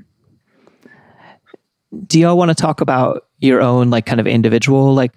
Do 2.06 2.18
y'all 2.18 2.36
want 2.36 2.50
to 2.50 2.54
talk 2.54 2.80
about 2.80 3.28
your 3.38 3.60
own 3.60 3.90
like 3.90 4.06
kind 4.06 4.20
of 4.20 4.26
individual 4.26 4.94
like 4.94 5.12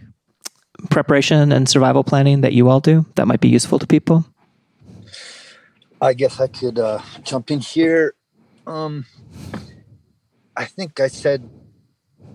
preparation 0.89 1.51
and 1.51 1.67
survival 1.67 2.03
planning 2.03 2.41
that 2.41 2.53
you 2.53 2.69
all 2.69 2.79
do 2.79 3.05
that 3.15 3.27
might 3.27 3.41
be 3.41 3.49
useful 3.49 3.79
to 3.79 3.87
people? 3.87 4.25
I 6.01 6.13
guess 6.13 6.39
I 6.39 6.47
could 6.47 6.79
uh, 6.79 6.99
jump 7.23 7.51
in 7.51 7.59
here. 7.59 8.15
Um, 8.65 9.05
I 10.57 10.65
think 10.65 10.99
I 10.99 11.07
said 11.07 11.47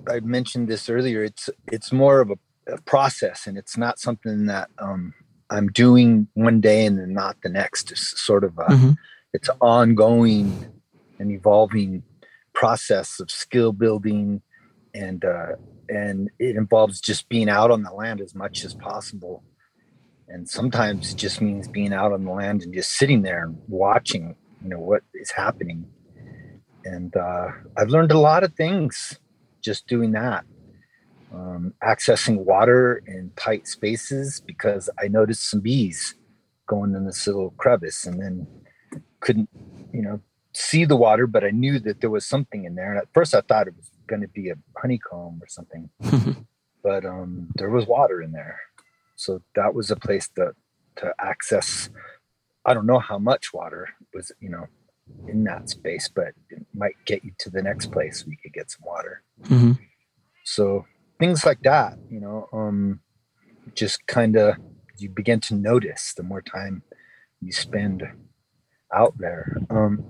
I 0.09 0.21
mentioned 0.21 0.69
this 0.69 0.89
earlier. 0.89 1.25
It's 1.25 1.51
it's 1.67 1.93
more 1.93 2.21
of 2.21 2.31
a, 2.31 2.75
a 2.75 2.81
process, 2.83 3.47
and 3.47 3.59
it's 3.59 3.77
not 3.77 3.99
something 3.99 4.47
that 4.47 4.71
um, 4.79 5.15
I'm 5.51 5.69
doing 5.69 6.29
one 6.35 6.61
day 6.61 6.87
and 6.87 6.99
then 6.99 7.13
not 7.13 7.37
the 7.43 7.49
next. 7.49 7.91
It's 7.91 8.21
sort 8.21 8.45
of 8.45 8.57
a, 8.59 8.65
mm-hmm. 8.65 8.91
it's 9.33 9.49
an 9.49 9.57
ongoing 9.61 10.73
and 11.19 11.31
evolving 11.31 12.03
process 12.53 13.21
of 13.21 13.31
skill 13.31 13.73
building, 13.73 14.43
and 14.95 15.25
uh, 15.25 15.57
and 15.89 16.31
it 16.39 16.57
involves 16.57 17.01
just 17.01 17.29
being 17.29 17.49
out 17.49 17.71
on 17.71 17.83
the 17.83 17.93
land 17.93 18.21
as 18.21 18.35
much 18.35 18.65
as 18.65 18.75
possible. 18.75 19.43
And 20.29 20.49
sometimes 20.49 21.13
it 21.13 21.17
just 21.17 21.41
means 21.41 21.69
being 21.69 21.93
out 21.93 22.13
on 22.13 22.25
the 22.25 22.33
land 22.33 22.63
and 22.63 22.75
just 22.75 22.93
sitting 22.93 23.23
there 23.23 23.45
and 23.45 23.59
watching, 23.69 24.35
you 24.63 24.69
know, 24.69 24.79
what 24.79 25.03
is 25.15 25.31
happening. 25.31 25.87
And 26.85 27.17
uh, 27.17 27.49
I've 27.77 27.89
learned 27.89 28.13
a 28.13 28.19
lot 28.19 28.45
of 28.45 28.55
things 28.55 29.19
just 29.63 29.87
doing 29.87 30.13
that 30.13 30.45
um, 31.33 31.75
accessing 31.83 32.45
water 32.45 33.03
in 33.07 33.31
tight 33.37 33.67
spaces 33.67 34.43
because 34.47 34.89
I 35.03 35.09
noticed 35.09 35.51
some 35.51 35.61
bees 35.61 36.15
going 36.67 36.95
in 36.95 37.05
this 37.07 37.27
little 37.27 37.51
crevice 37.59 38.07
and 38.07 38.21
then 38.21 38.47
couldn't, 39.21 39.49
you 39.93 40.03
know, 40.03 40.21
see 40.53 40.85
the 40.85 40.97
water, 40.97 41.27
but 41.27 41.45
I 41.45 41.51
knew 41.51 41.79
that 41.81 42.01
there 42.01 42.11
was 42.11 42.27
something 42.27 42.65
in 42.65 42.75
there. 42.75 42.91
And 42.91 42.99
at 42.99 43.13
first 43.13 43.35
I 43.35 43.41
thought 43.43 43.69
it 43.69 43.77
was 43.77 43.91
going 44.07 44.23
to 44.23 44.29
be 44.29 44.51
a 44.51 44.55
honeycomb 44.81 45.41
or 45.43 45.49
something, 45.49 45.91
but 46.83 47.05
um, 47.05 47.49
there 47.57 47.71
was 47.71 47.87
water 47.87 48.23
in 48.23 48.33
there. 48.33 48.59
So 49.17 49.43
that 49.55 49.75
was 49.75 49.91
a 49.91 49.97
place 49.97 50.29
to, 50.37 50.53
to 50.97 51.15
access. 51.19 51.91
I 52.65 52.75
don't 52.75 52.87
know 52.87 52.99
how 52.99 53.19
much 53.19 53.53
water 53.53 53.89
was, 54.15 54.33
you 54.41 54.51
know, 54.51 54.67
in 55.29 55.45
that 55.45 55.69
space, 55.71 56.09
but 56.15 56.29
it 56.51 56.67
might 56.75 56.97
get 57.05 57.25
you 57.25 57.33
to 57.39 57.51
the 57.51 57.63
next 57.63 57.93
place 57.93 58.25
we 58.27 58.37
could 58.37 58.53
get 58.53 58.71
some 58.71 58.83
water. 58.85 59.23
Mm-hmm. 59.43 59.73
So 60.45 60.87
things 61.19 61.45
like 61.45 61.63
that, 61.63 61.99
you 62.11 62.21
know, 62.21 62.49
um, 62.53 63.01
just 63.75 64.07
kind 64.07 64.37
of 64.37 64.57
you 64.99 65.09
begin 65.09 65.41
to 65.41 65.55
notice 65.55 66.15
the 66.15 66.23
more 66.23 66.43
time 66.43 66.83
you 67.41 67.53
spend 67.53 68.03
out 68.95 69.15
there. 69.19 69.57
Um, 69.71 70.05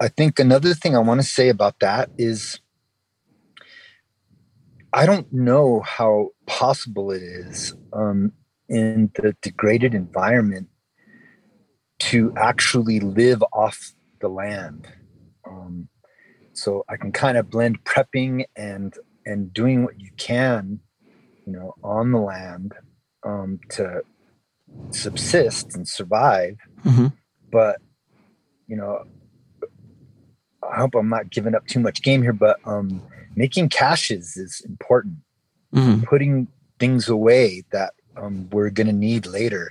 I 0.00 0.08
think 0.08 0.38
another 0.38 0.74
thing 0.74 0.96
I 0.96 1.00
want 1.00 1.20
to 1.20 1.26
say 1.26 1.48
about 1.48 1.80
that 1.80 2.10
is 2.18 2.60
I 4.92 5.06
don't 5.06 5.30
know 5.32 5.80
how 5.80 6.30
possible 6.46 7.10
it 7.10 7.22
is 7.22 7.74
um, 7.92 8.32
in 8.68 9.10
the 9.14 9.36
degraded 9.42 9.94
environment 9.94 10.68
to 11.98 12.32
actually 12.36 13.00
live 13.00 13.42
off 13.52 13.92
the 14.20 14.28
land. 14.28 14.88
Um, 15.46 15.88
so 16.52 16.84
I 16.88 16.96
can 16.96 17.12
kind 17.12 17.36
of 17.36 17.50
blend 17.50 17.84
prepping 17.84 18.44
and 18.56 18.94
and 19.26 19.52
doing 19.52 19.84
what 19.84 20.00
you 20.00 20.10
can, 20.16 20.80
you 21.44 21.52
know, 21.52 21.74
on 21.84 22.12
the 22.12 22.18
land 22.18 22.72
um, 23.24 23.60
to 23.70 24.02
subsist 24.90 25.74
and 25.74 25.86
survive. 25.86 26.56
Mhm. 26.84 27.12
But 27.50 27.80
you 28.66 28.76
know, 28.76 29.04
I 30.62 30.76
hope 30.76 30.94
I'm 30.94 31.08
not 31.08 31.30
giving 31.30 31.54
up 31.54 31.66
too 31.66 31.80
much 31.80 32.02
game 32.02 32.22
here. 32.22 32.32
But 32.32 32.58
um, 32.64 33.02
making 33.38 33.68
caches 33.68 34.36
is 34.36 34.60
important. 34.72 35.16
Mhm. 35.74 36.04
Putting 36.12 36.48
things 36.80 37.08
away 37.08 37.62
that 37.70 37.92
um, 38.16 38.48
we're 38.50 38.70
going 38.78 38.88
to 38.88 38.92
need 39.08 39.26
later, 39.26 39.64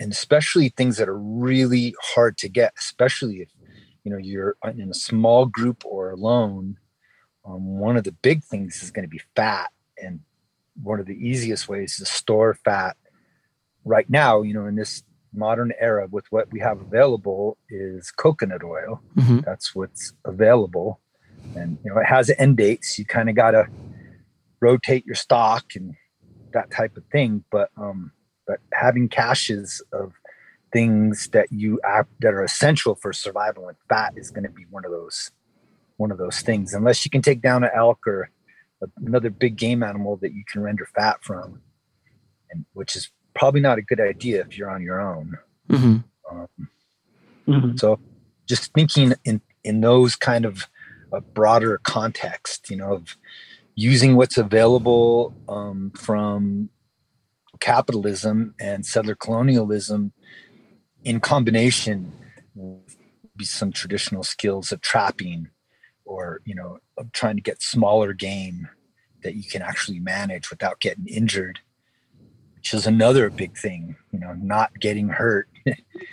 and 0.00 0.10
especially 0.10 0.68
things 0.70 0.96
that 0.96 1.08
are 1.08 1.18
really 1.18 1.94
hard 2.12 2.36
to 2.38 2.48
get, 2.48 2.72
especially 2.78 3.36
if 3.44 3.50
you 4.02 4.10
know 4.10 4.18
you're 4.18 4.56
in 4.82 4.90
a 4.90 4.94
small 5.08 5.46
group 5.46 5.84
or 5.84 6.10
alone. 6.10 6.76
Um, 7.44 7.78
one 7.78 7.96
of 7.96 8.04
the 8.04 8.16
big 8.28 8.42
things 8.42 8.82
is 8.82 8.90
going 8.90 9.06
to 9.10 9.16
be 9.18 9.22
fat, 9.36 9.70
and 10.02 10.20
one 10.82 10.98
of 11.00 11.06
the 11.06 11.18
easiest 11.30 11.68
ways 11.68 11.96
to 11.96 12.04
store 12.04 12.54
fat 12.64 12.96
right 13.84 14.08
now, 14.10 14.42
you 14.42 14.54
know, 14.54 14.66
in 14.66 14.76
this 14.76 15.02
modern 15.32 15.72
era 15.78 16.08
with 16.10 16.26
what 16.30 16.50
we 16.52 16.58
have 16.60 16.80
available 16.80 17.58
is 17.70 18.10
coconut 18.10 18.64
oil. 18.64 19.02
Mhm. 19.16 19.44
That's 19.44 19.74
what's 19.74 20.12
available. 20.24 21.00
And, 21.54 21.78
you 21.84 21.90
know, 21.92 22.00
it 22.00 22.06
has 22.06 22.30
end 22.38 22.56
dates. 22.56 22.98
You 22.98 23.04
kind 23.04 23.28
of 23.28 23.34
got 23.34 23.52
to 23.52 23.68
rotate 24.60 25.06
your 25.06 25.14
stock 25.14 25.64
and 25.74 25.94
that 26.52 26.70
type 26.70 26.96
of 26.96 27.04
thing. 27.10 27.44
But, 27.50 27.70
um, 27.76 28.12
but 28.46 28.58
having 28.72 29.08
caches 29.08 29.82
of 29.92 30.12
things 30.72 31.28
that 31.32 31.50
you 31.50 31.80
act, 31.84 32.10
that 32.20 32.34
are 32.34 32.44
essential 32.44 32.94
for 32.94 33.12
survival 33.12 33.68
and 33.68 33.76
fat 33.88 34.12
is 34.16 34.30
going 34.30 34.44
to 34.44 34.50
be 34.50 34.66
one 34.70 34.84
of 34.84 34.90
those, 34.90 35.30
one 35.96 36.10
of 36.10 36.18
those 36.18 36.40
things, 36.40 36.74
unless 36.74 37.04
you 37.04 37.10
can 37.10 37.22
take 37.22 37.40
down 37.40 37.64
an 37.64 37.70
elk 37.74 38.06
or 38.06 38.30
another 39.04 39.30
big 39.30 39.56
game 39.56 39.82
animal 39.82 40.16
that 40.18 40.32
you 40.32 40.44
can 40.50 40.62
render 40.62 40.86
fat 40.94 41.16
from, 41.22 41.60
and 42.50 42.64
which 42.74 42.94
is 42.94 43.10
probably 43.34 43.60
not 43.60 43.78
a 43.78 43.82
good 43.82 44.00
idea 44.00 44.40
if 44.40 44.56
you're 44.56 44.70
on 44.70 44.82
your 44.82 45.00
own. 45.00 45.38
Mhm. 45.68 46.04
Um, 46.30 46.48
Mhm. 47.46 47.80
so 47.80 47.98
just 48.46 48.72
thinking 48.72 49.14
in 49.24 49.40
in 49.64 49.80
those 49.80 50.14
kind 50.16 50.44
of 50.44 50.68
a 51.12 51.20
broader 51.34 51.80
context, 51.84 52.70
you 52.70 52.76
know, 52.76 52.92
of 52.94 53.16
using 53.74 54.16
what's 54.16 54.36
available 54.38 55.34
um, 55.48 55.92
from 55.96 56.70
capitalism 57.60 58.54
and 58.60 58.84
settler 58.86 59.14
colonialism 59.14 60.12
in 61.04 61.20
combination 61.20 62.12
with 62.54 63.48
some 63.48 63.72
traditional 63.72 64.22
skills 64.22 64.72
of 64.72 64.80
trapping 64.80 65.48
or 66.04 66.40
you 66.44 66.54
know 66.54 66.78
of 66.96 67.10
trying 67.12 67.36
to 67.36 67.42
get 67.42 67.62
smaller 67.62 68.12
game 68.12 68.68
that 69.22 69.34
you 69.34 69.44
can 69.44 69.62
actually 69.62 70.00
manage 70.00 70.50
without 70.50 70.80
getting 70.80 71.06
injured 71.06 71.60
which 72.56 72.74
is 72.74 72.86
another 72.86 73.30
big 73.30 73.56
thing 73.56 73.96
you 74.12 74.18
know 74.18 74.34
not 74.40 74.70
getting 74.80 75.08
hurt 75.08 75.48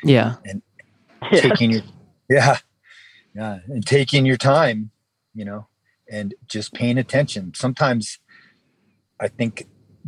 Yeah. 0.04 0.36
Yeah. 1.32 1.42
taking 1.42 1.72
your 1.72 1.82
yeah 2.30 2.58
yeah 3.36 3.60
and 3.68 3.86
taking 3.86 4.26
your 4.26 4.38
time 4.38 4.92
you 5.34 5.46
know 5.46 5.68
and 6.10 6.34
just 6.48 6.74
paying 6.74 6.98
attention 6.98 7.52
sometimes 7.56 8.20
i 9.20 9.28
think 9.28 9.68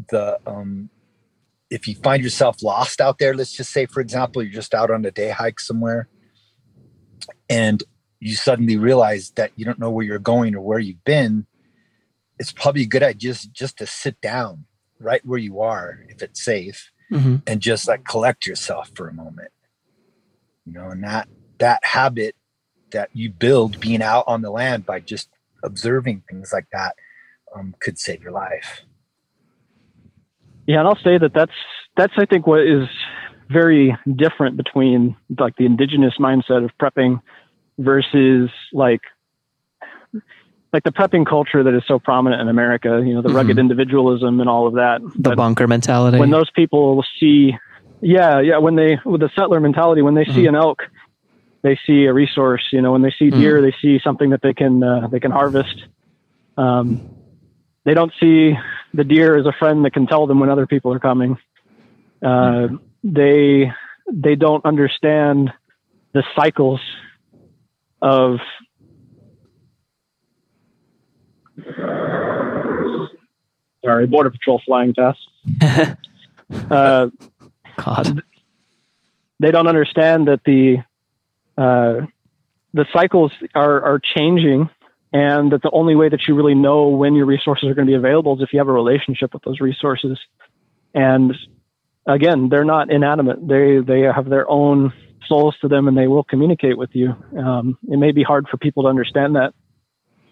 the 0.10 0.40
um 0.48 0.90
if 1.70 1.88
you 1.88 1.96
find 1.96 2.24
yourself 2.24 2.64
lost 2.64 3.02
out 3.02 3.20
there 3.20 3.34
let's 3.36 3.52
just 3.52 3.72
say 3.72 3.86
for 3.86 4.00
example 4.00 4.42
you're 4.42 4.52
just 4.54 4.74
out 4.74 4.90
on 4.90 5.04
a 5.06 5.12
day 5.12 5.30
hike 5.30 5.60
somewhere 5.60 6.08
and 7.50 7.84
you 8.20 8.36
suddenly 8.36 8.78
realize 8.78 9.32
that 9.36 9.52
you 9.56 9.66
don't 9.66 9.80
know 9.80 9.92
where 9.92 10.06
you're 10.06 10.20
going 10.20 10.56
or 10.56 10.62
where 10.62 10.80
you've 10.80 11.04
been 11.04 11.46
it's 12.40 12.52
probably 12.52 12.84
a 12.84 12.88
good 12.88 13.04
idea 13.04 13.34
just 13.34 13.52
just 13.52 13.78
to 13.78 13.86
sit 13.86 14.20
down 14.22 14.66
right 15.00 15.26
where 15.26 15.40
you 15.40 15.60
are 15.60 16.00
if 16.10 16.22
it's 16.22 16.44
safe 16.44 16.92
Mhm. 17.12 17.42
and 17.48 17.62
just 17.62 17.88
like 17.88 18.04
collect 18.04 18.46
yourself 18.46 18.92
for 18.96 19.08
a 19.08 19.14
moment 19.14 19.52
you 20.66 20.74
know 20.74 20.90
and 20.90 21.04
that 21.04 21.28
that 21.60 21.84
habit 21.84 22.36
that 22.92 23.10
you 23.14 23.30
build 23.32 23.80
being 23.80 24.02
out 24.02 24.24
on 24.28 24.42
the 24.42 24.52
land 24.52 24.86
by 24.86 25.00
just 25.00 25.30
observing 25.64 26.24
things 26.30 26.52
like 26.54 26.68
that 26.72 26.96
um, 27.56 27.76
could 27.80 27.98
save 28.00 28.22
your 28.22 28.32
life 28.32 28.82
Yeah, 30.68 30.80
and 30.80 30.88
I'll 30.88 30.96
say 31.04 31.18
that 31.18 31.34
that's 31.34 31.52
that's 31.96 32.14
I 32.18 32.26
think 32.26 32.46
what 32.46 32.62
is 32.62 32.88
very 33.50 33.98
different 34.16 34.58
between 34.58 35.16
like 35.40 35.56
the 35.56 35.66
indigenous 35.66 36.16
mindset 36.20 36.64
of 36.66 36.72
prepping 36.82 37.22
versus 37.80 38.50
like 38.74 39.02
like 40.74 40.84
the 40.84 40.92
prepping 40.92 41.26
culture 41.26 41.64
that 41.64 41.74
is 41.74 41.84
so 41.88 41.98
prominent 42.00 42.42
in 42.42 42.50
America. 42.50 43.02
You 43.06 43.14
know, 43.16 43.22
the 43.22 43.30
rugged 43.34 43.56
Mhm. 43.58 43.62
individualism 43.62 44.42
and 44.42 44.50
all 44.50 44.68
of 44.68 44.74
that. 44.74 45.00
The 45.16 45.30
But 45.30 45.36
bunker 45.38 45.68
mentality. 45.68 46.20
when 46.20 46.30
those 46.30 46.52
people 46.52 47.04
see, 47.20 47.56
yeah, 48.02 48.42
yeah, 48.42 48.58
when 48.58 48.76
they 48.76 49.00
with 49.06 49.22
the 49.22 49.30
settler 49.36 49.60
mentality, 49.62 50.02
when 50.02 50.14
they 50.16 50.26
see 50.26 50.44
Mhm. 50.44 50.50
an 50.50 50.56
elk, 50.56 50.84
they 51.68 51.80
see 51.86 52.06
a 52.06 52.14
resource. 52.14 52.64
You 52.72 52.82
know, 52.82 52.94
when 52.94 53.02
they 53.02 53.14
see 53.20 53.30
deer, 53.30 53.62
they 53.62 53.76
see 53.82 54.00
something 54.04 54.30
that 54.30 54.42
they 54.42 54.54
can 54.54 54.82
uh, 54.82 55.08
they 55.08 55.20
can 55.20 55.32
harvest. 55.32 55.84
Um, 56.56 57.10
they 57.84 57.94
don't 57.94 58.14
see 58.20 58.54
the 58.94 59.04
deer 59.04 59.38
as 59.38 59.46
a 59.46 59.52
friend 59.52 59.84
that 59.86 59.92
can 59.92 60.08
tell 60.08 60.28
them 60.28 60.40
when 60.40 60.50
other 60.50 60.66
people 60.66 60.94
are 60.94 61.00
coming. 61.00 61.38
Uh, 62.24 62.70
they 63.04 63.72
they 64.12 64.36
don't 64.36 64.66
understand 64.66 65.52
the 66.14 66.24
cycles 66.36 66.80
of 68.02 68.38
sorry 73.84 74.08
border 74.08 74.30
patrol 74.30 74.62
flying 74.66 74.94
past 74.94 75.20
uh, 76.72 77.08
God. 77.78 78.24
they 79.40 79.52
don't 79.52 79.68
understand 79.68 80.28
that 80.28 80.42
the 80.46 80.78
uh, 81.58 82.06
the 82.74 82.86
cycles 82.94 83.32
are 83.56 83.82
are 83.84 84.00
changing, 84.16 84.70
and 85.14 85.52
that 85.52 85.62
the 85.62 85.72
only 85.72 85.96
way 85.96 86.10
that 86.10 86.28
you 86.28 86.36
really 86.36 86.56
know 86.56 86.90
when 86.90 87.16
your 87.16 87.26
resources 87.26 87.70
are 87.70 87.74
going 87.74 87.88
to 87.88 87.92
be 87.92 87.96
available 87.98 88.36
is 88.36 88.42
if 88.42 88.54
you 88.54 88.60
have 88.60 88.68
a 88.68 88.74
relationship 88.74 89.34
with 89.34 89.44
those 89.44 89.60
resources. 89.60 90.18
And 90.94 91.34
again, 92.06 92.50
they're 92.50 92.66
not 92.66 92.92
inanimate; 92.92 93.48
they 93.48 93.80
they 93.80 94.02
have 94.02 94.30
their 94.30 94.50
own 94.50 94.94
souls 95.28 95.56
to 95.62 95.68
them, 95.68 95.88
and 95.88 95.98
they 95.98 96.08
will 96.08 96.24
communicate 96.24 96.78
with 96.78 96.92
you. 96.94 97.16
Um, 97.38 97.78
it 97.90 97.98
may 97.98 98.12
be 98.12 98.24
hard 98.24 98.48
for 98.50 98.58
people 98.58 98.84
to 98.84 98.90
understand 98.90 99.36
that 99.36 99.54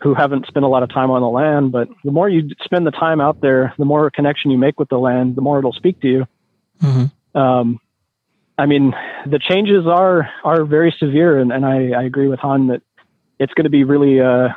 who 0.01 0.13
haven't 0.13 0.45
spent 0.45 0.65
a 0.65 0.67
lot 0.67 0.83
of 0.83 0.89
time 0.89 1.09
on 1.09 1.21
the 1.21 1.27
land, 1.27 1.71
but 1.71 1.87
the 2.03 2.11
more 2.11 2.29
you 2.29 2.49
spend 2.63 2.85
the 2.85 2.91
time 2.91 3.19
out 3.19 3.41
there, 3.41 3.73
the 3.77 3.85
more 3.85 4.11
connection 4.11 4.51
you 4.51 4.57
make 4.57 4.79
with 4.79 4.89
the 4.89 4.97
land, 4.97 5.35
the 5.35 5.41
more 5.41 5.57
it'll 5.57 5.73
speak 5.73 5.99
to 6.01 6.07
you 6.07 6.27
Mhm. 6.83 7.11
um, 7.33 7.79
I 8.57 8.65
mean, 8.65 8.93
the 9.25 9.39
changes 9.39 9.85
are 9.85 10.29
are 10.43 10.63
very 10.65 10.95
severe, 10.97 11.39
and, 11.39 11.51
and 11.51 11.65
I, 11.65 11.91
I 11.91 12.03
agree 12.03 12.27
with 12.27 12.39
Han 12.39 12.67
that 12.67 12.81
it's 13.39 13.53
going 13.53 13.65
to 13.65 13.69
be 13.69 13.83
really 13.83 14.21
uh, 14.21 14.49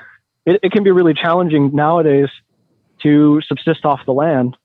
it, 0.47 0.61
it 0.63 0.73
can 0.73 0.85
be 0.85 0.91
really 0.93 1.15
challenging 1.15 1.75
nowadays 1.75 2.29
to 3.03 3.41
subsist 3.47 3.85
off 3.85 4.01
the 4.07 4.13
land, 4.13 4.57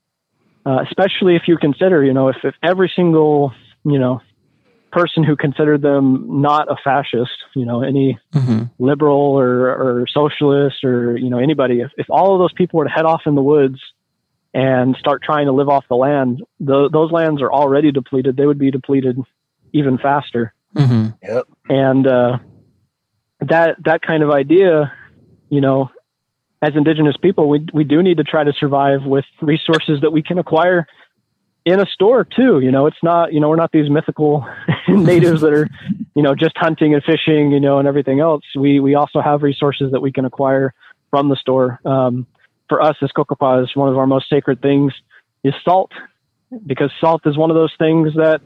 uh, 0.65 0.79
especially 0.87 1.35
if 1.35 1.43
you 1.47 1.57
consider, 1.57 2.03
you 2.03 2.13
know, 2.13 2.29
if, 2.29 2.37
if 2.43 2.55
every 2.61 2.91
single 2.95 3.53
you 3.83 3.99
know 3.99 4.21
person 4.91 5.23
who 5.23 5.35
considered 5.35 5.81
them 5.81 6.41
not 6.41 6.71
a 6.71 6.75
fascist, 6.83 7.31
you 7.55 7.65
know, 7.65 7.81
any 7.81 8.19
Mhm. 8.35 8.69
liberal 8.77 9.39
or, 9.39 9.69
or 9.69 10.05
socialist 10.07 10.83
or 10.83 11.17
you 11.17 11.31
know 11.31 11.39
anybody, 11.39 11.81
if, 11.81 11.91
if 11.97 12.05
all 12.09 12.33
of 12.33 12.39
those 12.39 12.53
people 12.53 12.77
were 12.77 12.85
to 12.85 12.91
head 12.91 13.05
off 13.05 13.23
in 13.25 13.33
the 13.33 13.41
woods 13.41 13.79
and 14.53 14.95
start 14.97 15.23
trying 15.23 15.47
to 15.47 15.51
live 15.51 15.69
off 15.69 15.85
the 15.89 15.95
land, 15.95 16.43
tho- 16.59 16.89
those 16.89 17.11
lands 17.11 17.41
are 17.41 17.51
already 17.51 17.91
depleted. 17.91 18.37
They 18.37 18.45
would 18.45 18.59
be 18.59 18.71
depleted 18.71 19.17
even 19.73 19.97
faster. 19.97 20.53
Mhm. 20.75 21.15
yep 21.21 21.45
And 21.69 22.07
uh, 22.07 22.37
that 23.41 23.77
that 23.85 24.01
kind 24.01 24.23
of 24.23 24.29
idea, 24.31 24.91
you 25.49 25.61
know, 25.61 25.89
as 26.61 26.75
indigenous 26.75 27.17
people, 27.17 27.49
we 27.49 27.65
we 27.73 27.83
do 27.83 28.01
need 28.01 28.17
to 28.17 28.23
try 28.23 28.43
to 28.43 28.53
survive 28.53 29.03
with 29.03 29.25
resources 29.41 30.01
that 30.01 30.11
we 30.11 30.21
can 30.23 30.39
acquire 30.39 30.87
in 31.65 31.79
a 31.79 31.85
store 31.85 32.23
too. 32.23 32.59
You 32.59 32.71
know, 32.71 32.87
it's 32.87 33.03
not 33.03 33.33
you 33.33 33.39
know 33.39 33.49
we're 33.49 33.55
not 33.55 33.71
these 33.71 33.89
mythical 33.89 34.45
natives 34.87 35.41
that 35.41 35.53
are 35.53 35.67
you 36.15 36.23
know 36.23 36.35
just 36.35 36.57
hunting 36.57 36.93
and 36.93 37.03
fishing, 37.03 37.51
you 37.51 37.59
know, 37.59 37.79
and 37.79 37.87
everything 37.87 38.19
else. 38.19 38.43
We 38.55 38.79
we 38.79 38.95
also 38.95 39.21
have 39.21 39.43
resources 39.43 39.91
that 39.91 40.01
we 40.01 40.11
can 40.11 40.25
acquire 40.25 40.73
from 41.09 41.29
the 41.29 41.35
store. 41.35 41.79
Um, 41.85 42.27
for 42.69 42.81
us 42.81 42.95
as 43.01 43.09
Cocopahs, 43.15 43.75
one 43.75 43.89
of 43.89 43.97
our 43.97 44.07
most 44.07 44.29
sacred 44.29 44.61
things 44.61 44.93
is 45.43 45.53
salt, 45.63 45.91
because 46.65 46.91
salt 46.99 47.21
is 47.25 47.37
one 47.37 47.49
of 47.51 47.55
those 47.55 47.73
things 47.77 48.13
that 48.15 48.41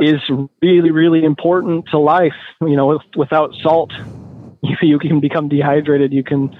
is 0.00 0.20
really, 0.62 0.90
really 0.90 1.24
important 1.24 1.86
to 1.90 1.98
life. 1.98 2.32
You 2.60 2.76
know, 2.76 2.86
with, 2.86 3.02
without 3.16 3.50
salt, 3.62 3.92
you, 4.62 4.76
you 4.82 4.98
can 4.98 5.20
become 5.20 5.48
dehydrated. 5.48 6.12
You 6.12 6.24
can 6.24 6.50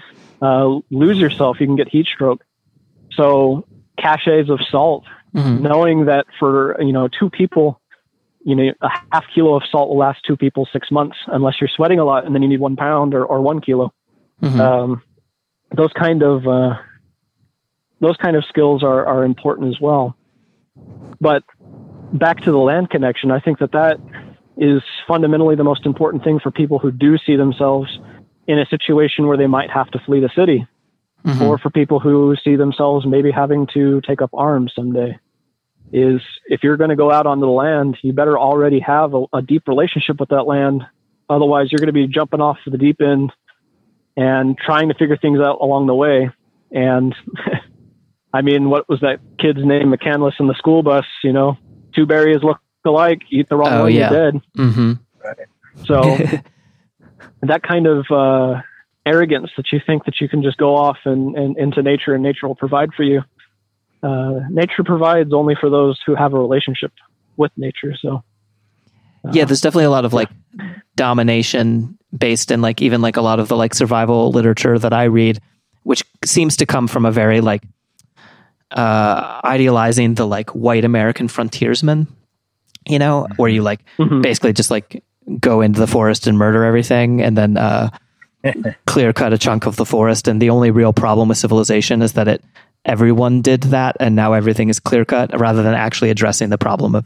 uh, 0.43 0.79
lose 0.91 1.19
yourself. 1.19 1.59
You 1.61 1.67
can 1.67 1.77
get 1.77 1.89
heat 1.89 2.07
stroke. 2.07 2.43
So, 3.13 3.67
caches 3.99 4.51
of 4.51 4.61
salt, 4.71 5.05
Mhm. 5.35 5.61
knowing 5.63 6.05
that 6.07 6.27
for 6.39 6.81
you 6.81 6.93
know 6.93 7.09
two 7.09 7.29
people, 7.29 7.81
you 8.45 8.55
know, 8.55 8.73
a 8.83 8.89
half 9.11 9.25
kilo 9.35 9.57
of 9.57 9.63
salt 9.71 9.89
will 9.89 9.97
last 9.97 10.21
two 10.27 10.37
people 10.37 10.69
six 10.73 10.91
months 10.93 11.17
unless 11.27 11.55
you're 11.61 11.71
sweating 11.75 11.99
a 11.99 12.05
lot 12.05 12.25
and 12.25 12.35
then 12.35 12.43
you 12.43 12.49
need 12.49 12.61
one 12.61 12.77
pound 12.77 13.15
or, 13.15 13.25
or 13.25 13.41
one 13.41 13.61
kilo. 13.61 13.93
Mhm. 14.43 14.61
Um, 14.61 15.03
those 15.77 15.93
kind 15.93 16.23
of, 16.23 16.47
uh, 16.47 16.75
those 18.01 18.17
kind 18.17 18.37
of 18.37 18.45
skills 18.47 18.83
are, 18.83 19.07
are 19.07 19.25
important 19.25 19.69
as 19.75 19.81
well. 19.81 20.17
But 21.21 21.43
back 22.13 22.41
to 22.43 22.51
the 22.51 22.59
land 22.59 22.91
connection, 22.91 23.31
I 23.31 23.41
think 23.41 23.59
that 23.61 23.73
that 23.73 23.99
is 24.57 24.83
fundamentally 25.09 25.57
the 25.57 25.65
most 25.65 25.87
important 25.87 26.23
thing 26.23 26.39
for 26.41 26.51
people 26.51 26.79
who 26.79 26.91
do 26.93 27.19
see 27.19 27.37
themselves 27.37 27.99
in 28.47 28.59
a 28.59 28.67
situation 28.67 29.27
where 29.27 29.37
they 29.37 29.47
might 29.47 29.71
have 29.71 29.91
to 29.93 29.99
flee 30.01 30.21
the 30.21 30.31
city 30.37 30.67
Mhm. 31.25 31.41
or 31.41 31.59
for 31.59 31.71
people 31.71 31.99
who 31.99 32.37
see 32.45 32.55
themselves 32.57 33.07
maybe 33.07 33.31
having 33.31 33.67
to 33.69 34.01
take 34.03 34.21
up 34.21 34.31
arms 34.35 34.73
someday 34.77 35.19
is 35.91 36.21
if 36.47 36.63
you're 36.63 36.77
going 36.77 36.91
to 36.91 36.97
go 36.97 37.11
out 37.11 37.27
onto 37.27 37.47
the 37.47 37.51
land 37.51 37.97
you 38.03 38.13
better 38.13 38.39
already 38.39 38.81
have 38.81 39.15
a, 39.15 39.25
a 39.33 39.41
deep 39.43 39.67
relationship 39.67 40.21
with 40.21 40.29
that 40.29 40.43
land 40.43 40.83
otherwise 41.31 41.73
you're 41.73 41.79
going 41.79 41.87
to 41.87 41.93
be 41.93 42.07
jumping 42.07 42.43
off 42.43 42.59
the 42.67 42.77
deep 42.77 43.01
end 43.01 43.33
and 44.17 44.57
trying 44.59 44.89
to 44.89 44.95
figure 44.95 45.17
things 45.17 45.41
out 45.41 45.59
along 45.61 45.87
the 45.87 45.95
way 45.95 46.31
and 46.71 47.15
i 48.33 48.43
mean 48.43 48.71
what 48.71 48.89
was 48.89 49.01
that 49.01 49.21
kid's 49.41 49.65
name 49.65 49.93
mccandless 49.93 50.39
in 50.39 50.47
the 50.47 50.55
school 50.55 50.83
bus 50.83 51.05
you 51.23 51.33
know 51.33 51.57
two 51.95 52.07
berries 52.07 52.43
look 52.43 52.59
alike 52.85 53.21
eat 53.31 53.49
the 53.49 53.57
wrong 53.57 53.73
Oh, 53.73 53.83
one 53.83 53.93
yeah. 53.93 54.11
you're 54.11 54.33
dead 54.33 54.43
Mhm. 54.57 55.01
so 55.85 56.19
that 57.43 57.63
kind 57.63 57.87
of 57.87 58.07
uh, 58.11 58.61
arrogance 59.07 59.51
that 59.57 59.67
you 59.73 59.81
think 59.87 60.05
that 60.07 60.21
you 60.21 60.29
can 60.29 60.43
just 60.43 60.57
go 60.57 60.75
off 60.77 60.99
and, 61.05 61.37
and 61.37 61.59
into 61.59 61.83
nature 61.83 62.15
and 62.15 62.23
nature 62.23 62.47
will 62.49 62.55
provide 62.55 62.91
for 62.95 63.03
you. 63.03 63.23
Uh, 64.03 64.41
nature 64.51 64.85
provides 64.85 65.33
only 65.33 65.55
for 65.59 65.71
those 65.71 65.99
who 66.07 66.15
have 66.15 66.33
a 66.33 66.39
relationship 66.39 66.93
with 67.37 67.53
nature. 67.57 67.95
So 68.01 68.23
yeah 69.33 69.45
there's 69.45 69.61
definitely 69.61 69.85
a 69.85 69.91
lot 69.91 70.05
of 70.05 70.13
like 70.13 70.31
domination 70.97 71.99
based 72.17 72.51
in 72.51 72.61
like 72.61 72.81
even 72.83 73.01
like 73.03 73.17
a 73.17 73.21
lot 73.23 73.41
of 73.41 73.49
the 73.49 73.57
like 73.57 73.75
survival 73.75 74.31
literature 74.31 74.79
that 74.79 74.93
i 74.93 75.05
read 75.05 75.41
which 75.83 76.03
seems 76.25 76.57
to 76.57 76.67
come 76.67 76.87
from 76.89 77.05
a 77.05 77.11
very 77.11 77.41
like 77.41 77.63
uh 78.71 79.41
idealizing 79.45 80.15
the 80.15 80.27
like 80.27 80.51
white 80.51 80.85
american 80.85 81.29
frontiersman 81.29 82.07
you 82.87 82.99
know 82.99 83.27
where 83.37 83.51
you 83.51 83.63
like 83.63 83.81
Mhm. 83.99 84.23
basically 84.23 84.53
just 84.53 84.71
like 84.71 85.03
go 85.41 85.61
into 85.61 85.81
the 85.81 85.87
forest 85.87 86.27
and 86.27 86.37
murder 86.39 86.65
everything 86.65 87.21
and 87.23 87.37
then 87.37 87.57
uh 87.57 87.91
clear 88.87 89.13
cut 89.13 89.33
a 89.33 89.39
chunk 89.39 89.67
of 89.67 89.77
the 89.77 89.87
forest 89.87 90.29
and 90.29 90.41
the 90.41 90.51
only 90.51 90.71
real 90.71 90.93
problem 90.93 91.29
with 91.29 91.39
civilization 91.39 92.03
is 92.03 92.13
that 92.13 92.29
it 92.29 92.45
everyone 92.85 93.41
did 93.41 93.63
that 93.65 93.97
and 94.01 94.15
now 94.15 94.33
everything 94.35 94.69
is 94.69 94.79
clear 94.81 95.05
cut 95.05 95.39
rather 95.41 95.63
than 95.63 95.73
actually 95.75 96.11
addressing 96.11 96.51
the 96.51 96.59
problem 96.59 96.95
of 96.95 97.05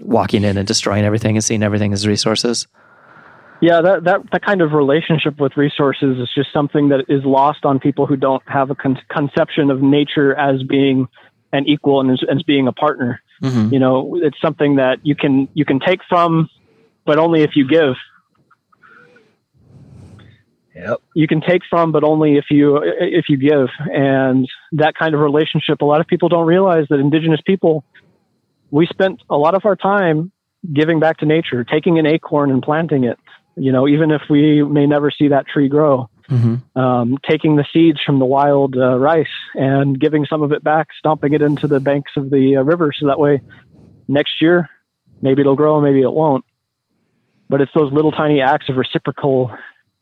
walking 0.00 0.44
in 0.44 0.56
and 0.56 0.66
destroying 0.66 1.04
everything 1.04 1.36
and 1.36 1.44
seeing 1.44 1.62
everything 1.62 1.92
as 1.92 2.06
resources. 2.06 2.66
yeah, 3.60 3.80
that, 3.82 4.04
that, 4.04 4.20
that 4.32 4.42
kind 4.42 4.62
of 4.62 4.72
relationship 4.72 5.38
with 5.38 5.56
resources 5.56 6.18
is 6.18 6.28
just 6.34 6.52
something 6.52 6.88
that 6.88 7.04
is 7.08 7.24
lost 7.24 7.64
on 7.64 7.78
people 7.78 8.06
who 8.06 8.16
don't 8.16 8.42
have 8.46 8.70
a 8.70 8.74
con- 8.74 8.98
conception 9.08 9.70
of 9.70 9.82
nature 9.82 10.34
as 10.34 10.62
being 10.62 11.06
an 11.52 11.66
equal 11.68 12.00
and 12.00 12.10
as, 12.10 12.20
as 12.30 12.42
being 12.44 12.66
a 12.68 12.72
partner. 12.72 13.20
Mhm. 13.42 13.72
You 13.72 13.78
know, 13.78 14.16
it's 14.22 14.40
something 14.40 14.76
that 14.76 15.00
you 15.02 15.14
can, 15.14 15.48
you 15.54 15.64
can 15.64 15.80
take 15.80 16.00
from, 16.08 16.48
but 17.04 17.18
only 17.18 17.42
if 17.42 17.50
you 17.54 17.66
give. 17.68 17.94
Yep. 20.74 20.98
you 21.14 21.26
can 21.26 21.40
take 21.42 21.62
from, 21.68 21.92
but 21.92 22.04
only 22.04 22.36
if 22.38 22.46
you 22.48 22.80
if 22.82 23.28
you 23.28 23.36
give. 23.36 23.68
And 23.92 24.48
that 24.72 24.94
kind 24.94 25.14
of 25.14 25.20
relationship, 25.20 25.82
a 25.82 25.84
lot 25.84 26.00
of 26.00 26.06
people 26.06 26.28
don't 26.30 26.46
realize 26.46 26.86
that 26.88 27.00
indigenous 27.00 27.40
people, 27.44 27.84
we 28.70 28.86
spent 28.86 29.22
a 29.28 29.36
lot 29.36 29.54
of 29.54 29.64
our 29.64 29.76
time 29.76 30.32
giving 30.72 31.00
back 31.00 31.18
to 31.18 31.26
nature, 31.26 31.64
taking 31.64 31.98
an 31.98 32.06
acorn 32.06 32.50
and 32.50 32.62
planting 32.62 33.04
it. 33.04 33.18
You 33.56 33.72
know, 33.72 33.88
even 33.88 34.10
if 34.10 34.22
we 34.30 34.62
may 34.62 34.86
never 34.86 35.10
see 35.10 35.28
that 35.28 35.46
tree 35.46 35.68
grow, 35.68 36.08
Mhm. 36.28 36.60
um, 36.76 37.18
taking 37.28 37.56
the 37.56 37.64
seeds 37.72 38.00
from 38.06 38.20
the 38.20 38.24
wild 38.24 38.76
uh, 38.76 38.96
rice 38.98 39.26
and 39.54 39.98
giving 39.98 40.26
some 40.26 40.42
of 40.42 40.52
it 40.52 40.62
back, 40.62 40.88
stomping 40.96 41.32
it 41.32 41.42
into 41.42 41.66
the 41.66 41.80
banks 41.80 42.12
of 42.16 42.30
the 42.30 42.56
uh, 42.56 42.62
river, 42.62 42.92
so 42.96 43.06
that 43.06 43.18
way 43.18 43.40
next 44.06 44.40
year 44.40 44.68
maybe 45.22 45.40
it'll 45.40 45.56
grow, 45.56 45.80
maybe 45.80 46.02
it 46.02 46.12
won't. 46.12 46.44
But 47.48 47.60
it's 47.60 47.72
those 47.74 47.92
little 47.92 48.12
tiny 48.12 48.40
acts 48.40 48.68
of 48.68 48.76
reciprocal 48.76 49.50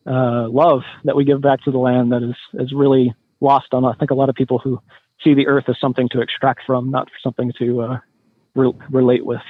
uh, 0.06 0.48
love 0.48 0.82
that 1.04 1.16
we 1.16 1.24
give 1.24 1.40
back 1.40 1.62
to 1.62 1.70
the 1.70 1.78
land 1.78 2.12
that 2.12 2.22
is 2.22 2.36
is 2.54 2.72
really 2.72 3.14
lost 3.40 3.72
on 3.72 3.84
I 3.84 3.92
think 3.94 4.10
a 4.10 4.14
lot 4.14 4.28
of 4.28 4.34
people 4.34 4.58
who 4.58 4.80
see 5.24 5.34
the 5.34 5.46
earth 5.46 5.64
as 5.68 5.76
something 5.80 6.08
to 6.10 6.20
extract 6.20 6.60
from, 6.66 6.90
not 6.90 7.08
something 7.22 7.52
to 7.58 7.80
uh, 7.82 7.98
re- 8.58 8.72
relate 8.90 9.24
with. 9.24 9.40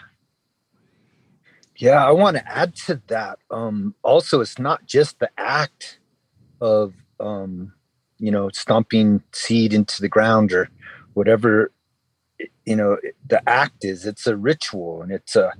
Yeah, 1.77 2.05
I 2.05 2.11
want 2.11 2.37
to 2.37 2.49
add 2.49 2.75
to 2.87 3.01
that. 3.07 3.39
Um, 3.51 3.95
also, 4.03 4.41
it's 4.41 4.59
not 4.59 4.87
just 4.87 5.21
the 5.21 5.31
act 5.39 6.01
of, 6.61 6.93
um, 7.21 7.73
you 8.19 8.33
know, 8.33 8.51
stomping 8.53 9.23
seed 9.33 9.73
into 9.73 10.01
the 10.01 10.09
ground 10.09 10.53
or 10.53 10.71
whatever, 11.15 11.71
you 12.67 12.77
know, 12.77 12.99
the 13.27 13.49
act 13.49 13.85
is. 13.85 14.07
It's 14.07 14.27
a 14.27 14.37
ritual, 14.37 15.03
and 15.03 15.13
it's 15.13 15.37
a, 15.37 15.53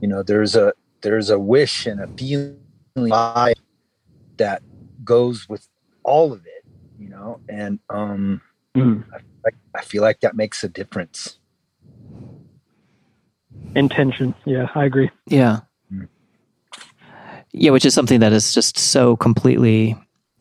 you 0.00 0.08
know, 0.08 0.22
there's 0.22 0.54
a 0.54 0.72
there's 1.02 1.30
a 1.30 1.38
wish 1.38 1.86
and 1.86 2.00
a 2.00 2.08
feeling 2.16 2.60
that 4.36 4.62
goes 5.04 5.48
with 5.48 5.68
all 6.04 6.32
of 6.32 6.46
it, 6.46 6.64
you 6.98 7.08
know, 7.08 7.40
and 7.48 7.78
um, 7.90 8.40
I, 8.76 9.50
I 9.74 9.82
feel 9.82 10.02
like 10.02 10.20
that 10.20 10.36
makes 10.36 10.64
a 10.64 10.68
difference. 10.68 11.38
Intention, 13.74 14.34
yeah, 14.44 14.68
I 14.74 14.84
agree. 14.84 15.10
Yeah. 15.26 15.60
Mm. 15.92 16.08
Yeah, 17.52 17.70
which 17.70 17.84
is 17.84 17.94
something 17.94 18.20
that 18.20 18.32
is 18.32 18.54
just 18.54 18.78
so 18.78 19.16
completely 19.16 19.96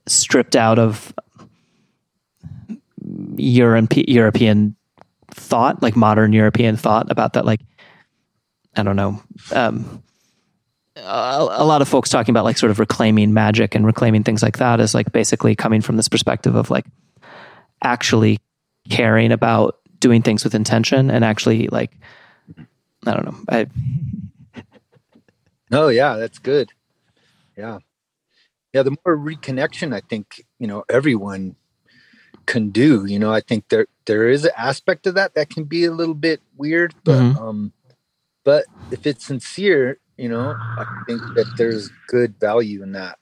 stripped 0.07 0.55
out 0.55 0.79
of 0.79 1.13
Europe, 3.35 3.93
European 3.95 4.75
thought, 5.31 5.81
like 5.81 5.95
modern 5.95 6.33
European 6.33 6.77
thought 6.77 7.11
about 7.11 7.33
that. 7.33 7.45
Like, 7.45 7.61
I 8.75 8.83
don't 8.83 8.95
know. 8.95 9.21
Um, 9.51 10.03
a, 10.95 11.47
a 11.49 11.65
lot 11.65 11.81
of 11.81 11.87
folks 11.87 12.09
talking 12.09 12.31
about 12.31 12.43
like 12.43 12.57
sort 12.57 12.71
of 12.71 12.79
reclaiming 12.79 13.33
magic 13.33 13.75
and 13.75 13.85
reclaiming 13.85 14.23
things 14.23 14.43
like 14.43 14.57
that 14.57 14.79
is 14.79 14.93
like 14.93 15.11
basically 15.11 15.55
coming 15.55 15.81
from 15.81 15.97
this 15.97 16.07
perspective 16.07 16.55
of 16.55 16.69
like 16.69 16.85
actually 17.83 18.39
caring 18.89 19.31
about 19.31 19.79
doing 19.99 20.21
things 20.21 20.43
with 20.43 20.53
intention 20.53 21.09
and 21.09 21.23
actually 21.25 21.67
like, 21.67 21.97
I 23.05 23.13
don't 23.13 23.25
know. 23.25 23.37
I, 23.49 23.67
Oh 25.71 25.87
yeah, 25.87 26.17
that's 26.17 26.39
good. 26.39 26.71
Yeah. 27.57 27.79
Yeah, 28.73 28.83
the 28.83 28.95
more 29.05 29.17
reconnection 29.17 29.93
I 29.93 30.01
think, 30.01 30.43
you 30.59 30.67
know, 30.67 30.83
everyone 30.89 31.55
can 32.45 32.69
do, 32.69 33.05
you 33.05 33.17
know, 33.19 33.31
I 33.31 33.39
think 33.41 33.69
there 33.69 33.87
there 34.05 34.27
is 34.27 34.45
an 34.45 34.51
aspect 34.57 35.07
of 35.07 35.15
that 35.15 35.33
that 35.35 35.49
can 35.49 35.63
be 35.63 35.85
a 35.85 35.91
little 35.91 36.15
bit 36.15 36.41
weird, 36.57 36.93
but 37.03 37.19
Mhm. 37.21 37.39
um 37.41 37.73
but 38.43 38.65
if 38.91 39.07
it's 39.07 39.25
sincere, 39.25 39.97
you 40.17 40.29
know, 40.29 40.53
I 40.77 40.85
think 41.07 41.21
that 41.35 41.47
there's 41.57 41.89
good 42.07 42.35
value 42.39 42.83
in 42.83 42.91
that. 42.93 43.17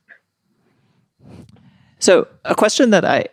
So, 1.99 2.27
a 2.45 2.55
question 2.55 2.89
that 2.91 3.05
I 3.05 3.27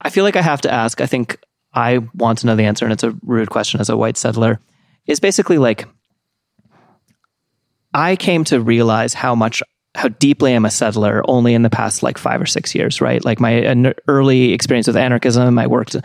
I 0.00 0.10
feel 0.10 0.24
like 0.24 0.36
I 0.36 0.42
have 0.42 0.60
to 0.62 0.72
ask, 0.72 1.00
I 1.00 1.06
think 1.06 1.38
I 1.72 1.98
want 2.14 2.38
to 2.40 2.46
know 2.46 2.56
the 2.56 2.64
answer 2.64 2.84
and 2.84 2.92
it's 2.92 3.04
a 3.04 3.16
rude 3.24 3.50
question 3.50 3.80
as 3.80 3.88
a 3.88 3.96
white 3.96 4.16
settler, 4.16 4.60
is 5.08 5.18
basically 5.18 5.58
like 5.58 5.86
I 7.94 8.14
came 8.14 8.44
to 8.44 8.60
realize 8.60 9.14
how 9.14 9.34
much 9.34 9.62
how 9.94 10.08
deeply 10.08 10.54
I'm 10.54 10.66
a 10.66 10.70
settler 10.70 11.22
only 11.28 11.54
in 11.54 11.62
the 11.62 11.70
past 11.70 12.04
like 12.04 12.18
5 12.18 12.42
or 12.42 12.46
6 12.46 12.74
years, 12.74 13.00
right? 13.00 13.24
Like 13.24 13.40
my 13.40 13.94
early 14.06 14.52
experience 14.52 14.86
with 14.86 14.96
anarchism, 14.96 15.58
I 15.58 15.66
worked 15.66 15.96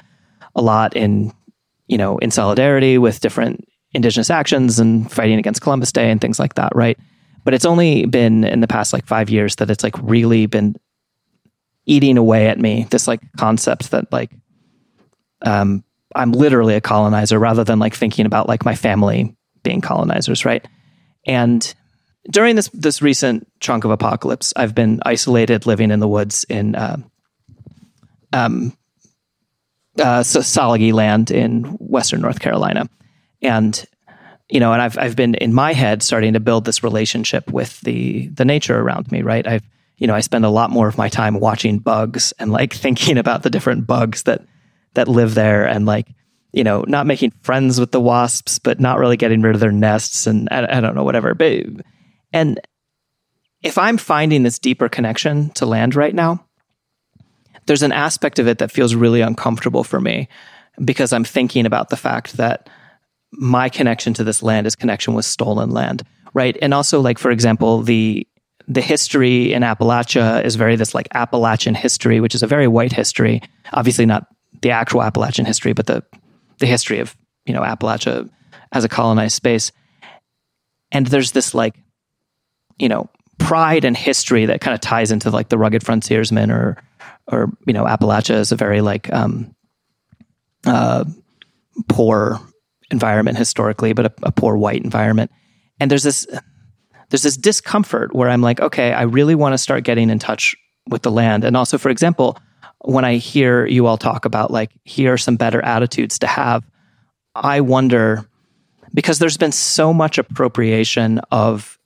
a 0.56 0.62
lot 0.62 0.96
in 0.96 1.32
you 1.88 1.98
know, 1.98 2.18
in 2.20 2.32
solidarity 2.32 2.98
with 2.98 3.20
different 3.20 3.68
indigenous 3.94 4.30
actions 4.30 4.80
and 4.80 5.12
fighting 5.12 5.38
against 5.38 5.62
Columbus 5.62 5.92
Day 5.92 6.10
and 6.10 6.20
things 6.20 6.40
like 6.40 6.56
that, 6.56 6.72
right? 6.74 6.98
But 7.44 7.54
it's 7.54 7.66
only 7.66 8.06
been 8.06 8.46
in 8.46 8.62
the 8.62 8.68
past 8.68 8.94
like 8.94 9.06
5 9.06 9.30
years 9.30 9.58
that 9.58 9.70
it's 9.70 9.84
like 9.84 9.96
really 10.02 10.46
been 10.46 10.76
eating 11.86 12.18
away 12.18 12.48
at 12.48 12.58
me 12.58 12.88
this 12.90 13.08
like 13.08 13.20
concept 13.38 13.92
that 13.92 14.10
like 14.12 14.32
um 15.42 15.84
i'm 16.16 16.32
literally 16.32 16.76
a 16.76 16.82
colonizer 16.82 17.40
rather 17.40 17.64
than 17.64 17.80
like 17.80 17.96
thinking 17.96 18.26
about 18.26 18.48
like 18.48 18.66
my 18.66 18.76
family 18.76 19.36
being 19.64 19.82
colonizers 19.82 20.46
right? 20.46 20.68
And 21.26 21.74
during 22.30 22.56
this 22.56 22.70
this 22.74 23.02
recent 23.02 23.48
chunk 23.60 23.84
of 23.84 23.92
apocalypse 23.92 24.54
i've 24.56 24.76
been 24.76 25.02
isolated 25.06 25.66
living 25.66 25.92
in 25.92 26.00
the 26.00 26.08
woods 26.08 26.46
in 26.50 26.76
uh, 26.76 26.98
um 28.32 28.76
uh 30.00 30.22
Tsalagi 30.22 30.94
land 30.94 31.32
in 31.32 31.64
western 31.64 32.22
north 32.22 32.40
carolina. 32.40 32.90
And 33.42 33.86
you 34.50 34.60
know 34.60 34.74
and 34.74 34.82
i've 34.82 34.98
i've 34.98 35.16
been 35.16 35.36
in 35.36 35.54
my 35.54 35.74
head 35.74 36.04
starting 36.04 36.34
to 36.34 36.40
build 36.40 36.66
this 36.66 36.84
relationship 36.84 37.52
with 37.52 37.80
the 37.82 38.28
the 38.28 38.46
nature 38.46 38.78
around 38.78 39.12
me 39.12 39.22
right? 39.22 39.48
I've 39.48 39.64
you 39.98 40.08
know, 40.08 40.16
I 40.16 40.20
spend 40.22 40.44
a 40.44 40.50
lot 40.50 40.70
more 40.70 40.88
of 40.88 40.98
my 40.98 41.08
time 41.08 41.40
watching 41.40 41.80
bugs 41.80 42.34
and 42.40 42.52
like 42.52 42.74
thinking 42.86 43.18
about 43.18 43.44
the 43.44 43.50
different 43.50 43.88
bugs 43.88 44.24
that 44.24 44.42
that 44.94 45.08
live 45.08 45.34
there 45.36 45.68
and 45.68 45.86
like 45.86 46.08
you 46.54 46.64
know, 46.64 46.86
not 46.88 47.08
making 47.08 47.32
friends 47.42 47.80
with 47.80 47.92
the 47.92 48.00
wasps, 48.00 48.60
but 48.60 48.80
not 48.80 49.00
really 49.00 49.18
getting 49.18 49.42
rid 49.42 49.56
of 49.56 49.60
their 49.60 49.72
nests, 49.72 50.28
and 50.28 50.48
I, 50.52 50.78
I 50.78 50.82
don't 50.82 50.94
know, 50.94 51.04
whatever. 51.04 51.34
But 51.34 51.64
and 52.32 52.62
if 53.64 53.78
I'm 53.78 53.98
finding 53.98 54.44
this 54.44 54.60
deeper 54.60 54.88
connection 54.88 55.50
to 55.52 55.66
land 55.66 55.96
right 55.96 56.14
now, 56.14 56.46
there's 57.66 57.82
an 57.82 57.92
aspect 57.92 58.38
of 58.38 58.48
it 58.48 58.60
that 58.60 58.72
feels 58.72 58.94
really 58.94 59.22
uncomfortable 59.22 59.84
for 59.84 60.00
me 60.00 60.30
because 60.84 61.12
I'm 61.12 61.24
thinking 61.24 61.66
about 61.66 61.90
the 61.90 61.98
fact 61.98 62.38
that 62.38 62.70
my 63.32 63.70
connection 63.70 64.14
to 64.16 64.24
this 64.24 64.44
land 64.44 64.68
is 64.68 64.76
connection 64.76 65.16
with 65.16 65.26
stolen 65.26 65.72
land, 65.72 66.04
right? 66.36 66.56
And 66.62 66.74
also, 66.74 67.02
like 67.02 67.18
for 67.18 67.32
example, 67.32 67.82
the 67.82 68.28
the 68.68 68.82
history 68.82 69.54
in 69.54 69.64
Appalachia 69.64 70.44
is 70.46 70.56
very 70.56 70.76
this 70.76 70.94
like 70.94 71.08
Appalachian 71.14 71.74
history, 71.74 72.20
which 72.20 72.36
is 72.36 72.44
a 72.44 72.48
very 72.48 72.68
white 72.68 72.94
history. 72.94 73.42
Obviously, 73.74 74.06
not 74.06 74.28
the 74.64 74.72
actual 74.72 75.04
Appalachian 75.04 75.46
history, 75.46 75.74
but 75.74 75.86
the 75.86 76.04
the 76.58 76.66
history 76.66 77.00
of 77.00 77.16
you 77.46 77.54
know 77.54 77.62
Appalachia 77.62 78.30
as 78.72 78.84
a 78.84 78.90
colonized 78.90 79.36
space. 79.36 79.72
And 80.92 81.06
there's 81.08 81.32
this 81.32 81.54
like, 81.54 81.76
you 82.80 82.90
know, 82.90 83.10
pride 83.38 83.86
and 83.86 83.96
history 83.96 84.46
that 84.48 84.62
kind 84.62 84.74
of 84.74 84.82
ties 84.82 85.12
into 85.12 85.30
like 85.30 85.50
the 85.50 85.58
rugged 85.58 85.84
frontiersman 85.84 86.50
or 86.50 86.82
or 87.28 87.52
you 87.68 87.74
know 87.74 87.86
Appalachia 87.86 88.40
is 88.40 88.52
a 88.52 88.56
very 88.56 88.82
like 88.82 89.12
um, 89.14 89.54
uh, 90.66 91.06
poor 91.88 92.40
environment 92.90 93.38
historically, 93.38 93.94
but 93.94 94.06
a, 94.06 94.14
a 94.24 94.32
poor 94.32 94.56
white 94.58 94.84
environment. 94.84 95.30
And 95.80 95.92
there's 95.92 96.04
this 96.04 96.26
there's 97.10 97.24
this 97.24 97.38
discomfort 97.38 98.16
where 98.16 98.30
I'm 98.30 98.42
like, 98.42 98.60
okay, 98.60 98.94
I 98.94 99.04
really 99.04 99.36
want 99.36 99.54
to 99.54 99.58
start 99.58 99.84
getting 99.84 100.10
in 100.10 100.20
touch 100.20 100.56
with 100.88 101.02
the 101.02 101.12
land. 101.12 101.44
And 101.44 101.56
also, 101.58 101.78
for 101.78 101.90
example, 101.90 102.38
when 102.84 103.06
I 103.06 103.16
hear 103.16 103.66
you 103.66 103.88
all 103.88 103.98
talk 103.98 104.26
about 104.26 104.52
like, 104.52 104.72
here 104.84 105.14
are 105.14 105.18
some 105.18 105.36
better 105.36 105.62
attitudes 105.62 106.20
to 106.20 106.28
have, 106.28 106.64
I 107.36 107.62
wonder 107.62 108.28
because 108.94 109.20
there's 109.20 109.38
been 109.38 109.52
so 109.52 109.94
much 109.94 110.18
appropriation 110.18 111.20
of 111.32 111.80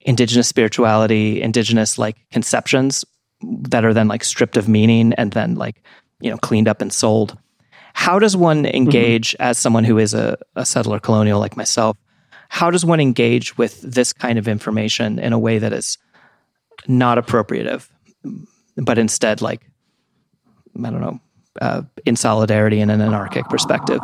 indigenous 0.00 0.46
spirituality, 0.46 1.42
indigenous 1.42 1.98
like 1.98 2.16
conceptions 2.30 3.04
that 3.42 3.84
are 3.84 3.92
then 3.92 4.08
like 4.08 4.22
stripped 4.22 4.56
of 4.56 4.68
meaning 4.68 5.12
and 5.14 5.32
then 5.32 5.56
like, 5.56 5.82
you 6.20 6.30
know, 6.30 6.38
cleaned 6.38 6.68
up 6.68 6.80
and 6.80 6.92
sold. 6.92 7.36
How 7.94 8.18
does 8.18 8.36
one 8.36 8.62
mm-hmm. 8.62 8.76
engage 8.76 9.32
mm-hmm. 9.32 9.42
as 9.42 9.58
someone 9.58 9.84
who 9.84 9.98
is 9.98 10.14
a, 10.14 10.38
a 10.54 10.64
settler 10.64 11.00
colonial 11.00 11.40
like 11.40 11.56
myself? 11.56 11.96
How 12.48 12.70
does 12.70 12.84
one 12.84 13.00
engage 13.00 13.58
with 13.58 13.80
this 13.80 14.12
kind 14.12 14.38
of 14.38 14.46
information 14.46 15.18
in 15.18 15.32
a 15.32 15.38
way 15.38 15.58
that 15.58 15.72
is 15.72 15.98
not 16.86 17.18
appropriative, 17.18 17.88
but 18.76 18.98
instead 18.98 19.42
like, 19.42 19.66
I 20.84 20.90
don't 20.90 21.00
know, 21.00 21.20
uh, 21.60 21.82
in 22.04 22.16
solidarity 22.16 22.80
and 22.80 22.90
an 22.90 23.00
anarchic 23.00 23.48
perspective? 23.48 24.00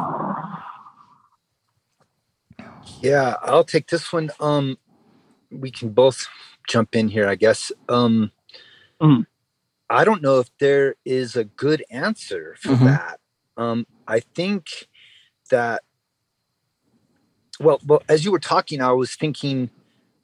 Yeah, 3.00 3.36
I'll 3.42 3.64
take 3.64 3.88
this 3.88 4.12
one. 4.12 4.30
Um, 4.38 4.78
we 5.50 5.70
can 5.70 5.90
both 5.90 6.26
jump 6.68 6.94
in 6.94 7.08
here, 7.08 7.28
I 7.28 7.34
guess. 7.34 7.72
Um, 7.88 8.30
mm. 9.00 9.26
I 9.90 10.04
don't 10.04 10.22
know 10.22 10.38
if 10.38 10.50
there 10.58 10.94
is 11.04 11.36
a 11.36 11.44
good 11.44 11.84
answer 11.90 12.56
for 12.60 12.70
mm-hmm. 12.70 12.86
that. 12.86 13.20
Um, 13.56 13.86
I 14.08 14.20
think 14.20 14.88
that, 15.50 15.82
well, 17.60 17.80
well, 17.86 18.02
as 18.08 18.24
you 18.24 18.32
were 18.32 18.38
talking, 18.38 18.80
I 18.80 18.92
was 18.92 19.14
thinking 19.14 19.68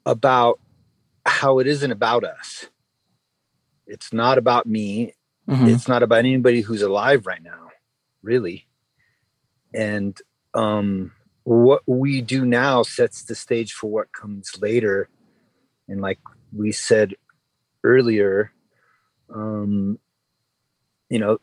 about 0.05 0.59
how 1.25 1.59
it 1.59 1.67
isn't 1.67 1.91
about 1.91 2.23
us. 2.23 2.67
It's 3.85 4.11
not 4.11 4.37
about 4.37 4.65
me. 4.65 5.13
Mm-hmm. 5.49 5.67
It's 5.67 5.87
not 5.87 6.03
about 6.03 6.19
anybody 6.19 6.61
who's 6.61 6.81
alive 6.81 7.25
right 7.25 7.41
now, 7.41 7.69
really. 8.21 8.67
And 9.73 10.17
um, 10.53 11.11
what 11.49 11.81
we 11.87 12.21
do 12.21 12.45
now 12.45 12.83
sets 12.83 13.23
the 13.23 13.33
stage 13.33 13.73
for 13.73 13.89
what 13.89 14.13
comes 14.13 14.51
later 14.61 15.09
and 15.87 15.99
like 15.99 16.19
we 16.53 16.71
said 16.71 17.15
earlier 17.83 18.51
um 19.33 19.97
you 21.09 21.17
know 21.17 21.39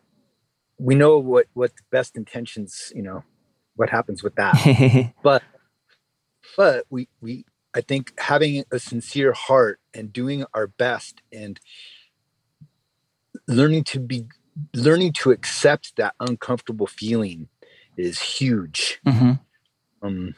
we 0.78 0.94
know 0.94 1.18
what 1.18 1.46
what 1.54 1.74
the 1.76 1.82
best 1.90 2.16
intentions 2.16 2.92
you 2.94 3.02
know 3.02 3.24
what 3.74 3.90
happens 3.90 4.22
with 4.22 4.36
that 4.36 5.12
but 5.24 5.42
but 6.56 6.86
we 6.88 7.08
we 7.20 7.44
i 7.74 7.80
think 7.80 8.12
having 8.18 8.64
a 8.70 8.78
sincere 8.78 9.32
heart 9.32 9.80
and 9.92 10.12
doing 10.12 10.44
our 10.54 10.68
best 10.68 11.20
and 11.32 11.58
learning 13.46 13.85
to 13.85 14.00
be 14.00 14.26
learning 14.74 15.12
to 15.12 15.30
accept 15.30 15.96
that 15.96 16.14
uncomfortable 16.20 16.87
feeling 16.87 17.48
is 17.96 18.20
huge 18.20 19.00
mm-hmm. 19.06 19.32
Um, 20.02 20.35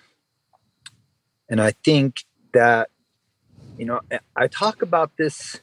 and 1.49 1.61
I 1.61 1.73
think 1.85 2.25
that, 2.53 2.91
you 3.77 3.87
know, 3.87 4.01
I 4.37 4.47
talk 4.49 4.83
about 4.83 5.13
this. 5.17 5.61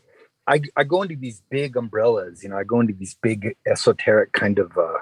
I, 0.47 0.61
I 0.75 0.83
go 0.83 1.01
into 1.01 1.15
these 1.15 1.41
big 1.49 1.75
umbrellas, 1.75 2.43
you 2.43 2.49
know, 2.49 2.57
I 2.57 2.63
go 2.63 2.79
into 2.79 2.93
these 2.93 3.15
big 3.21 3.55
esoteric 3.67 4.33
kind 4.33 4.59
of 4.59 4.77
uh, 4.77 4.99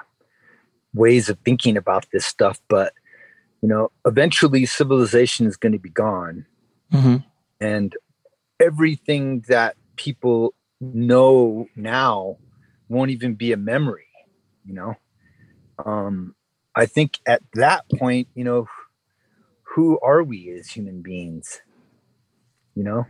ways 0.94 1.28
of 1.28 1.38
thinking 1.40 1.76
about 1.76 2.06
this 2.12 2.24
stuff. 2.24 2.60
But, 2.68 2.94
you 3.60 3.68
know, 3.68 3.90
eventually 4.06 4.64
civilization 4.66 5.46
is 5.46 5.56
going 5.56 5.72
to 5.72 5.78
be 5.78 5.90
gone. 5.90 6.46
Mm-hmm. 6.92 7.16
And 7.60 7.96
everything 8.60 9.44
that 9.48 9.76
people 9.96 10.54
know 10.80 11.66
now 11.76 12.38
won't 12.88 13.10
even 13.10 13.34
be 13.34 13.52
a 13.52 13.56
memory, 13.56 14.08
you 14.64 14.74
know? 14.74 14.94
Um, 15.84 16.34
I 16.76 16.86
think 16.86 17.18
at 17.26 17.42
that 17.54 17.84
point, 17.98 18.28
you 18.34 18.44
know, 18.44 18.66
who 19.62 19.98
are 20.00 20.22
we 20.22 20.50
as 20.50 20.68
human 20.68 21.02
beings? 21.02 21.60
You 22.74 22.84
know, 22.84 23.06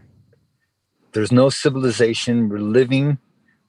there's 1.12 1.32
no 1.32 1.48
civilization. 1.48 2.48
We're 2.48 2.58
living 2.58 3.18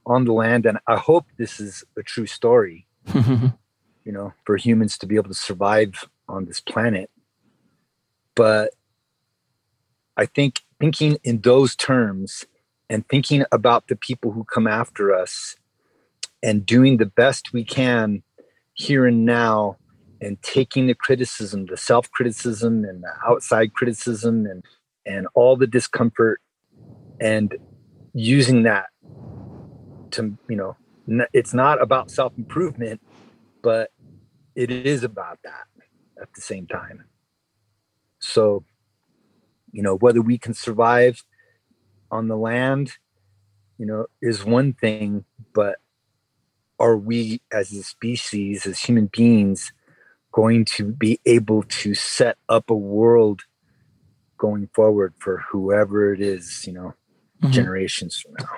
on 0.06 0.26
the 0.26 0.34
land, 0.34 0.66
and 0.66 0.78
I 0.88 0.98
hope 0.98 1.26
this 1.38 1.60
is 1.60 1.84
a 1.98 2.04
true 2.04 2.26
story. 2.26 2.88
you 3.14 4.12
know, 4.12 4.34
for 4.46 4.56
humans 4.56 4.98
to 5.00 5.08
be 5.08 5.16
able 5.16 5.30
to 5.30 5.36
survive 5.36 6.08
on 6.30 6.46
this 6.46 6.62
planet. 6.62 7.10
But 8.36 8.74
I 10.16 10.26
think 10.26 10.62
thinking 10.80 11.18
in 11.24 11.42
those 11.42 11.76
terms 11.76 12.46
and 12.90 13.08
thinking 13.08 13.46
about 13.52 13.88
the 13.88 13.96
people 13.96 14.32
who 14.32 14.44
come 14.44 14.68
after 14.68 15.14
us 15.14 15.56
and 16.44 16.66
doing 16.66 16.98
the 16.98 17.06
best 17.06 17.54
we 17.54 17.64
can 17.64 18.24
here 18.74 19.06
and 19.06 19.26
now 19.26 19.78
and 20.22 20.42
taking 20.42 20.88
the 20.88 20.96
criticism, 20.96 21.66
the 21.66 21.78
self 21.78 22.10
criticism 22.12 22.84
and 22.86 23.04
the 23.04 23.12
outside 23.28 23.74
criticism 23.74 24.46
and, 24.46 24.64
and 25.06 25.28
all 25.34 25.56
the 25.56 25.68
discomfort 25.68 26.42
and 27.20 27.56
using 28.14 28.64
that 28.64 28.88
to, 30.12 30.38
you 30.48 30.56
know, 30.56 30.76
it's 31.34 31.54
not 31.54 31.82
about 31.82 32.10
self 32.10 32.34
improvement, 32.38 33.02
but 33.62 33.92
it 34.56 34.72
is 34.72 35.04
about 35.04 35.40
that 35.44 35.66
at 36.22 36.30
the 36.34 36.42
same 36.42 36.66
time. 36.66 37.06
So, 38.20 38.64
you 39.72 39.84
know, 39.84 39.96
whether 39.98 40.22
we 40.22 40.38
can 40.38 40.54
survive 40.54 41.24
on 42.16 42.28
the 42.28 42.38
land, 42.38 42.94
you 43.78 43.86
know, 43.86 44.06
is 44.22 44.46
one 44.46 44.74
thing, 44.74 45.26
but 45.54 45.78
are 46.80 46.98
we 46.98 47.42
as 47.52 47.72
a 47.74 47.84
species, 47.84 48.66
as 48.66 48.80
human 48.80 49.08
beings, 49.08 49.72
going 50.32 50.66
to 50.66 50.92
be 50.92 51.20
able 51.26 51.64
to 51.64 51.94
set 51.94 52.38
up 52.50 52.70
a 52.70 52.76
world 52.76 53.42
going 54.38 54.70
forward 54.74 55.14
for 55.20 55.44
whoever 55.50 56.14
it 56.14 56.20
is, 56.20 56.66
you 56.68 56.74
know, 56.74 56.94
mm-hmm. 57.42 57.52
generations 57.52 58.18
from 58.18 58.34
now. 58.40 58.50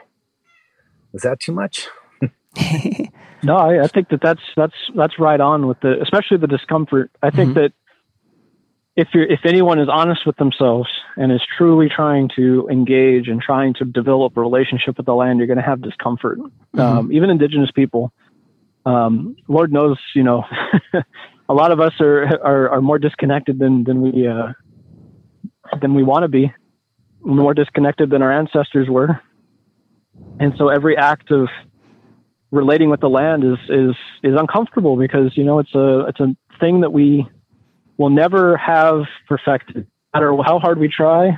Was 1.14 1.22
that 1.22 1.40
too 1.40 1.52
much? 1.52 1.88
no, 3.44 3.56
I, 3.56 3.84
I, 3.84 3.88
think 3.88 4.10
that 4.10 4.22
that's 4.22 4.42
that's 4.56 4.74
that's 4.96 5.20
right 5.20 5.40
on 5.40 5.68
with 5.68 5.80
the, 5.82 6.02
especially 6.02 6.38
the 6.38 6.48
discomfort. 6.48 7.12
I 7.22 7.30
think 7.30 7.52
mm-hmm. 7.52 7.60
that 7.60 7.74
if 8.98 9.10
you're 9.14 9.32
if 9.32 9.42
anyone 9.46 9.80
is 9.80 9.88
honest 9.90 10.26
with 10.26 10.36
themselves 10.38 10.90
and 11.16 11.32
is 11.32 11.42
truly 11.56 11.88
trying 11.88 12.30
to 12.36 12.68
engage 12.70 13.28
and 13.28 13.40
trying 13.40 13.76
to 13.76 13.86
develop 13.86 14.36
a 14.36 14.42
relationship 14.42 14.98
with 14.98 15.06
the 15.06 15.14
land, 15.14 15.38
you're 15.38 15.48
going 15.48 15.58
to 15.58 15.64
have 15.64 15.82
discomfort. 15.82 16.40
Mm-hmm. 16.40 16.80
Um, 16.80 17.12
even 17.14 17.30
indigenous 17.30 17.70
people, 17.72 18.12
um, 18.88 19.36
Lord 19.48 19.72
knows, 19.72 20.00
you 20.16 20.24
know, 20.24 20.44
a 21.50 21.54
lot 21.54 21.72
of 21.72 21.80
us 21.80 21.94
are 22.02 22.26
are, 22.44 22.70
are 22.72 22.82
more 22.82 22.98
disconnected 22.98 23.60
than 23.60 23.84
than 23.84 24.02
we 24.02 24.28
uh, 24.28 24.54
than 25.80 25.94
we 25.94 26.02
want 26.02 26.24
to 26.24 26.28
be, 26.28 26.52
more 27.22 27.54
disconnected 27.54 28.10
than 28.10 28.24
our 28.24 28.32
ancestors 28.32 28.90
were, 28.90 29.22
and 30.40 30.54
so 30.58 30.70
every 30.70 30.98
act 30.98 31.30
of 31.30 31.50
relating 32.50 32.90
with 32.90 33.02
the 33.02 33.10
land 33.10 33.44
is 33.44 33.60
is 33.70 33.96
is 34.24 34.34
uncomfortable 34.36 34.98
because 34.98 35.38
you 35.38 35.44
know 35.44 35.60
it's 35.60 35.76
a 35.76 36.06
it's 36.08 36.20
a 36.20 36.36
thing 36.60 36.82
that 36.82 36.92
we 36.92 37.28
will 37.98 38.10
never 38.10 38.58
have 38.58 39.04
perfected, 39.28 39.88
no 40.14 40.20
matter 40.20 40.44
how 40.46 40.60
hard 40.60 40.80
we 40.80 40.88
try, 40.88 41.38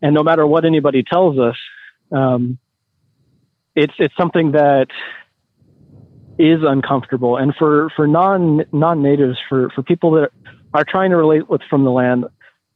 and 0.00 0.14
no 0.14 0.22
matter 0.22 0.46
what 0.46 0.64
anybody 0.64 1.02
tells 1.02 1.38
us. 1.38 1.56
Um, 2.10 2.58
it's 3.74 3.94
it's 3.98 4.14
something 4.16 4.52
that 4.52 4.88
is 6.38 6.60
uncomfortable. 6.62 7.36
And 7.36 7.54
for, 7.58 7.90
for 7.94 8.06
non 8.06 8.64
non 8.72 9.02
natives, 9.02 9.38
for, 9.48 9.70
for 9.70 9.82
people 9.82 10.12
that 10.12 10.30
are 10.74 10.84
trying 10.84 11.10
to 11.10 11.16
relate 11.16 11.48
with 11.48 11.62
from 11.68 11.84
the 11.84 11.90
land, 11.90 12.24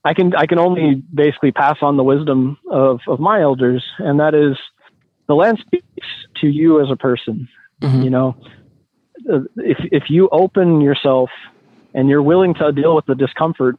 I 0.04 0.14
can 0.14 0.34
I 0.36 0.46
can 0.46 0.58
only 0.58 1.02
basically 1.12 1.52
pass 1.52 1.78
on 1.82 1.96
the 1.96 2.04
wisdom 2.04 2.58
of, 2.70 3.00
of 3.08 3.18
my 3.18 3.40
elders, 3.40 3.84
and 3.98 4.20
that 4.20 4.34
is 4.34 4.56
the 5.26 5.34
land 5.34 5.58
speaks 5.66 6.06
to 6.40 6.46
you 6.46 6.80
as 6.80 6.90
a 6.90 6.96
person. 6.96 7.48
Mm-hmm. 7.82 8.02
You 8.02 8.10
know, 8.10 8.36
if 9.26 9.78
if 9.92 10.04
you 10.08 10.28
open 10.30 10.80
yourself 10.80 11.30
and 11.94 12.08
you're 12.08 12.22
willing 12.22 12.54
to 12.54 12.72
deal 12.72 12.94
with 12.94 13.06
the 13.06 13.14
discomfort. 13.14 13.76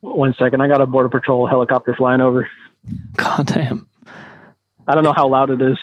One 0.00 0.34
second, 0.38 0.60
I 0.60 0.68
got 0.68 0.80
a 0.80 0.86
border 0.86 1.08
patrol 1.08 1.46
helicopter 1.46 1.94
flying 1.94 2.20
over. 2.20 2.48
God 3.16 3.46
damn! 3.46 3.88
I 4.86 4.94
don't 4.94 5.04
know 5.04 5.12
how 5.12 5.28
loud 5.28 5.50
it 5.50 5.60
is. 5.60 5.76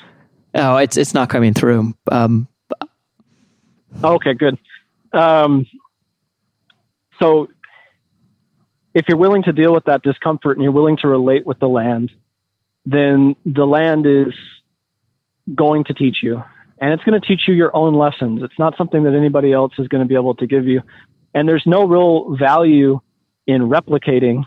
Oh, 0.53 0.77
it's 0.77 0.97
it's 0.97 1.13
not 1.13 1.29
coming 1.29 1.53
through. 1.53 1.93
Um, 2.09 2.47
okay, 4.03 4.33
good. 4.33 4.57
Um, 5.11 5.67
so, 7.19 7.49
if 8.93 9.05
you're 9.09 9.17
willing 9.17 9.43
to 9.43 9.51
deal 9.51 9.73
with 9.73 9.85
that 9.85 10.01
discomfort 10.01 10.57
and 10.57 10.63
you're 10.63 10.71
willing 10.71 10.97
to 10.97 11.07
relate 11.07 11.45
with 11.45 11.59
the 11.59 11.67
land, 11.67 12.09
then 12.85 13.35
the 13.45 13.65
land 13.65 14.05
is 14.05 14.33
going 15.53 15.83
to 15.83 15.93
teach 15.93 16.17
you 16.23 16.41
and 16.79 16.93
it's 16.93 17.03
going 17.03 17.19
to 17.19 17.25
teach 17.25 17.41
you 17.47 17.53
your 17.53 17.75
own 17.75 17.95
lessons. 17.95 18.41
It's 18.43 18.59
not 18.59 18.77
something 18.77 19.03
that 19.03 19.13
anybody 19.13 19.53
else 19.53 19.73
is 19.79 19.87
going 19.87 20.03
to 20.03 20.07
be 20.07 20.15
able 20.15 20.35
to 20.35 20.47
give 20.47 20.67
you. 20.67 20.81
And 21.33 21.47
there's 21.47 21.63
no 21.65 21.85
real 21.85 22.35
value 22.37 22.99
in 23.47 23.69
replicating, 23.69 24.43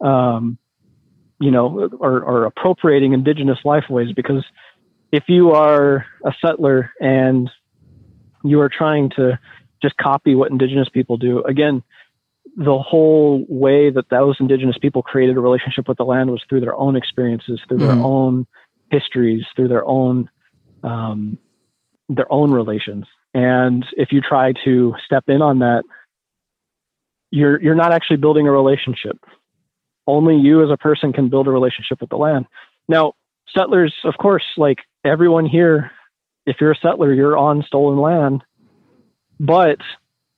um, 0.00 0.58
you 1.40 1.50
know, 1.50 1.88
or, 1.98 2.22
or 2.22 2.44
appropriating 2.44 3.12
indigenous 3.12 3.58
lifeways 3.64 4.14
because 4.14 4.44
if 5.12 5.24
you 5.28 5.52
are 5.52 6.06
a 6.24 6.32
settler 6.44 6.90
and 7.00 7.50
you 8.44 8.60
are 8.60 8.68
trying 8.68 9.10
to 9.10 9.38
just 9.82 9.96
copy 9.96 10.34
what 10.34 10.50
indigenous 10.50 10.88
people 10.88 11.16
do, 11.16 11.42
again, 11.42 11.82
the 12.56 12.78
whole 12.78 13.44
way 13.48 13.90
that 13.90 14.08
those 14.10 14.36
indigenous 14.38 14.78
people 14.78 15.02
created 15.02 15.36
a 15.36 15.40
relationship 15.40 15.88
with 15.88 15.98
the 15.98 16.04
land 16.04 16.30
was 16.30 16.42
through 16.48 16.60
their 16.60 16.74
own 16.74 16.94
experiences, 16.94 17.60
through 17.68 17.78
mm-hmm. 17.78 17.86
their 17.86 18.04
own 18.04 18.46
histories, 18.90 19.44
through 19.56 19.68
their 19.68 19.84
own 19.84 20.28
um, 20.84 21.38
their 22.08 22.30
own 22.32 22.50
relations. 22.50 23.06
And 23.32 23.84
if 23.96 24.12
you 24.12 24.20
try 24.20 24.52
to 24.64 24.94
step 25.04 25.24
in 25.28 25.42
on 25.42 25.60
that, 25.60 25.84
you're 27.30 27.60
you're 27.60 27.74
not 27.74 27.92
actually 27.92 28.18
building 28.18 28.46
a 28.46 28.52
relationship. 28.52 29.18
Only 30.06 30.36
you 30.36 30.62
as 30.62 30.70
a 30.70 30.76
person 30.76 31.12
can 31.12 31.28
build 31.30 31.48
a 31.48 31.50
relationship 31.50 32.00
with 32.00 32.10
the 32.10 32.16
land. 32.16 32.46
Now, 32.88 33.14
settlers, 33.56 33.94
of 34.04 34.14
course, 34.20 34.44
like 34.56 34.78
everyone 35.04 35.46
here, 35.46 35.90
if 36.46 36.56
you're 36.60 36.72
a 36.72 36.76
settler, 36.76 37.12
you're 37.12 37.36
on 37.36 37.64
stolen 37.66 37.98
land. 37.98 38.44
But 39.40 39.78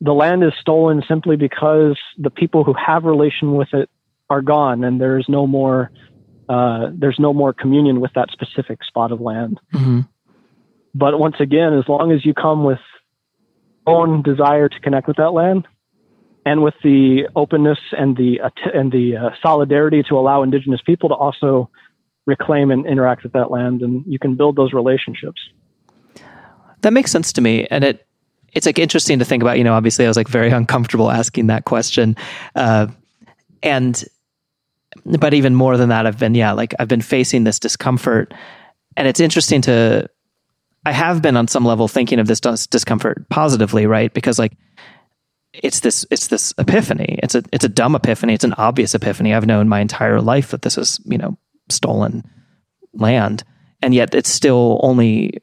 the 0.01 0.13
land 0.13 0.45
is 0.45 0.53
stolen 0.61 1.03
simply 1.07 1.37
because 1.37 1.99
the 2.17 2.31
people 2.31 2.65
who 2.65 2.75
have 2.75 3.05
relation 3.05 3.55
with 3.55 3.69
it 3.73 3.91
are 4.31 4.43
gone 4.43 4.85
and 4.85 5.01
there's 5.01 5.27
no 5.29 5.47
more 5.47 5.91
uh, 6.49 6.91
there's 6.95 7.19
no 7.19 7.33
more 7.33 7.53
communion 7.53 8.01
with 8.01 8.13
that 8.15 8.31
specific 8.31 8.85
spot 8.85 9.11
of 9.11 9.21
land. 9.21 9.61
Mm-hmm. 9.75 10.01
But 10.99 11.19
once 11.19 11.37
again, 11.41 11.75
as 11.75 11.87
long 11.89 12.11
as 12.11 12.25
you 12.25 12.33
come 12.33 12.65
with 12.65 12.79
own 13.87 14.23
desire 14.23 14.69
to 14.69 14.81
connect 14.81 15.07
with 15.07 15.19
that 15.19 15.31
land 15.31 15.69
and 16.47 16.63
with 16.63 16.75
the 16.83 17.29
openness 17.37 17.79
and 17.93 18.17
the 18.17 18.39
and 18.73 18.91
the 18.91 19.17
uh, 19.17 19.31
solidarity 19.43 20.03
to 20.09 20.17
allow 20.17 20.43
indigenous 20.43 20.81
people 20.81 21.11
to 21.11 21.15
also 21.15 21.69
reclaim 22.25 22.71
and 22.71 22.87
interact 22.87 23.23
with 23.23 23.33
that 23.33 23.51
land 23.51 23.83
and 23.83 24.05
you 24.07 24.19
can 24.19 24.37
build 24.37 24.57
those 24.57 24.73
relationships. 24.73 25.41
That 26.81 26.93
makes 26.93 27.11
sense 27.11 27.33
to 27.35 27.41
me 27.41 27.67
and 27.71 27.85
it 27.85 28.07
it's 28.55 28.65
like 28.65 28.79
interesting 28.79 29.19
to 29.19 29.25
think 29.25 29.43
about 29.43 29.59
you 29.59 29.65
know 29.65 29.75
obviously 29.75 30.05
i 30.05 30.09
was 30.09 30.17
like 30.17 30.29
very 30.29 30.51
uncomfortable 30.61 31.11
asking 31.11 31.49
that 31.49 31.65
question 31.65 32.17
uh, 32.55 32.87
and 33.63 34.05
but 35.05 35.35
even 35.35 35.55
more 35.55 35.77
than 35.77 35.89
that 35.89 36.07
i've 36.07 36.19
been 36.19 36.35
yeah 36.35 36.53
like 36.53 36.75
i've 36.79 36.89
been 36.89 37.03
facing 37.03 37.45
this 37.45 37.59
discomfort 37.59 38.33
and 38.97 39.09
it's 39.09 39.21
interesting 39.21 39.61
to 39.61 40.09
I 40.87 40.93
have 40.93 41.21
been 41.21 41.37
on 41.37 41.49
some 41.49 41.65
level 41.65 41.89
thinking 41.89 42.21
of 42.21 42.29
this 42.29 42.41
discomfort 42.41 43.29
positively, 43.29 43.87
right? 43.87 44.15
Because 44.15 44.39
like 44.39 44.57
it's 45.53 45.81
this 45.81 46.07
it's 46.13 46.29
this 46.29 46.55
epiphany. 46.59 47.19
It's 47.25 47.35
a 47.35 47.43
it's 47.53 47.65
a 47.65 47.69
dumb 47.69 47.97
epiphany. 47.97 48.35
It's 48.35 48.45
an 48.45 48.53
obvious 48.53 48.95
epiphany. 48.95 49.35
I've 49.35 49.49
known 49.49 49.69
my 49.69 49.81
entire 49.81 50.21
life 50.21 50.53
that 50.53 50.63
this 50.63 50.79
is 50.79 51.01
you 51.05 51.19
know 51.19 51.37
stolen 51.69 52.23
land, 52.95 53.43
and 53.83 53.95
yet 53.95 54.15
it 54.15 54.29
still 54.29 54.79
only 54.81 55.43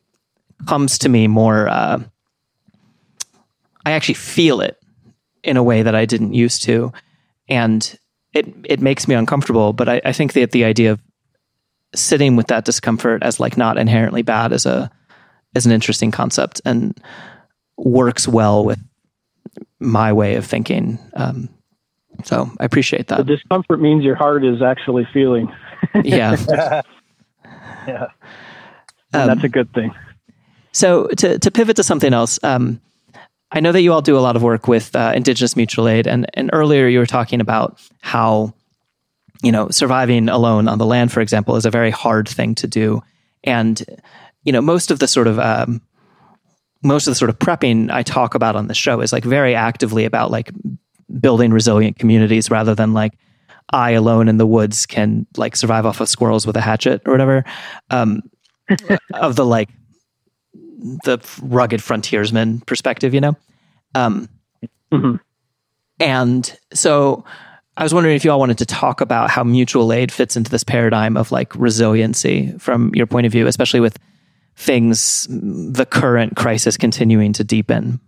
comes 0.66 0.98
to 1.00 1.10
me 1.10 1.28
more. 1.28 1.68
Uh, 1.68 2.00
I 3.86 3.92
actually 3.92 4.16
feel 4.16 4.62
it 4.62 4.78
in 5.44 5.58
a 5.58 5.64
way 5.64 5.84
that 5.84 5.94
I 5.94 6.06
didn't 6.06 6.36
used 6.36 6.64
to, 6.64 6.94
and 7.50 8.00
it 8.32 8.48
it 8.64 8.80
makes 8.80 9.10
me 9.10 9.16
uncomfortable. 9.16 9.74
But 9.74 9.90
I, 9.90 10.02
I 10.06 10.14
think 10.14 10.32
that 10.34 10.52
the 10.52 10.64
idea 10.64 10.94
of 10.94 11.02
sitting 11.94 12.38
with 12.38 12.48
that 12.48 12.64
discomfort 12.64 13.24
as 13.24 13.42
like 13.42 13.58
not 13.58 13.78
inherently 13.78 14.22
bad 14.22 14.54
as 14.54 14.66
a 14.66 14.90
is 15.56 15.66
an 15.66 15.72
interesting 15.72 16.12
concept 16.12 16.62
and 16.66 17.00
works 17.78 18.28
well 18.28 18.64
with 18.66 18.80
my 19.80 20.14
way 20.14 20.36
of 20.36 20.46
thinking. 20.46 21.00
Um, 21.14 21.50
so 22.24 22.50
I 22.60 22.66
appreciate 22.66 23.08
that. 23.08 23.18
The 23.18 23.36
discomfort 23.36 23.82
means 23.82 24.04
your 24.04 24.16
heart 24.16 24.46
is 24.46 24.62
actually 24.62 25.08
feeling. 25.14 25.54
yeah. 26.04 26.36
yeah. 27.88 28.08
Um, 29.14 29.28
that's 29.28 29.44
a 29.44 29.50
good 29.50 29.72
thing. 29.74 29.94
So 30.72 31.08
to, 31.08 31.38
to 31.38 31.52
pivot 31.52 31.76
to 31.76 31.84
something 31.84 32.14
else, 32.14 32.40
um, 32.44 32.82
I 33.52 33.60
know 33.60 33.72
that 33.72 33.82
you 33.82 33.94
all 33.94 34.02
do 34.02 34.18
a 34.18 34.20
lot 34.20 34.36
of 34.36 34.42
work 34.42 34.68
with 34.68 34.96
uh, 34.96 35.14
Indigenous 35.16 35.56
mutual 35.56 35.88
aid, 35.88 36.08
and, 36.08 36.26
and 36.34 36.50
earlier 36.54 36.88
you 36.88 36.98
were 36.98 37.06
talking 37.06 37.40
about 37.40 37.80
how, 38.02 38.54
you 39.44 39.52
know, 39.52 39.70
surviving 39.70 40.28
alone 40.30 40.68
on 40.68 40.80
the 40.80 40.86
land, 40.86 41.12
for 41.12 41.22
example, 41.22 41.56
is 41.56 41.66
a 41.66 41.70
very 41.70 41.92
hard 41.92 42.28
thing 42.28 42.56
to 42.56 42.68
do. 42.68 43.04
And 43.44 43.84
you 44.44 44.52
know, 44.52 44.62
most 44.62 44.92
of 44.92 45.00
the 45.00 45.08
sort 45.08 45.28
of 45.28 45.40
um, 45.40 45.82
most 46.84 47.08
of 47.08 47.12
the 47.12 47.16
sort 47.16 47.30
of 47.30 47.40
prepping 47.40 47.92
I 47.92 48.04
talk 48.04 48.36
about 48.36 48.56
on 48.56 48.68
the 48.68 48.74
show 48.74 49.02
is 49.02 49.14
like 49.14 49.24
very 49.24 49.56
actively 49.56 50.06
about 50.06 50.32
like 50.32 50.52
building 51.20 51.52
resilient 51.52 51.98
communities 52.00 52.52
rather 52.52 52.76
than 52.76 52.94
like 52.94 53.14
I 53.72 53.92
alone 53.92 54.28
in 54.28 54.38
the 54.38 54.46
woods 54.46 54.86
can 54.86 55.26
like 55.38 55.56
survive 55.56 55.86
off 55.86 56.02
of 56.02 56.10
squirrels 56.10 56.46
with 56.46 56.58
a 56.58 56.62
hatchet 56.62 57.02
or 57.06 57.14
whatever. 57.14 57.46
Um, 57.90 58.22
of 59.14 59.36
the 59.36 59.46
like 59.46 59.70
the 61.04 61.20
rugged 61.42 61.82
frontiersman 61.82 62.62
perspective, 62.62 63.14
you 63.14 63.22
know. 63.22 63.38
Um, 63.96 64.30
mm-hmm. 64.92 65.16
And 66.00 66.58
so 66.74 67.24
I 67.78 67.84
was 67.84 67.94
wondering 67.94 68.16
if 68.16 68.26
you 68.26 68.32
all 68.32 68.40
wanted 68.40 68.58
to 68.60 68.66
talk 68.66 69.02
about 69.02 69.30
how 69.30 69.44
mutual 69.44 69.94
aid 69.94 70.12
fits 70.12 70.36
into 70.36 70.52
this 70.52 70.64
paradigm 70.64 71.18
of 71.18 71.32
like 71.32 71.56
resiliency 71.56 72.54
from 72.58 72.94
your 72.94 73.08
point 73.08 73.26
of 73.26 73.32
view, 73.32 73.48
especially 73.48 73.80
with 73.80 73.98
things, 74.56 75.28
the 75.30 75.86
current 75.86 76.36
crisis 76.36 76.78
continuing 76.78 77.34
to 77.34 77.44
deepen? 77.44 78.00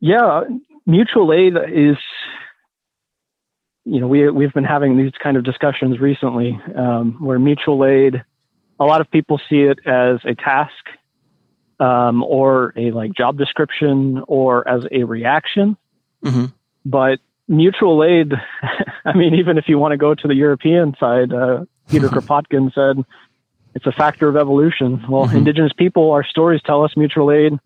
Yeah, 0.00 0.42
mutual 0.86 1.32
aid 1.32 1.54
is, 1.72 1.96
you 3.84 4.00
know, 4.00 4.08
we, 4.08 4.28
we've 4.30 4.52
been 4.52 4.64
having 4.64 4.96
these 4.96 5.12
kind 5.22 5.36
of 5.36 5.44
discussions 5.44 5.98
recently 6.00 6.58
um, 6.76 7.16
where 7.20 7.38
mutual 7.38 7.84
aid, 7.84 8.22
a 8.78 8.84
lot 8.84 9.00
of 9.00 9.10
people 9.10 9.40
see 9.48 9.62
it 9.62 9.78
as 9.86 10.18
a 10.24 10.34
task 10.34 10.72
um, 11.80 12.22
or 12.22 12.72
a 12.76 12.90
like 12.90 13.14
job 13.14 13.38
description 13.38 14.22
or 14.26 14.66
as 14.68 14.82
a 14.90 15.04
reaction. 15.04 15.76
Mm-hmm. 16.24 16.46
But 16.84 17.20
mutual 17.48 18.04
aid, 18.04 18.32
I 19.04 19.16
mean, 19.16 19.34
even 19.34 19.58
if 19.58 19.64
you 19.68 19.78
want 19.78 19.92
to 19.92 19.98
go 19.98 20.14
to 20.14 20.28
the 20.28 20.34
European 20.34 20.94
side, 20.98 21.32
uh, 21.32 21.64
Peter 21.88 22.08
Kropotkin 22.10 22.72
said, 22.74 23.04
it's 23.74 23.86
a 23.86 23.92
factor 23.92 24.28
of 24.28 24.36
evolution. 24.36 25.04
Well, 25.08 25.26
mm-hmm. 25.26 25.38
indigenous 25.38 25.72
people, 25.76 26.12
our 26.12 26.24
stories 26.24 26.60
tell 26.64 26.84
us 26.84 26.92
mutual 26.96 27.32
aid 27.32 27.58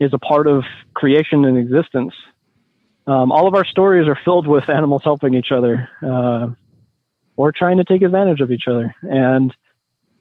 is 0.00 0.12
a 0.12 0.18
part 0.18 0.46
of 0.46 0.64
creation 0.94 1.44
and 1.44 1.58
existence. 1.58 2.14
Um, 3.06 3.30
all 3.30 3.46
of 3.46 3.54
our 3.54 3.64
stories 3.64 4.08
are 4.08 4.18
filled 4.24 4.46
with 4.46 4.68
animals 4.68 5.02
helping 5.04 5.34
each 5.34 5.52
other 5.52 5.88
uh, 6.02 6.48
or 7.36 7.52
trying 7.52 7.78
to 7.78 7.84
take 7.84 8.02
advantage 8.02 8.40
of 8.40 8.50
each 8.50 8.64
other. 8.66 8.94
And 9.02 9.54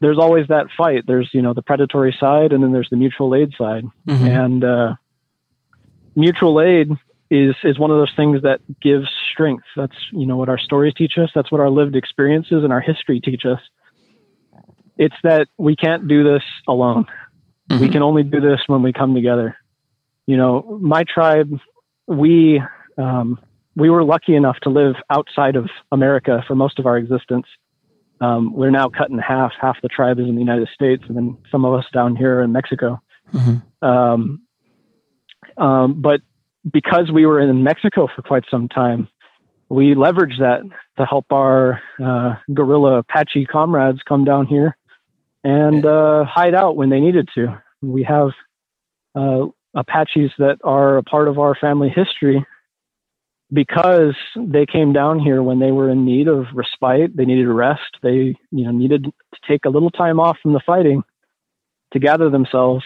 there's 0.02 0.18
always 0.18 0.48
that 0.48 0.68
fight. 0.76 1.04
There's, 1.08 1.30
you 1.32 1.42
know, 1.42 1.54
the 1.54 1.62
predatory 1.62 2.16
side 2.20 2.52
and 2.52 2.64
then 2.64 2.74
there's 2.74 2.90
the 2.90 2.98
mutual 2.98 3.34
aid 3.36 3.54
side. 3.58 3.86
Mm-hmm. 4.08 4.26
And 4.26 4.64
uh, 4.64 4.96
mutual 6.16 6.60
aid 6.60 6.92
is, 7.30 7.56
is 7.64 7.80
one 7.80 7.92
of 7.92 7.98
those 7.98 8.14
things 8.16 8.42
that 8.42 8.60
gives 8.82 9.08
strength. 9.32 9.64
That's, 9.78 9.96
you 10.12 10.26
know, 10.26 10.38
what 10.38 10.50
our 10.50 10.58
stories 10.58 10.94
teach 10.96 11.14
us. 11.18 11.30
That's 11.34 11.52
what 11.52 11.62
our 11.62 11.70
lived 11.70 11.96
experiences 11.96 12.64
and 12.64 12.74
our 12.74 12.82
history 12.82 13.22
teach 13.22 13.46
us 13.46 13.60
it's 14.98 15.16
that 15.24 15.48
we 15.58 15.76
can't 15.76 16.08
do 16.08 16.24
this 16.24 16.44
alone. 16.68 17.06
Mm-hmm. 17.70 17.82
We 17.82 17.89
can 17.89 18.04
only 18.04 18.24
do 18.24 18.42
this 18.42 18.60
when 18.68 18.84
we 18.84 18.94
come 18.94 19.14
together. 19.14 19.58
You 20.28 20.38
know, 20.38 20.80
my 20.82 21.04
tribe, 21.04 21.52
we 22.08 22.62
um, 22.98 23.39
we 23.76 23.89
were 23.89 24.04
lucky 24.04 24.36
enough 24.36 24.58
to 24.64 24.70
live 24.70 24.96
outside 25.10 25.56
of 25.56 25.70
America 25.92 26.44
for 26.48 26.56
most 26.56 26.80
of 26.80 26.86
our 26.86 26.98
existence. 26.98 27.46
Um, 28.20 28.54
we're 28.54 28.70
now 28.70 28.89
cut 28.89 29.10
in 29.10 29.18
half. 29.18 29.54
Half 29.60 29.78
the 29.82 29.88
tribe 29.88 30.20
is 30.20 30.28
in 30.28 30.36
the 30.36 30.42
United 30.42 30.70
States, 30.74 31.04
and 31.08 31.18
then 31.18 31.38
some 31.52 31.66
of 31.66 31.74
us 31.74 31.86
down 31.94 32.16
here 32.16 32.42
in 32.42 32.52
Mexico. 32.52 33.02
Mm-hmm. 33.34 33.86
Um, 33.86 34.42
um, 35.58 36.02
but 36.02 36.22
because 36.72 37.10
we 37.12 37.26
were 37.26 37.39
in 37.39 37.64
Mexico 37.64 38.08
for 38.16 38.22
quite 38.22 38.44
some 38.52 38.70
time, 38.70 39.08
we 39.70 39.96
leveraged 39.96 40.39
that 40.39 40.62
to 40.98 41.06
help 41.06 41.26
our 41.32 41.82
uh, 42.04 42.36
guerrilla 42.54 43.00
Apache 43.00 43.46
comrades 43.46 44.00
come 44.08 44.26
down 44.26 44.46
here 44.46 44.76
and 45.44 45.86
uh, 45.86 46.24
hide 46.26 46.54
out 46.54 46.76
when 46.76 46.89
they 46.89 47.00
needed 47.00 47.30
to. 47.36 47.62
We 47.82 48.04
have 48.04 48.30
uh, 49.16 49.48
Apaches 49.74 50.32
that 50.38 50.58
are 50.64 50.98
a 50.98 51.04
part 51.04 51.28
of 51.28 51.39
our 51.39 51.56
family 51.56 51.89
history 51.89 52.46
because 53.54 54.16
they 54.36 54.66
came 54.66 54.94
down 54.94 55.20
here 55.20 55.42
when 55.44 55.60
they 55.60 55.72
were 55.72 55.89
in 55.89 56.06
need 56.06 56.28
of 56.28 56.46
respite. 56.54 57.16
They 57.16 57.26
needed 57.26 57.48
rest. 57.48 57.98
They, 58.04 58.36
you 58.52 58.66
know, 58.66 58.72
needed 58.72 59.06
to 59.06 59.39
take 59.48 59.66
a 59.66 59.70
little 59.70 59.92
time 59.92 60.20
off 60.20 60.38
from 60.42 60.54
the 60.54 60.62
fighting 60.66 61.04
to 61.94 62.00
gather 62.00 62.30
themselves. 62.30 62.84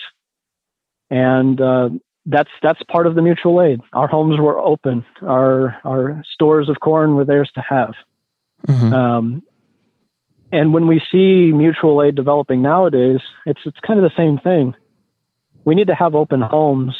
And 1.10 1.60
uh, 1.62 1.89
that's 2.26 2.49
that's 2.64 2.82
part 2.84 3.08
of 3.08 3.16
the 3.16 3.22
mutual 3.22 3.62
aid. 3.62 3.82
Our 3.93 4.08
homes 4.08 4.39
were 4.39 4.60
open. 4.60 5.06
Our 5.22 5.78
our 5.84 6.24
stores 6.34 6.70
of 6.70 6.80
corn 6.80 7.16
were 7.16 7.26
theirs 7.26 7.51
to 7.56 7.62
have. 7.62 7.93
Mm-hmm. 8.68 8.93
Um, 8.93 9.43
and 10.52 10.74
when 10.74 10.88
we 10.88 11.02
see 11.12 11.52
mutual 11.52 12.04
aid 12.04 12.16
developing 12.16 12.62
nowadays, 12.62 13.20
it's 13.46 13.60
it's 13.66 13.80
kind 13.86 14.00
of 14.00 14.04
the 14.04 14.16
same 14.18 14.38
thing. 14.38 14.76
We 15.64 15.76
need 15.76 15.88
to 15.88 15.96
have 15.96 16.16
open 16.16 16.41
homes. 16.41 16.96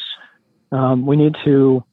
Um, 0.72 1.06
we 1.06 1.16
need 1.16 1.36
to 1.44 1.84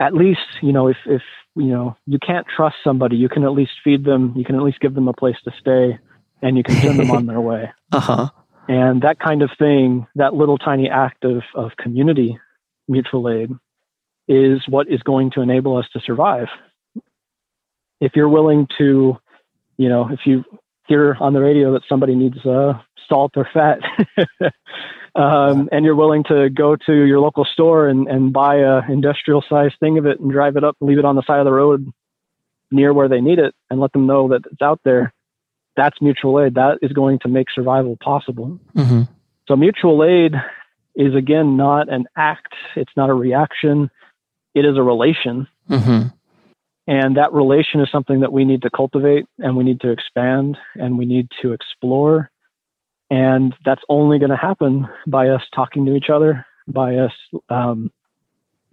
at 0.00 0.14
least, 0.14 0.40
you 0.62 0.72
know, 0.72 0.88
if 0.88 0.96
if 1.06 1.22
you 1.54 1.66
know 1.66 1.96
you 2.06 2.18
can't 2.18 2.46
trust 2.54 2.76
somebody, 2.82 3.16
you 3.16 3.28
can 3.28 3.44
at 3.44 3.52
least 3.52 3.72
feed 3.82 4.04
them. 4.04 4.34
You 4.36 4.44
can 4.44 4.56
at 4.56 4.62
least 4.62 4.80
give 4.80 4.94
them 4.94 5.08
a 5.08 5.12
place 5.12 5.36
to 5.44 5.52
stay, 5.60 5.98
and 6.42 6.56
you 6.56 6.62
can 6.62 6.74
send 6.76 6.98
them 6.98 7.10
on 7.10 7.26
their 7.26 7.40
way. 7.52 7.70
Uh 7.92 8.00
huh. 8.00 8.30
And 8.66 9.02
that 9.02 9.18
kind 9.18 9.42
of 9.42 9.50
thing, 9.58 10.06
that 10.16 10.34
little 10.34 10.58
tiny 10.58 10.88
act 10.88 11.24
of 11.24 11.42
of 11.54 11.72
community 11.78 12.38
mutual 12.88 13.30
aid, 13.30 13.50
is 14.28 14.62
what 14.68 14.88
is 14.88 15.02
going 15.02 15.30
to 15.32 15.40
enable 15.40 15.76
us 15.76 15.86
to 15.92 16.00
survive. 16.00 16.48
If 18.00 18.12
you're 18.16 18.28
willing 18.28 18.66
to 18.78 19.18
you 19.76 19.88
know, 19.88 20.08
if 20.10 20.20
you 20.24 20.44
hear 20.86 21.16
on 21.20 21.32
the 21.32 21.40
radio 21.40 21.72
that 21.72 21.82
somebody 21.88 22.14
needs 22.14 22.44
uh, 22.44 22.74
salt 23.08 23.32
or 23.36 23.48
fat, 23.52 23.78
um, 25.14 25.68
and 25.72 25.84
you're 25.84 25.94
willing 25.94 26.24
to 26.24 26.50
go 26.50 26.76
to 26.76 26.92
your 26.92 27.20
local 27.20 27.44
store 27.44 27.88
and, 27.88 28.08
and 28.08 28.32
buy 28.32 28.56
a 28.56 28.80
industrial 28.90 29.44
sized 29.48 29.74
thing 29.80 29.98
of 29.98 30.06
it 30.06 30.20
and 30.20 30.30
drive 30.30 30.56
it 30.56 30.64
up 30.64 30.76
and 30.80 30.88
leave 30.88 30.98
it 30.98 31.04
on 31.04 31.16
the 31.16 31.22
side 31.26 31.38
of 31.38 31.44
the 31.44 31.52
road 31.52 31.92
near 32.70 32.92
where 32.92 33.08
they 33.08 33.20
need 33.20 33.38
it 33.38 33.54
and 33.70 33.80
let 33.80 33.92
them 33.92 34.06
know 34.06 34.28
that 34.28 34.42
it's 34.50 34.62
out 34.62 34.80
there, 34.84 35.12
that's 35.76 36.00
mutual 36.00 36.40
aid. 36.40 36.54
That 36.54 36.78
is 36.82 36.92
going 36.92 37.20
to 37.20 37.28
make 37.28 37.46
survival 37.54 37.96
possible. 38.02 38.58
Mm-hmm. 38.76 39.02
So 39.48 39.56
mutual 39.56 40.04
aid 40.04 40.34
is 40.94 41.14
again 41.14 41.56
not 41.56 41.92
an 41.92 42.06
act. 42.16 42.54
It's 42.76 42.92
not 42.96 43.10
a 43.10 43.14
reaction. 43.14 43.90
It 44.54 44.64
is 44.64 44.76
a 44.76 44.82
relation. 44.82 45.48
Mm-hmm. 45.68 46.08
And 46.86 47.16
that 47.16 47.32
relation 47.32 47.80
is 47.80 47.88
something 47.90 48.20
that 48.20 48.32
we 48.32 48.44
need 48.44 48.62
to 48.62 48.70
cultivate 48.70 49.24
and 49.38 49.56
we 49.56 49.64
need 49.64 49.80
to 49.80 49.90
expand 49.90 50.58
and 50.74 50.98
we 50.98 51.06
need 51.06 51.28
to 51.40 51.52
explore. 51.52 52.30
And 53.10 53.54
that's 53.64 53.82
only 53.88 54.18
going 54.18 54.30
to 54.30 54.36
happen 54.36 54.86
by 55.06 55.28
us 55.28 55.42
talking 55.54 55.86
to 55.86 55.94
each 55.94 56.10
other, 56.12 56.44
by 56.68 56.96
us 56.96 57.12
um, 57.48 57.90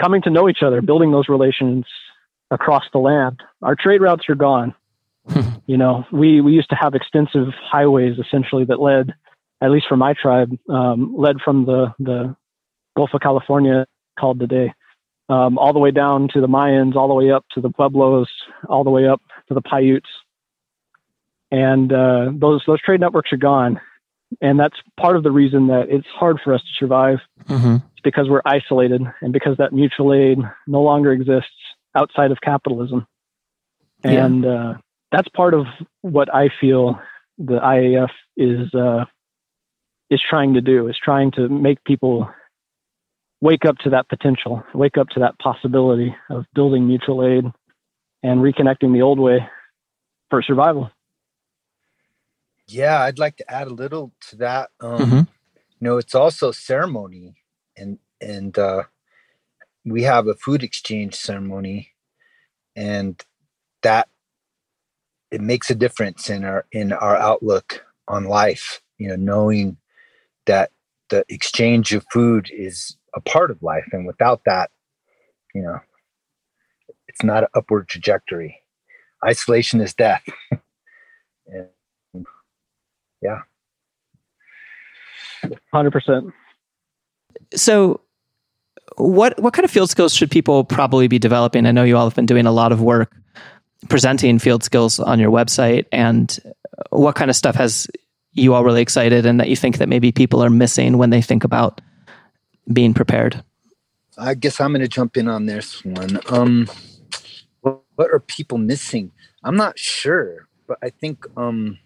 coming 0.02 0.22
to 0.24 0.30
know 0.30 0.50
each 0.50 0.64
other, 0.64 0.82
building 0.82 1.12
those 1.12 1.30
relations 1.30 1.86
across 2.50 2.84
the 2.92 3.00
land. 3.00 3.42
Our 3.62 3.76
trade 3.76 4.02
routes 4.02 4.28
are 4.28 4.36
gone. 4.36 4.76
you 5.66 5.78
know, 5.78 6.06
we, 6.12 6.42
we 6.42 6.52
used 6.52 6.70
to 6.72 6.76
have 6.76 6.96
extensive 6.96 7.48
highways 7.64 8.18
essentially 8.20 8.66
that 8.66 8.82
led, 8.82 9.14
at 9.62 9.72
least 9.72 9.86
for 9.88 9.96
my 9.96 10.14
tribe, 10.20 10.58
um, 10.70 11.16
led 11.18 11.38
from 11.40 11.66
the, 11.66 11.94
the 12.00 12.36
Gulf 12.98 13.12
of 13.14 13.22
California 13.22 13.86
called 14.20 14.40
today 14.40 14.74
um, 15.32 15.58
all 15.58 15.72
the 15.72 15.80
way 15.80 15.92
down 15.92 16.28
to 16.34 16.42
the 16.42 16.48
Mayans, 16.48 16.96
all 16.96 17.08
the 17.08 17.14
way 17.14 17.32
up 17.32 17.46
to 17.54 17.62
the 17.62 17.70
Pueblos, 17.70 18.28
all 18.68 18.84
the 18.84 18.90
way 18.90 19.08
up 19.08 19.22
to 19.48 19.54
the 19.54 19.62
Paiutes. 19.62 20.10
And 21.50 21.92
uh, 21.92 22.32
those 22.34 22.62
those 22.68 22.82
trade 22.82 23.00
networks 23.00 23.32
are 23.32 23.38
gone, 23.38 23.80
and 24.42 24.60
that's 24.60 24.76
part 25.00 25.16
of 25.16 25.24
the 25.24 25.32
reason 25.32 25.68
that 25.68 25.88
it's 25.90 26.08
hard 26.08 26.40
for 26.44 26.54
us 26.54 26.62
to 26.62 26.68
survive. 26.78 27.20
Mm-hmm. 27.46 27.76
It's 27.76 28.02
because 28.04 28.30
we're 28.30 28.42
isolated, 28.46 29.02
and 29.22 29.32
because 29.32 29.58
that 29.58 29.74
mutual 29.74 30.14
aid 30.14 30.38
no 30.68 30.82
longer 30.82 31.14
exists 31.14 31.50
outside 31.96 32.32
of 32.32 32.40
capitalism. 32.42 33.08
And 34.04 34.44
yeah. 34.44 34.50
uh, 34.50 34.78
that's 35.12 35.28
part 35.30 35.54
of 35.54 35.66
what 36.02 36.34
I 36.34 36.50
feel 36.60 37.00
the 37.38 37.60
IAF 37.60 38.12
is 38.36 38.74
uh, 38.74 39.06
is 40.10 40.22
trying 40.30 40.54
to 40.56 40.62
do 40.62 40.88
is 40.90 40.98
trying 41.02 41.32
to 41.32 41.48
make 41.48 41.84
people 41.84 42.30
wake 43.42 43.66
up 43.66 43.78
to 43.80 43.90
that 43.90 44.08
potential, 44.08 44.64
wake 44.74 44.98
up 44.98 45.10
to 45.10 45.20
that 45.20 45.38
possibility 45.40 46.16
of 46.30 46.46
building 46.54 46.88
mutual 46.88 47.26
aid 47.26 47.46
and 48.24 48.40
reconnecting 48.40 48.94
the 48.94 49.02
old 49.02 49.20
way 49.20 49.40
for 50.30 50.42
survival. 50.42 50.92
Yeah, 52.68 53.02
I'd 53.02 53.20
like 53.20 53.36
to 53.38 53.52
add 53.52 53.68
a 53.68 53.74
little 53.74 54.14
to 54.30 54.36
that. 54.38 54.70
Um, 54.80 55.00
mm-hmm. 55.00 55.16
You 55.18 55.26
know, 55.82 55.98
it's 55.98 56.16
also 56.16 56.52
ceremony, 56.52 57.36
and 57.76 57.98
and 58.22 58.58
uh, 58.58 58.84
we 59.84 60.04
have 60.04 60.28
a 60.28 60.36
food 60.36 60.64
exchange 60.64 61.16
ceremony, 61.16 61.92
and 62.76 63.22
that 63.82 64.08
it 65.32 65.42
makes 65.42 65.70
a 65.70 65.76
difference 65.76 66.30
in 66.30 66.46
our 66.46 66.66
in 66.72 66.94
our 66.94 67.18
outlook 67.18 67.84
on 68.08 68.26
life. 68.26 68.82
You 69.00 69.10
know, 69.10 69.16
knowing 69.16 69.78
that 70.46 70.72
the 71.10 71.26
exchange 71.28 71.94
of 71.94 72.06
food 72.14 72.50
is 72.54 72.96
a 73.16 73.22
part 73.22 73.52
of 73.52 73.62
life 73.62 73.88
and 73.92 74.08
without 74.08 74.42
that 74.46 74.72
you 75.54 75.62
know 75.62 75.80
it's 77.08 77.24
not 77.24 77.44
an 77.44 77.50
upward 77.54 77.90
trajectory. 77.90 78.58
Isolation 79.26 79.82
is 79.82 79.94
death. 79.94 80.24
And 82.14 82.26
yeah. 83.22 83.40
100% 85.74 86.32
so 87.54 88.02
what 88.98 89.40
what 89.42 89.54
kind 89.54 89.66
of 89.66 89.72
field 89.72 89.90
skills 89.90 90.14
should 90.14 90.32
people 90.32 90.64
probably 90.64 91.08
be 91.08 91.20
developing? 91.20 91.66
I 91.66 91.72
know 91.72 91.84
you 91.84 91.98
all 91.98 92.06
have 92.06 92.16
been 92.16 92.26
doing 92.26 92.46
a 92.46 92.52
lot 92.52 92.72
of 92.72 92.82
work 92.82 93.16
presenting 93.90 94.38
field 94.40 94.64
skills 94.64 95.00
on 95.00 95.20
your 95.20 95.32
website 95.32 95.86
and 95.92 96.40
what 96.92 97.16
kind 97.16 97.30
of 97.30 97.36
stuff 97.36 97.56
has 97.56 97.88
you 98.34 98.54
all 98.54 98.64
really 98.64 98.82
excited 98.82 99.26
and 99.26 99.40
that 99.40 99.50
you 99.50 99.56
think 99.56 99.78
that 99.78 99.90
maybe 99.90 100.12
people 100.12 100.44
are 100.44 100.50
missing 100.50 100.98
when 100.98 101.10
they 101.10 101.22
think 101.22 101.44
about 101.44 101.82
being 102.74 102.94
prepared? 102.94 103.44
I 104.18 104.34
guess 104.34 104.60
I'm 104.60 104.72
going 104.72 104.82
to 104.82 104.88
jump 104.88 105.18
in 105.18 105.28
on 105.28 105.46
this 105.46 105.84
one. 105.86 106.20
Um, 106.30 106.68
what, 107.62 107.82
what, 107.96 108.12
are 108.12 108.20
people 108.20 108.58
missing? 108.58 109.12
I'm 109.44 109.56
not 109.56 109.80
sure, 109.80 110.48
but 110.68 110.78
I 110.84 110.90
think, 110.90 111.26
um, 111.38 111.80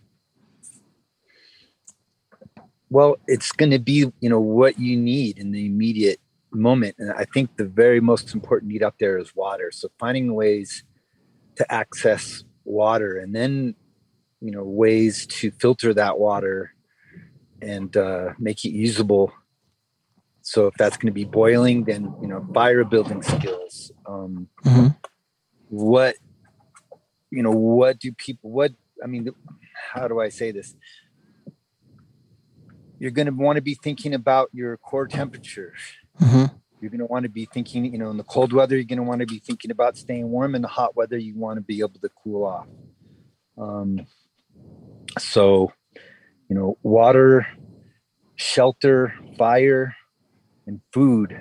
well, 2.90 3.18
it's 3.28 3.52
going 3.52 3.72
to 3.72 3.80
be, 3.80 4.12
you 4.20 4.30
know, 4.30 4.40
what 4.40 4.80
you 4.80 4.98
need 4.98 5.38
in 5.38 5.52
the 5.52 5.66
immediate 5.66 6.20
moment. 6.52 6.96
And 6.98 7.12
I 7.14 7.26
think 7.26 7.58
the 7.58 7.66
very 7.66 8.00
most 8.00 8.34
important 8.34 8.72
need 8.72 8.84
out 8.84 8.96
there 9.00 9.18
is 9.18 9.36
water. 9.36 9.72
So 9.72 9.90
finding 10.00 10.34
ways 10.34 10.84
to 11.58 11.72
access 11.72 12.44
water 12.64 13.18
and 13.18 13.36
then, 13.36 13.76
you 14.42 14.52
know, 14.52 14.64
ways 14.64 15.28
to 15.28 15.52
filter 15.52 15.94
that 15.94 16.18
water 16.18 16.74
and 17.62 17.96
uh, 17.96 18.30
make 18.40 18.66
it 18.66 18.72
usable 18.72 19.32
so 20.46 20.68
if 20.68 20.76
that's 20.76 20.96
going 20.96 21.08
to 21.08 21.12
be 21.12 21.26
boiling, 21.26 21.86
then 21.86 22.14
you 22.22 22.28
know 22.28 22.48
fire 22.54 22.84
building 22.84 23.24
skills. 23.24 23.91
Um, 24.06 24.48
mm-hmm. 24.64 24.89
What 25.70 26.16
you 27.32 27.41
know, 27.41 27.50
what 27.50 27.98
do 27.98 28.12
people? 28.14 28.52
What 28.52 28.72
I 29.04 29.08
mean, 29.08 29.28
how 29.91 30.08
do 30.08 30.22
I 30.22 30.30
say 30.30 30.52
this? 30.52 30.76
You're 33.00 33.10
going 33.10 33.26
to 33.26 33.34
want 33.34 33.56
to 33.56 33.64
be 33.64 33.74
thinking 33.74 34.14
about 34.14 34.50
your 34.54 34.78
core 34.78 35.08
temperature. 35.08 35.74
Mm-hmm. 36.22 36.56
You're 36.80 36.91
going 36.91 37.00
to 37.00 37.08
want 37.08 37.24
to 37.24 37.30
be 37.30 37.46
thinking, 37.46 37.91
you 37.91 37.98
know, 37.98 38.12
in 38.12 38.18
the 38.18 38.24
cold 38.24 38.54
weather, 38.54 38.76
you're 38.76 38.86
going 38.86 38.98
to 38.98 39.04
want 39.04 39.22
to 39.22 39.26
be 39.26 39.39
thinking 39.39 39.72
about 39.72 39.98
staying 39.98 40.30
warm. 40.30 40.54
In 40.54 40.62
the 40.62 40.68
hot 40.68 40.96
weather, 40.96 41.18
you 41.18 41.36
want 41.36 41.58
to 41.58 41.62
be 41.62 41.80
able 41.80 42.00
to 42.02 42.10
cool 42.24 42.46
off. 42.46 42.68
Um, 43.58 44.06
so, 45.18 45.74
you 46.48 46.56
know, 46.56 46.78
water, 46.84 47.48
shelter, 48.36 49.16
fire, 49.39 49.96
and 50.68 50.82
food. 50.93 51.38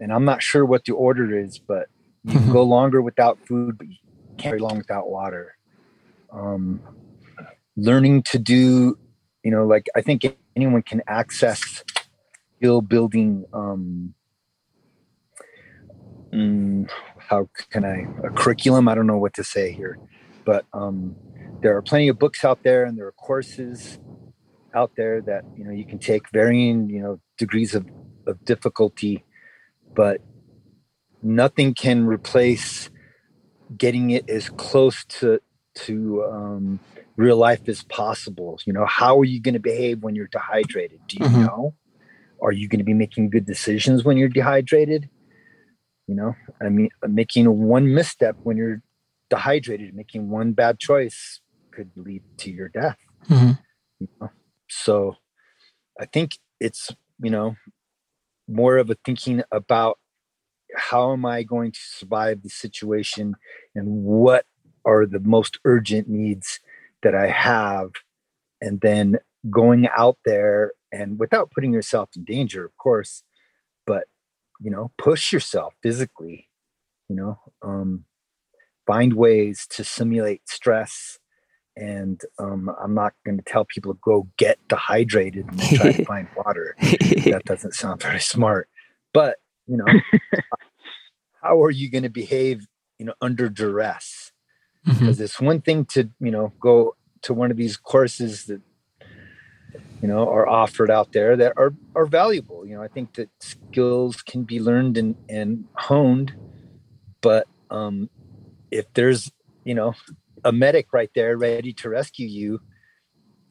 And 0.00 0.12
I'm 0.12 0.24
not 0.24 0.42
sure 0.42 0.64
what 0.64 0.84
the 0.84 0.92
order 0.92 1.36
is, 1.38 1.58
but 1.58 1.86
you 2.24 2.38
can 2.38 2.52
go 2.52 2.62
longer 2.76 3.02
without 3.02 3.38
food, 3.46 3.78
but 3.78 3.88
you 3.88 3.96
can't 4.36 4.52
very 4.52 4.60
long 4.60 4.78
without 4.78 5.08
water. 5.08 5.56
Um, 6.32 6.80
learning 7.76 8.22
to 8.24 8.38
do, 8.38 8.98
you 9.42 9.50
know, 9.50 9.66
like 9.66 9.88
I 9.96 10.02
think 10.02 10.22
anyone 10.56 10.82
can 10.82 11.02
access 11.06 11.84
skill 12.56 12.80
building. 12.80 13.44
Um, 13.52 14.14
mm, 16.32 16.88
how 17.18 17.48
can 17.70 17.84
I 17.84 18.06
a 18.26 18.30
curriculum? 18.30 18.88
I 18.88 18.94
don't 18.94 19.06
know 19.06 19.18
what 19.18 19.34
to 19.34 19.44
say 19.44 19.72
here, 19.72 19.98
but 20.44 20.64
um, 20.72 21.16
there 21.62 21.76
are 21.76 21.82
plenty 21.82 22.08
of 22.08 22.18
books 22.18 22.44
out 22.44 22.62
there, 22.62 22.84
and 22.84 22.98
there 22.98 23.06
are 23.06 23.12
courses 23.12 23.98
out 24.74 24.92
there 24.96 25.20
that 25.22 25.44
you 25.56 25.64
know 25.64 25.70
you 25.70 25.84
can 25.84 25.98
take 25.98 26.30
varying 26.30 26.90
you 26.90 27.00
know 27.00 27.20
degrees 27.38 27.74
of, 27.74 27.86
of 28.28 28.44
difficulty 28.44 29.24
but 29.94 30.20
nothing 31.22 31.74
can 31.74 32.06
replace 32.06 32.90
getting 33.76 34.10
it 34.10 34.28
as 34.28 34.48
close 34.50 35.04
to 35.06 35.40
to 35.74 36.24
um, 36.24 36.80
real 37.16 37.36
life 37.36 37.68
as 37.68 37.82
possible 37.84 38.58
you 38.64 38.72
know 38.72 38.86
how 38.86 39.18
are 39.18 39.24
you 39.24 39.40
going 39.40 39.54
to 39.54 39.60
behave 39.60 40.02
when 40.02 40.14
you're 40.14 40.28
dehydrated 40.28 41.00
do 41.08 41.16
you 41.18 41.26
mm-hmm. 41.26 41.46
know 41.46 41.74
are 42.40 42.52
you 42.52 42.68
going 42.68 42.78
to 42.78 42.84
be 42.84 42.94
making 42.94 43.28
good 43.28 43.44
decisions 43.44 44.04
when 44.04 44.16
you're 44.16 44.28
dehydrated 44.28 45.08
you 46.06 46.14
know 46.14 46.34
i 46.60 46.68
mean 46.68 46.88
making 47.08 47.46
one 47.66 47.92
misstep 47.94 48.36
when 48.42 48.56
you're 48.56 48.82
dehydrated 49.30 49.94
making 49.94 50.30
one 50.30 50.52
bad 50.52 50.78
choice 50.78 51.40
could 51.70 51.90
lead 51.96 52.22
to 52.36 52.50
your 52.50 52.68
death 52.68 52.98
mm-hmm. 53.28 53.52
you 53.98 54.08
know? 54.20 54.30
so 54.68 55.16
i 56.00 56.06
think 56.06 56.38
it's 56.60 56.90
you 57.20 57.30
know 57.30 57.54
more 58.48 58.78
of 58.78 58.90
a 58.90 58.96
thinking 59.04 59.42
about 59.52 59.98
how 60.76 61.12
am 61.12 61.24
i 61.24 61.42
going 61.42 61.72
to 61.72 61.80
survive 61.80 62.42
the 62.42 62.48
situation 62.48 63.34
and 63.74 63.86
what 64.04 64.44
are 64.84 65.06
the 65.06 65.20
most 65.20 65.58
urgent 65.64 66.08
needs 66.08 66.60
that 67.02 67.14
i 67.14 67.26
have 67.26 67.90
and 68.60 68.80
then 68.80 69.18
going 69.50 69.88
out 69.96 70.18
there 70.24 70.72
and 70.92 71.18
without 71.18 71.50
putting 71.50 71.72
yourself 71.72 72.10
in 72.16 72.24
danger 72.24 72.64
of 72.64 72.76
course 72.76 73.22
but 73.86 74.04
you 74.60 74.70
know 74.70 74.90
push 74.98 75.32
yourself 75.32 75.74
physically 75.82 76.48
you 77.08 77.16
know 77.16 77.38
um, 77.62 78.04
find 78.86 79.14
ways 79.14 79.66
to 79.68 79.84
simulate 79.84 80.48
stress 80.48 81.18
and 81.78 82.22
um, 82.38 82.70
i'm 82.82 82.94
not 82.94 83.14
going 83.24 83.36
to 83.36 83.44
tell 83.44 83.64
people 83.64 83.94
to 83.94 84.00
go 84.02 84.26
get 84.36 84.58
dehydrated 84.68 85.46
and 85.46 85.60
try 85.60 85.92
to 85.92 86.04
find 86.12 86.28
water. 86.36 86.76
That 86.80 87.42
doesn't 87.44 87.74
sound 87.74 88.02
very 88.02 88.20
smart 88.20 88.68
but 89.12 89.38
you 89.66 89.76
know 89.76 89.86
how 91.42 91.62
are 91.62 91.70
you 91.70 91.90
going 91.90 92.02
to 92.02 92.08
behave 92.08 92.66
you 92.98 93.06
know 93.06 93.14
under 93.20 93.48
duress? 93.48 94.32
Because 94.84 95.16
mm-hmm. 95.16 95.24
it's 95.24 95.40
one 95.40 95.60
thing 95.60 95.84
to 95.86 96.10
you 96.20 96.30
know 96.30 96.52
go 96.60 96.96
to 97.22 97.34
one 97.34 97.50
of 97.50 97.56
these 97.56 97.76
courses 97.76 98.44
that 98.44 98.60
you 100.00 100.08
know 100.08 100.28
are 100.28 100.48
offered 100.48 100.90
out 100.90 101.12
there 101.12 101.36
that 101.36 101.52
are 101.56 101.74
are 101.94 102.06
valuable. 102.06 102.66
You 102.66 102.76
know 102.76 102.82
i 102.82 102.88
think 102.88 103.14
that 103.14 103.28
skills 103.40 104.22
can 104.22 104.44
be 104.44 104.60
learned 104.60 104.96
and 104.96 105.16
and 105.28 105.64
honed 105.74 106.34
but 107.20 107.46
um 107.70 108.08
if 108.70 108.86
there's 108.94 109.32
you 109.64 109.74
know 109.74 109.94
a 110.44 110.52
medic 110.52 110.92
right 110.92 111.10
there 111.14 111.36
ready 111.36 111.72
to 111.72 111.88
rescue 111.88 112.26
you 112.26 112.60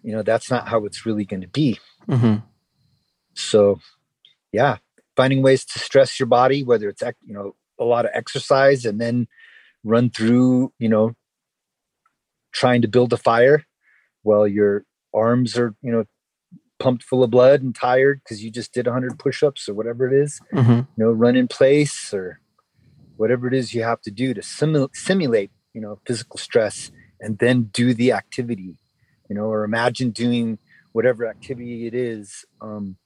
you 0.04 0.12
know 0.12 0.24
that's 0.24 0.50
not 0.50 0.68
how 0.68 0.86
it's 0.86 1.06
really 1.06 1.26
going 1.26 1.42
to 1.42 1.48
be 1.48 1.80
mm-hmm. 2.08 2.36
so 3.34 3.80
yeah 4.52 4.78
finding 5.16 5.42
ways 5.42 5.66
to 5.66 5.80
stress 5.80 6.20
your 6.20 6.28
body 6.28 6.64
whether 6.64 6.90
it's 6.90 7.04
you 7.26 7.34
know 7.34 7.56
a 7.80 7.84
lot 7.84 8.06
of 8.06 8.12
exercise 8.14 8.86
and 8.86 9.00
then 9.02 9.28
run 9.84 10.10
through 10.10 10.72
you 10.80 10.90
know 10.90 11.14
trying 12.54 12.82
to 12.82 12.88
build 12.88 13.14
a 13.14 13.18
fire 13.18 13.66
while 14.24 14.48
your 14.48 14.84
arms 15.14 15.58
are 15.58 15.76
you 15.82 15.92
know 15.92 16.06
pumped 16.80 17.04
full 17.04 17.24
of 17.24 17.32
blood 17.32 17.62
and 17.62 17.76
tired 17.76 18.22
because 18.24 18.44
you 18.44 18.52
just 18.52 18.74
did 18.74 18.86
100 18.86 19.18
push-ups 19.18 19.68
or 19.68 19.74
whatever 19.74 20.08
it 20.08 20.14
is 20.14 20.40
mm-hmm. 20.54 20.72
you 20.72 20.86
know 20.98 21.12
run 21.12 21.36
in 21.36 21.48
place 21.48 22.14
or 22.14 22.40
whatever 23.18 23.48
it 23.48 23.54
is 23.54 23.74
you 23.74 23.84
have 23.84 24.02
to 24.02 24.12
do 24.12 24.34
to 24.34 24.42
simul- 24.42 24.92
simulate 24.94 25.52
you 25.78 25.82
know 25.82 26.00
physical 26.08 26.40
stress 26.40 26.92
and 27.22 27.38
then 27.38 27.70
do 27.80 27.94
the 27.94 28.12
activity 28.12 28.80
you 29.30 29.36
know 29.36 29.46
or 29.46 29.64
imagine 29.64 30.10
doing 30.10 30.58
whatever 30.92 31.28
activity 31.28 31.86
it 31.86 31.94
is 31.94 32.46
um 32.62 32.98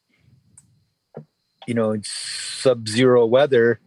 you 1.67 1.73
know 1.73 1.91
in 1.91 2.01
sub-zero 2.05 3.25
weather 3.25 3.81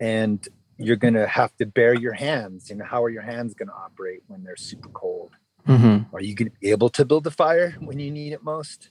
and 0.00 0.48
you're 0.78 0.96
going 0.96 1.12
to 1.12 1.26
have 1.26 1.54
to 1.58 1.66
bare 1.66 1.92
your 1.92 2.14
hands 2.14 2.70
you 2.70 2.76
know 2.76 2.86
how 2.86 3.04
are 3.04 3.10
your 3.10 3.26
hands 3.34 3.52
going 3.52 3.68
to 3.68 3.74
operate 3.74 4.22
when 4.28 4.42
they're 4.42 4.56
super 4.70 4.88
cold 4.88 5.32
mm-hmm. 5.68 5.98
are 6.16 6.22
you 6.22 6.34
going 6.34 6.50
to 6.50 6.58
be 6.62 6.70
able 6.70 6.88
to 6.88 7.04
build 7.04 7.26
a 7.26 7.30
fire 7.30 7.76
when 7.80 7.98
you 7.98 8.10
need 8.10 8.32
it 8.32 8.42
most 8.42 8.88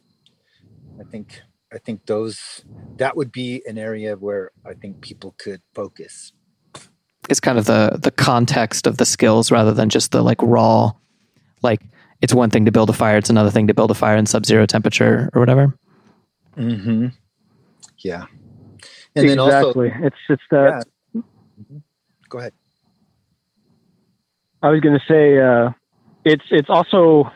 I 0.99 1.03
think 1.03 1.41
I 1.73 1.77
think 1.77 2.05
those 2.05 2.63
that 2.97 3.15
would 3.15 3.31
be 3.31 3.63
an 3.65 3.77
area 3.77 4.15
where 4.15 4.51
I 4.65 4.73
think 4.73 5.01
people 5.01 5.35
could 5.37 5.61
focus. 5.73 6.33
It's 7.29 7.39
kind 7.39 7.57
of 7.57 7.65
the 7.65 7.97
the 8.01 8.11
context 8.11 8.87
of 8.87 8.97
the 8.97 9.05
skills 9.05 9.51
rather 9.51 9.73
than 9.73 9.89
just 9.89 10.11
the 10.11 10.21
like 10.21 10.41
raw 10.41 10.91
like 11.61 11.81
it's 12.21 12.33
one 12.33 12.49
thing 12.49 12.65
to 12.65 12.71
build 12.71 12.89
a 12.89 12.93
fire, 12.93 13.17
it's 13.17 13.29
another 13.29 13.49
thing 13.49 13.67
to 13.67 13.73
build 13.73 13.91
a 13.91 13.93
fire 13.93 14.17
in 14.17 14.25
sub-zero 14.25 14.65
temperature 14.65 15.29
or 15.33 15.39
whatever. 15.39 15.73
Mm-hmm. 16.57 17.07
Yeah. 17.99 18.25
And 19.15 19.25
exactly. 19.25 19.29
then 19.29 19.39
also 19.39 19.81
it's 19.81 20.15
it's 20.29 20.43
that 20.51 20.85
yeah. 21.13 21.21
Mm-hmm. 21.21 21.77
Go 22.29 22.39
ahead. 22.39 22.53
I 24.61 24.69
was 24.69 24.81
going 24.81 24.99
to 24.99 25.05
say 25.07 25.39
uh, 25.39 25.71
it's 26.25 26.43
it's 26.51 26.69
also 26.69 27.31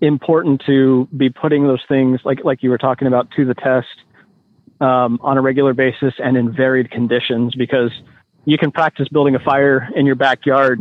important 0.00 0.62
to 0.66 1.06
be 1.16 1.30
putting 1.30 1.66
those 1.66 1.82
things 1.88 2.20
like 2.24 2.44
like 2.44 2.62
you 2.62 2.70
were 2.70 2.78
talking 2.78 3.06
about 3.06 3.30
to 3.36 3.44
the 3.44 3.54
test 3.54 3.86
um, 4.80 5.20
on 5.22 5.38
a 5.38 5.40
regular 5.40 5.74
basis 5.74 6.14
and 6.18 6.36
in 6.36 6.52
varied 6.52 6.90
conditions 6.90 7.54
because 7.54 7.92
you 8.44 8.58
can 8.58 8.70
practice 8.70 9.08
building 9.08 9.34
a 9.34 9.40
fire 9.40 9.88
in 9.94 10.06
your 10.06 10.14
backyard 10.14 10.80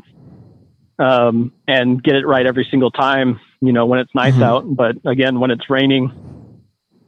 um, 1.00 1.52
and 1.68 2.02
get 2.04 2.16
it 2.16 2.26
right 2.26 2.46
every 2.46 2.68
single 2.70 2.92
time 2.92 3.40
you 3.62 3.74
know 3.74 3.86
when 3.86 4.00
it's 4.00 4.14
nice 4.16 4.34
mm-hmm. 4.34 4.44
out. 4.44 4.76
But 4.76 4.98
again 5.06 5.40
when 5.40 5.52
it's 5.52 5.70
raining 5.70 6.12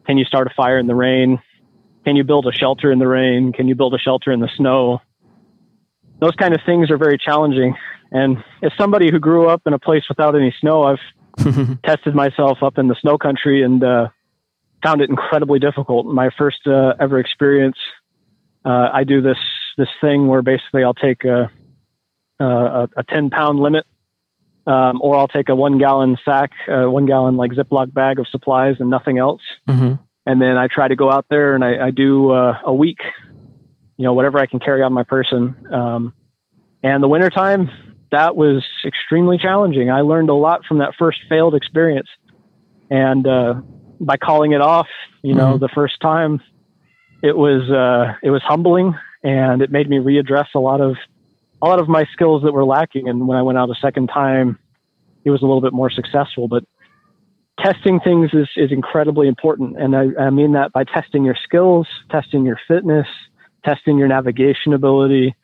can 0.06 0.18
you 0.18 0.26
start 0.26 0.48
a 0.48 0.54
fire 0.54 0.78
in 0.78 0.88
the 0.88 0.96
rain? 0.96 1.42
Can 2.04 2.18
you 2.18 2.26
build 2.26 2.46
a 2.46 2.52
shelter 2.52 2.92
in 2.92 3.00
the 3.00 3.08
rain? 3.08 3.54
Can 3.54 3.70
you 3.70 3.76
build 3.76 3.94
a 3.94 3.98
shelter 3.98 4.34
in 4.34 4.42
the 4.42 4.50
snow? 4.58 5.00
Those 6.20 6.36
kind 6.36 6.54
of 6.54 6.60
things 6.66 6.92
are 6.92 6.98
very 6.98 7.18
challenging. 7.18 7.76
And 8.12 8.44
as 8.62 8.72
somebody 8.78 9.10
who 9.10 9.20
grew 9.20 9.48
up 9.48 9.62
in 9.66 9.74
a 9.74 9.80
place 9.80 10.04
without 10.10 10.36
any 10.36 10.54
snow 10.60 10.84
i've 10.84 11.00
tested 11.84 12.14
myself 12.14 12.60
up 12.62 12.78
in 12.78 12.88
the 12.88 12.96
snow 13.02 13.18
country 13.18 13.64
and 13.64 13.84
uh, 13.84 14.10
found 14.84 15.02
it 15.02 15.10
incredibly 15.10 15.58
difficult. 15.58 16.06
My 16.06 16.30
first 16.38 16.68
uh, 16.68 16.94
ever 17.00 17.20
experience, 17.20 17.78
uh, 18.66 18.90
I 18.94 19.04
do 19.04 19.22
this 19.22 19.38
this 19.78 19.90
thing 20.02 20.28
where 20.28 20.42
basically 20.42 20.84
I'll 20.84 20.94
take 20.94 21.24
a 21.26 21.52
a, 22.40 22.90
a 22.98 23.04
ten 23.04 23.30
pound 23.30 23.60
limit, 23.60 23.86
um, 24.68 25.00
or 25.02 25.16
I'll 25.16 25.28
take 25.28 25.50
a 25.50 25.56
one 25.56 25.78
gallon 25.78 26.18
sack, 26.26 26.52
uh, 26.68 26.90
one 26.90 27.06
gallon 27.06 27.38
like 27.38 27.52
Ziploc 27.52 27.94
bag 27.94 28.20
of 28.20 28.28
supplies 28.28 28.76
and 28.80 28.90
nothing 28.90 29.18
else, 29.18 29.42
mm-hmm. 29.68 29.94
and 30.26 30.42
then 30.42 30.58
I 30.58 30.68
try 30.68 30.88
to 30.88 30.96
go 30.96 31.12
out 31.12 31.26
there 31.30 31.56
and 31.56 31.64
I, 31.64 31.88
I 31.88 31.92
do 31.92 32.32
uh, 32.32 32.60
a 32.66 32.74
week, 32.74 33.00
you 33.98 34.04
know, 34.04 34.14
whatever 34.14 34.40
I 34.40 34.46
can 34.46 34.60
carry 34.60 34.82
on 34.82 34.94
my 34.94 35.04
person. 35.04 35.56
Um, 35.72 36.14
and 36.82 37.02
the 37.02 37.08
wintertime, 37.08 37.70
that 38.12 38.36
was 38.36 38.64
extremely 38.86 39.38
challenging. 39.38 39.90
I 39.90 40.02
learned 40.02 40.30
a 40.30 40.36
lot 40.36 40.66
from 40.66 40.80
that 40.80 40.94
first 41.00 41.20
failed 41.30 41.56
experience. 41.56 42.10
And 42.90 43.26
uh, 43.26 43.62
by 44.00 44.18
calling 44.18 44.52
it 44.52 44.62
off, 44.62 44.88
you 45.22 45.34
know, 45.34 45.54
mm-hmm. 45.54 45.60
the 45.60 45.70
first 45.70 46.00
time, 46.02 46.42
it 47.24 47.38
was 47.38 47.72
uh, 47.72 48.18
it 48.22 48.30
was 48.30 48.42
humbling, 48.44 48.94
and 49.24 49.62
it 49.62 49.72
made 49.72 49.90
me 49.90 49.98
readdress 49.98 50.48
a 50.56 50.60
lot 50.60 50.82
of 50.82 50.96
a 51.62 51.66
lot 51.66 51.80
of 51.80 51.88
my 51.88 52.06
skills 52.12 52.44
that 52.44 52.52
were 52.52 52.66
lacking. 52.66 53.08
And 53.08 53.28
when 53.28 53.38
I 53.38 53.42
went 53.42 53.58
out 53.58 53.70
a 53.70 53.76
second 53.82 54.08
time, 54.08 54.60
it 55.24 55.30
was 55.30 55.42
a 55.42 55.46
little 55.46 55.62
bit 55.62 55.72
more 55.72 55.90
successful. 55.90 56.48
But 56.48 56.66
testing 57.64 58.00
things 58.00 58.32
is 58.34 58.50
is 58.58 58.72
incredibly 58.72 59.28
important, 59.28 59.80
and 59.80 59.96
I, 59.96 60.08
I 60.20 60.30
mean 60.30 60.54
that 60.54 60.74
by 60.74 60.84
testing 60.84 61.24
your 61.24 61.38
skills, 61.44 61.88
testing 62.12 62.46
your 62.46 62.60
fitness, 62.68 63.08
testing 63.64 63.98
your 63.98 64.08
navigation 64.08 64.74
ability, 64.74 65.36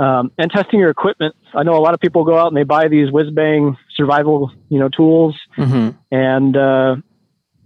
um, 0.00 0.32
and 0.38 0.50
testing 0.50 0.80
your 0.80 0.90
equipment. 0.90 1.36
I 1.54 1.62
know 1.62 1.76
a 1.76 1.82
lot 1.82 1.94
of 1.94 2.00
people 2.00 2.24
go 2.24 2.36
out 2.36 2.48
and 2.48 2.56
they 2.56 2.64
buy 2.64 2.88
these 2.88 3.12
whiz 3.12 3.30
bang 3.30 3.76
survival, 3.94 4.50
you 4.68 4.78
know, 4.78 4.88
tools, 4.88 5.36
mm-hmm. 5.56 5.96
and 6.10 6.56
uh, 6.56 6.96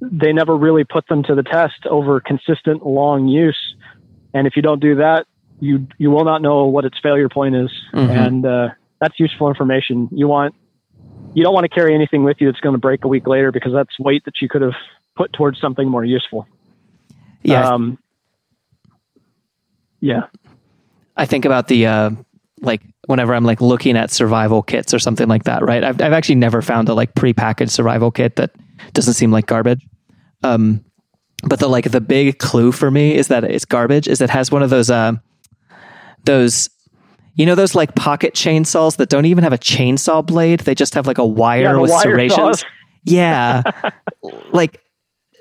they 0.01 0.33
never 0.33 0.57
really 0.57 0.85
put 0.85 1.07
them 1.09 1.23
to 1.25 1.35
the 1.35 1.43
test 1.43 1.87
over 1.89 2.21
consistent 2.21 2.85
long 2.85 3.29
use. 3.29 3.77
And 4.35 4.47
if 4.47 4.57
you 4.57 4.63
don't 4.63 4.81
do 4.81 4.97
that, 4.97 5.27
you 5.61 5.87
you 5.99 6.11
will 6.11 6.25
not 6.25 6.43
know 6.43 6.67
what 6.67 6.85
its 6.85 6.99
failure 7.03 7.29
point 7.29 7.55
is, 7.55 7.71
mm-hmm. 7.93 8.11
and 8.11 8.47
uh, 8.47 8.69
that's 9.01 9.19
useful 9.19 9.49
information. 9.49 10.09
You 10.13 10.29
want 10.29 10.55
you 11.35 11.43
don't 11.43 11.55
want 11.55 11.65
to 11.65 11.69
carry 11.69 11.95
anything 11.95 12.25
with 12.25 12.41
you 12.41 12.51
that's 12.51 12.61
going 12.61 12.75
to 12.75 12.81
break 12.81 13.05
a 13.05 13.09
week 13.09 13.27
later 13.27 13.53
because 13.53 13.73
that's 13.73 13.99
weight 13.99 14.25
that 14.25 14.41
you 14.41 14.49
could 14.49 14.63
have 14.63 14.75
put 15.17 15.33
towards 15.33 15.61
something 15.61 15.89
more 15.89 16.05
useful. 16.05 16.47
Yeah. 17.43 17.69
Um, 17.69 17.99
yeah. 20.01 20.27
I 21.17 21.27
think 21.27 21.45
about 21.45 21.69
the 21.69 21.87
uh, 21.87 22.11
like 22.61 22.83
whenever 23.07 23.35
I'm 23.35 23.45
like 23.45 23.61
looking 23.61 23.97
at 23.97 24.11
survival 24.11 24.63
kits 24.63 24.95
or 24.95 24.99
something 24.99 25.29
like 25.29 25.45
that, 25.45 25.63
right? 25.63 25.85
I've 25.85 26.01
I've 26.01 26.13
actually 26.13 26.37
never 26.37 26.63
found 26.63 26.89
a 26.89 26.95
like 26.95 27.15
prepackaged 27.15 27.71
survival 27.71 28.11
kit 28.11 28.37
that 28.37 28.51
doesn't 28.93 29.15
seem 29.15 29.31
like 29.31 29.47
garbage. 29.47 29.87
Um, 30.43 30.85
but 31.45 31.59
the 31.59 31.69
like 31.69 31.91
the 31.91 32.01
big 32.01 32.39
clue 32.39 32.73
for 32.73 32.91
me 32.91 33.15
is 33.15 33.29
that 33.29 33.45
it's 33.45 33.65
garbage. 33.65 34.09
Is 34.09 34.21
it 34.21 34.31
has 34.31 34.51
one 34.51 34.63
of 34.63 34.71
those 34.71 34.91
uh, 34.91 35.13
those 36.25 36.69
you 37.37 37.47
know 37.47 37.55
those 37.55 37.75
like 37.75 37.95
pocket 37.95 38.35
chainsaws 38.35 38.97
that 38.99 39.09
don't 39.09 39.25
even 39.27 39.43
have 39.45 39.53
a 39.53 39.59
chainsaw 39.59 40.25
blade; 40.25 40.61
they 40.61 40.75
just 40.75 40.95
have 40.95 41.07
like 41.07 41.19
a 41.19 41.27
wire 41.27 41.63
yeah, 41.63 41.77
with 41.77 41.91
wire 41.91 42.03
serrations. 42.03 42.61
Saws. 42.61 42.65
Yeah, 43.07 43.63
like 44.53 44.81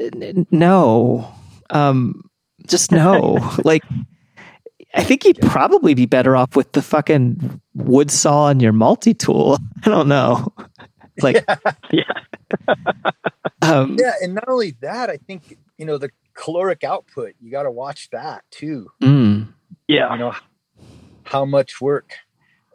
n- 0.01 0.45
no. 0.51 1.33
Um, 1.69 2.29
just 2.67 2.91
no. 2.91 3.37
like, 3.63 3.83
I 4.93 5.01
think 5.03 5.23
you'd 5.23 5.39
probably 5.39 5.93
be 5.93 6.05
better 6.05 6.35
off 6.35 6.57
with 6.57 6.73
the 6.73 6.81
fucking 6.81 7.61
wood 7.73 8.11
saw 8.11 8.49
and 8.49 8.61
your 8.61 8.73
multi 8.73 9.13
tool. 9.13 9.59
I 9.85 9.89
don't 9.89 10.09
know. 10.09 10.51
Like, 11.21 11.45
Yeah. 11.89 12.03
um, 13.61 13.95
Yeah, 13.97 14.11
and 14.21 14.33
not 14.35 14.49
only 14.49 14.71
that, 14.81 15.09
I 15.09 15.15
think 15.17 15.57
you 15.77 15.85
know 15.85 15.97
the 15.97 16.09
caloric 16.33 16.83
output. 16.83 17.33
You 17.39 17.49
got 17.51 17.63
to 17.63 17.71
watch 17.71 18.09
that 18.11 18.43
too. 18.51 18.89
mm, 19.01 19.47
Yeah. 19.87 20.11
You 20.11 20.19
know, 20.19 20.35
how 21.25 21.45
much 21.45 21.81
work 21.81 22.15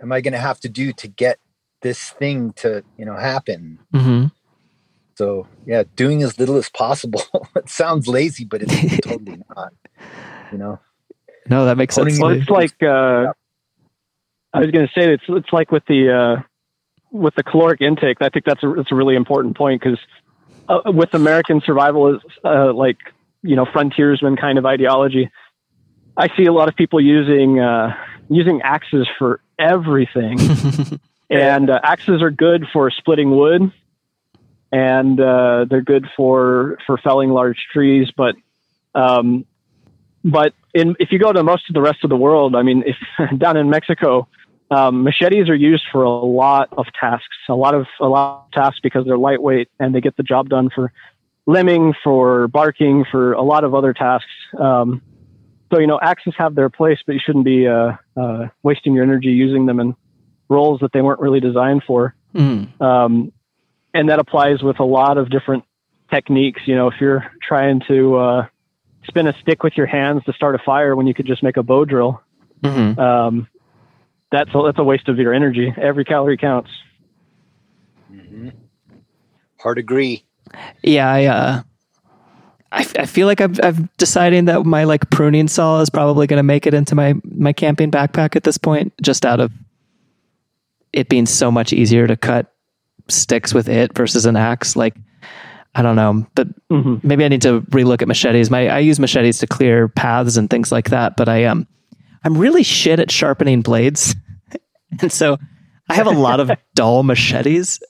am 0.03 0.13
I 0.13 0.21
going 0.21 0.33
to 0.33 0.39
have 0.39 0.61
to 0.61 0.69
do 0.69 0.93
to 0.95 1.09
get 1.09 1.39
this 1.83 2.11
thing 2.11 2.53
to 2.55 2.85
you 2.97 3.05
know 3.05 3.17
happen? 3.17 3.79
hmm 3.93 4.27
So 5.17 5.47
yeah, 5.67 5.85
doing 5.97 6.23
as 6.23 6.39
little 6.39 6.57
as 6.57 6.69
possible. 6.69 7.23
it 7.57 7.69
sounds 7.69 8.09
lazy, 8.09 8.45
but 8.45 8.63
it's 8.63 9.01
totally 9.03 9.41
not. 9.57 9.73
You 10.53 10.59
know. 10.59 10.81
No, 11.49 11.65
that 11.65 11.79
makes 11.79 11.95
sense. 11.95 12.19
Well, 12.21 12.31
it's 12.31 12.51
like 12.51 12.75
uh, 12.83 13.33
I 14.53 14.61
was 14.61 14.71
going 14.71 14.87
to 14.87 14.93
say 14.95 15.13
it's 15.13 15.25
it's 15.29 15.53
like 15.53 15.71
with 15.71 15.85
the 15.87 16.13
uh, 16.13 16.43
with 17.11 17.35
the 17.35 17.43
caloric 17.43 17.81
intake. 17.81 18.19
I 18.21 18.29
think 18.29 18.45
that's 18.45 18.63
a 18.63 18.73
that's 18.77 18.93
a 18.93 18.95
really 18.95 19.15
important 19.15 19.57
point 19.57 19.83
because 19.83 19.99
uh, 20.69 20.81
with 20.87 21.15
American 21.15 21.61
survival 21.65 22.15
is 22.15 22.23
uh, 22.45 22.73
like 22.73 22.99
you 23.43 23.57
know 23.57 23.67
frontiersman 23.73 24.37
kind 24.37 24.59
of 24.59 24.67
ideology. 24.67 25.31
I 26.19 26.29
see 26.37 26.47
a 26.47 26.53
lot 26.53 26.69
of 26.69 26.75
people 26.75 27.01
using 27.01 27.61
uh, 27.61 27.95
using 28.29 28.61
axes 28.63 29.07
for 29.19 29.41
everything, 29.57 30.39
and 31.31 31.71
uh, 31.71 31.79
axes 31.83 32.21
are 32.23 32.33
good 32.33 32.67
for 32.73 32.91
splitting 32.91 33.31
wood, 33.31 33.71
and 34.73 35.21
uh, 35.21 35.67
they're 35.71 35.81
good 35.81 36.09
for 36.17 36.79
for 36.87 36.99
felling 36.99 37.31
large 37.31 37.59
trees. 37.73 38.09
But 38.17 38.35
um, 38.97 39.47
but 40.25 40.55
in 40.75 40.97
if 40.99 41.13
you 41.13 41.21
go 41.21 41.33
to 41.33 41.45
most 41.45 41.71
of 41.71 41.75
the 41.75 41.81
rest 41.81 42.03
of 42.03 42.11
the 42.11 42.17
world, 42.17 42.57
I 42.57 42.63
mean, 42.63 42.83
if 42.85 43.39
down 43.39 43.57
in 43.57 43.71
Mexico, 43.71 44.27
um, 44.73 45.05
machetes 45.05 45.49
are 45.49 45.55
used 45.55 45.85
for 45.93 46.03
a 46.03 46.11
lot 46.11 46.69
of 46.77 46.87
tasks, 46.99 47.37
a 47.49 47.55
lot 47.55 47.77
of 47.77 47.87
a 48.01 48.09
lot 48.09 48.47
of 48.47 48.53
tasks 48.53 48.81
because 48.83 49.05
they're 49.07 49.17
lightweight 49.17 49.69
and 49.79 49.95
they 49.95 50.01
get 50.01 50.17
the 50.17 50.25
job 50.25 50.49
done 50.49 50.69
for 50.75 50.93
limbing, 51.47 51.95
for 52.03 52.49
barking, 52.49 53.05
for 53.09 53.35
a 53.35 53.43
lot 53.43 53.63
of 53.63 53.73
other 53.73 53.95
tasks. 53.95 54.27
Um, 54.59 55.01
so 55.71 55.79
you 55.79 55.87
know, 55.87 55.99
axes 56.01 56.35
have 56.39 56.55
their 56.55 56.71
place, 56.71 56.99
but 57.07 57.13
you 57.13 57.21
shouldn't 57.25 57.45
be 57.45 57.67
uh, 57.67 57.93
uh, 58.17 58.49
wasting 58.63 58.95
your 58.95 59.05
energy 59.05 59.29
using 59.29 59.67
them 59.67 59.81
in 59.81 59.95
roles 60.49 60.81
that 60.81 60.93
they 60.93 61.03
weren't 61.03 61.21
really 61.21 61.41
designed 61.41 61.83
for. 61.87 62.15
Mm, 62.35 62.81
Um, 62.81 63.33
and 63.95 64.09
that 64.11 64.19
applies 64.19 64.63
with 64.63 64.81
a 64.81 64.85
lot 64.85 65.19
of 65.19 65.31
different 65.31 65.65
techniques. 66.11 66.63
You 66.67 66.77
know, 66.77 66.89
if 66.89 66.95
you're 67.01 67.31
trying 67.47 67.83
to 67.89 68.17
uh, 68.17 68.47
spin 69.07 69.27
a 69.27 69.35
stick 69.41 69.63
with 69.63 69.77
your 69.77 69.87
hands 69.87 70.25
to 70.25 70.33
start 70.33 70.55
a 70.55 70.59
fire 70.59 70.95
when 70.97 71.07
you 71.07 71.15
could 71.15 71.27
just 71.27 71.43
make 71.43 71.57
a 71.57 71.63
bow 71.63 71.85
drill, 71.85 72.23
mhm. 72.63 72.99
um, 72.99 73.49
that's 74.31 74.51
a, 74.55 74.63
that's 74.65 74.79
a 74.79 74.85
waste 74.85 75.09
of 75.09 75.19
your 75.19 75.35
energy. 75.35 75.73
Every 75.77 76.05
calorie 76.05 76.37
counts. 76.37 76.71
Mm-hmm. 78.13 78.51
Hard 79.61 79.79
agree. 79.79 80.25
Yeah, 80.83 81.11
I, 81.11 81.25
uh, 81.25 81.63
I, 82.71 82.81
I 82.99 83.07
feel 83.07 83.27
like 83.27 83.41
I've, 83.41 83.59
I've 83.63 83.97
decided 83.97 84.47
that 84.47 84.65
my 84.65 84.85
like 84.85 85.09
pruning 85.11 85.49
saw 85.49 85.81
is 85.81 85.91
probably 85.91 86.27
going 86.27 86.39
to 86.39 86.43
make 86.43 86.67
it 86.67 86.75
into 86.75 86.95
my, 86.95 87.15
my 87.25 87.53
camping 87.53 87.91
backpack 87.91 88.37
at 88.37 88.45
this 88.45 88.59
point, 88.59 88.93
just 89.01 89.25
out 89.25 89.41
of 89.41 89.53
it 90.93 91.09
being 91.09 91.27
so 91.27 91.51
much 91.51 91.73
easier 91.73 92.07
to 92.07 92.17
cut 92.17 92.53
sticks 93.09 93.55
with 93.55 93.69
it 93.69 93.95
versus 93.95 94.27
an 94.27 94.37
axe. 94.37 94.77
Like, 94.77 94.95
I 95.75 95.83
don't 95.83 95.97
know, 95.97 96.27
but 96.35 96.49
hmm 96.71 96.97
maybe 97.03 97.25
I 97.25 97.29
need 97.29 97.43
to 97.43 97.61
relook 97.63 98.03
at 98.03 98.09
machetes. 98.09 98.51
My 98.51 98.69
I 98.69 98.79
use 98.81 98.99
machetes 98.99 99.39
to 99.39 99.47
clear 99.47 99.89
paths 99.89 100.37
and 100.37 100.51
things 100.51 100.73
like 100.73 100.91
that, 100.91 101.17
but 101.17 101.29
I 101.29 101.45
um 101.45 101.67
I'm 102.25 102.37
really 102.37 102.63
shit 102.63 102.99
at 102.99 103.11
sharpening 103.11 103.63
blades. 103.63 104.15
and 105.01 105.13
so 105.13 105.39
I 105.89 105.95
have 105.95 106.07
a 106.07 106.11
lot 106.11 106.41
of 106.41 106.51
dull 106.75 107.03
machetes 107.03 107.81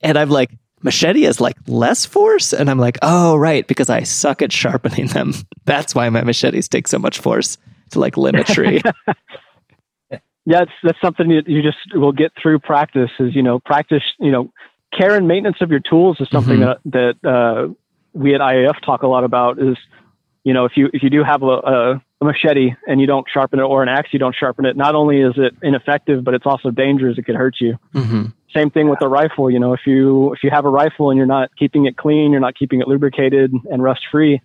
and 0.00 0.16
I'm 0.16 0.30
like 0.30 0.50
machete 0.82 1.24
is 1.24 1.40
like 1.40 1.56
less 1.66 2.04
force 2.06 2.52
and 2.52 2.70
I'm 2.70 2.78
like, 2.78 2.98
"Oh, 3.02 3.36
right, 3.36 3.66
because 3.66 3.90
I 3.90 4.02
suck 4.02 4.42
at 4.42 4.52
sharpening 4.52 5.06
them. 5.08 5.32
That's 5.64 5.94
why 5.94 6.08
my 6.08 6.22
machetes 6.22 6.68
take 6.68 6.88
so 6.88 6.98
much 6.98 7.18
force 7.18 7.58
to 7.90 8.00
like 8.00 8.16
limb 8.16 8.36
a 8.36 8.44
tree." 8.44 8.80
Yeah, 10.46 10.62
it's, 10.62 10.72
that's 10.82 11.00
something 11.02 11.30
you, 11.30 11.42
you 11.46 11.62
just 11.62 11.76
will 11.94 12.12
get 12.12 12.32
through 12.40 12.60
practice. 12.60 13.10
Is 13.20 13.36
you 13.36 13.42
know 13.42 13.60
practice. 13.60 14.02
You 14.18 14.32
know, 14.32 14.52
care 14.98 15.14
and 15.14 15.28
maintenance 15.28 15.58
of 15.60 15.70
your 15.70 15.80
tools 15.80 16.16
is 16.18 16.28
something 16.32 16.58
Mhm. 16.58 16.76
that 16.82 17.16
that 17.22 17.30
uh, 17.30 17.72
we 18.14 18.34
at 18.34 18.40
IAF 18.40 18.80
talk 18.84 19.02
a 19.02 19.06
lot 19.06 19.22
about. 19.22 19.58
Is 19.62 19.76
you 20.42 20.54
know 20.54 20.64
if 20.64 20.72
you 20.76 20.88
if 20.94 21.02
you 21.02 21.10
do 21.10 21.22
have 21.22 21.42
a, 21.42 21.46
a, 21.46 22.02
a 22.22 22.24
machete 22.24 22.70
and 22.88 23.00
you 23.00 23.06
don't 23.06 23.26
sharpen 23.32 23.60
it 23.60 23.62
or 23.62 23.82
an 23.82 23.88
axe 23.90 24.08
you 24.12 24.18
don't 24.18 24.34
sharpen 24.34 24.64
it, 24.64 24.76
not 24.76 24.94
only 24.94 25.20
is 25.20 25.34
it 25.36 25.54
ineffective, 25.62 26.24
but 26.24 26.32
it's 26.34 26.46
also 26.46 26.70
dangerous. 26.70 27.18
It 27.18 27.26
could 27.26 27.36
hurt 27.36 27.56
you. 27.60 27.76
hmm 27.92 28.24
Same 28.54 28.70
thing 28.70 28.88
with 28.88 29.00
a 29.02 29.08
rifle. 29.08 29.50
You 29.50 29.60
know, 29.60 29.72
if 29.72 29.80
you 29.86 30.32
if 30.32 30.42
you 30.42 30.50
have 30.50 30.64
a 30.64 30.70
rifle 30.70 31.10
and 31.10 31.16
you're 31.16 31.26
not 31.26 31.50
keeping 31.56 31.86
it 31.86 31.96
clean, 31.96 32.32
you're 32.32 32.40
not 32.40 32.56
keeping 32.56 32.80
it 32.80 32.88
lubricated 32.88 33.52
and 33.70 33.82
rust 33.82 34.02
free, 34.10 34.40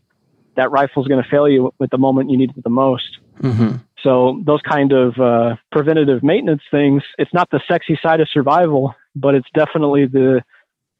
that 0.55 0.71
rifle's 0.71 1.07
going 1.07 1.23
to 1.23 1.29
fail 1.29 1.47
you 1.49 1.73
at 1.81 1.89
the 1.89 1.97
moment 1.97 2.29
you 2.29 2.37
need 2.37 2.51
it 2.55 2.63
the 2.63 2.69
most. 2.69 3.19
hmm 3.41 3.73
So 4.03 4.41
those 4.45 4.61
kind 4.61 4.91
of 4.91 5.17
uh, 5.19 5.55
preventative 5.71 6.23
maintenance 6.23 6.61
things, 6.69 7.03
it's 7.17 7.33
not 7.33 7.49
the 7.49 7.61
sexy 7.67 7.99
side 8.01 8.19
of 8.21 8.29
survival, 8.29 8.93
but 9.15 9.35
it's 9.35 9.47
definitely 9.53 10.05
the 10.05 10.43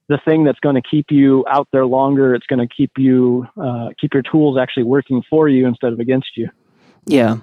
the 0.08 0.20
thing 0.24 0.44
that's 0.44 0.60
going 0.60 0.76
to 0.76 0.82
keep 0.82 1.08
you 1.10 1.46
out 1.50 1.68
there 1.72 1.86
longer. 1.86 2.36
It's 2.36 2.46
going 2.48 2.66
to 2.66 2.74
keep 2.74 2.92
you 2.98 3.48
uh, 3.62 3.90
keep 4.00 4.14
your 4.14 4.24
tools 4.24 4.58
actually 4.58 4.84
working 4.84 5.24
for 5.30 5.48
you 5.48 5.68
instead 5.68 5.94
of 5.94 6.00
against 6.00 6.38
you. 6.38 6.50
Yeah. 7.06 7.38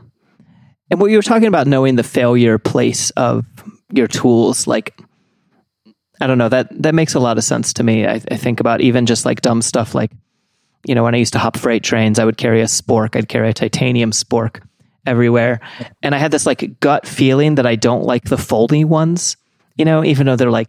And 0.90 1.00
what 1.00 1.10
you 1.10 1.16
were 1.16 1.22
talking 1.22 1.48
about 1.48 1.66
knowing 1.66 1.96
the 1.96 2.02
failure 2.02 2.58
place 2.58 3.10
of 3.10 3.46
your 3.92 4.06
tools, 4.06 4.66
like 4.66 5.00
I 6.22 6.28
don't 6.28 6.38
know, 6.38 6.48
that 6.48 6.68
that 6.82 6.94
makes 6.94 7.14
a 7.14 7.20
lot 7.20 7.36
of 7.36 7.42
sense 7.42 7.72
to 7.74 7.82
me. 7.82 8.06
I, 8.06 8.14
I 8.30 8.36
think 8.36 8.60
about 8.60 8.80
even 8.80 9.06
just 9.06 9.24
like 9.24 9.40
dumb 9.40 9.60
stuff 9.60 9.92
like, 9.92 10.12
you 10.86 10.94
know, 10.94 11.02
when 11.02 11.16
I 11.16 11.18
used 11.18 11.32
to 11.32 11.40
hop 11.40 11.56
freight 11.56 11.82
trains, 11.82 12.20
I 12.20 12.24
would 12.24 12.36
carry 12.36 12.60
a 12.60 12.66
spork, 12.66 13.16
I'd 13.16 13.28
carry 13.28 13.48
a 13.48 13.52
titanium 13.52 14.12
spork 14.12 14.62
everywhere. 15.04 15.60
And 16.00 16.14
I 16.14 16.18
had 16.18 16.30
this 16.30 16.46
like 16.46 16.78
gut 16.78 17.08
feeling 17.08 17.56
that 17.56 17.66
I 17.66 17.74
don't 17.74 18.04
like 18.04 18.24
the 18.24 18.36
foldy 18.36 18.84
ones, 18.84 19.36
you 19.76 19.84
know, 19.84 20.04
even 20.04 20.26
though 20.26 20.36
they're 20.36 20.50
like 20.50 20.68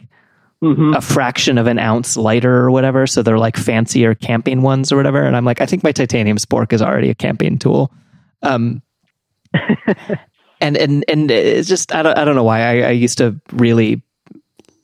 hmm 0.60 0.94
a 0.94 1.00
fraction 1.00 1.58
of 1.58 1.66
an 1.68 1.78
ounce 1.78 2.16
lighter 2.16 2.56
or 2.56 2.70
whatever. 2.72 3.06
So 3.06 3.22
they're 3.22 3.38
like 3.38 3.56
fancier 3.56 4.14
camping 4.14 4.62
ones 4.62 4.90
or 4.90 4.96
whatever. 4.96 5.22
And 5.22 5.36
I'm 5.36 5.44
like, 5.44 5.60
I 5.60 5.66
think 5.66 5.84
my 5.84 5.92
titanium 5.92 6.38
spork 6.38 6.72
is 6.72 6.82
already 6.82 7.10
a 7.10 7.14
camping 7.14 7.58
tool. 7.58 7.92
Um, 8.42 8.82
and, 10.60 10.76
and, 10.76 11.04
and 11.06 11.30
it's 11.30 11.68
just, 11.68 11.94
I 11.94 12.02
don't, 12.02 12.18
I 12.18 12.24
don't 12.24 12.34
know 12.34 12.44
why 12.44 12.60
I, 12.60 12.88
I 12.88 12.90
used 12.90 13.18
to 13.18 13.40
really 13.52 14.02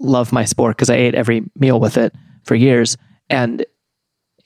love 0.01 0.33
my 0.33 0.45
spork 0.45 0.71
because 0.71 0.91
I 0.91 0.97
ate 0.97 1.15
every 1.15 1.45
meal 1.57 1.79
with 1.79 1.97
it 1.97 2.15
for 2.45 2.55
years. 2.55 2.97
And, 3.29 3.65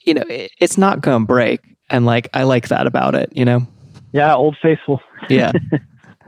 you 0.03 0.13
know, 0.13 0.23
it, 0.29 0.51
it's 0.59 0.77
not 0.77 1.01
going 1.01 1.23
to 1.23 1.25
break. 1.25 1.61
And 1.89 2.05
like, 2.05 2.29
I 2.33 2.43
like 2.43 2.67
that 2.67 2.87
about 2.87 3.15
it, 3.15 3.31
you 3.35 3.45
know? 3.45 3.67
Yeah, 4.11 4.35
old 4.35 4.57
faithful. 4.61 5.01
Yeah. 5.29 5.51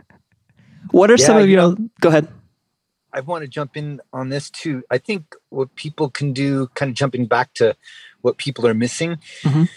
what 0.92 1.12
are 1.12 1.18
some 1.18 1.38
of 1.38 1.48
you 1.48 1.58
your, 1.60 1.76
go 2.02 2.10
ahead. 2.10 2.28
I 3.14 3.22
want 3.22 3.44
to 3.44 3.48
jump 3.48 3.78
in 3.78 4.02
on 4.14 4.30
this 4.30 4.50
too. 4.50 4.84
I 4.92 4.98
think 4.98 5.36
what 5.50 5.74
people 5.76 6.10
can 6.10 6.34
do, 6.34 6.68
kind 6.76 6.90
of 6.90 6.96
jumping 6.96 7.26
back 7.26 7.54
to 7.56 7.76
what 8.22 8.38
people 8.38 8.68
are 8.68 8.74
missing, 8.74 9.18
Mhm. 9.44 9.70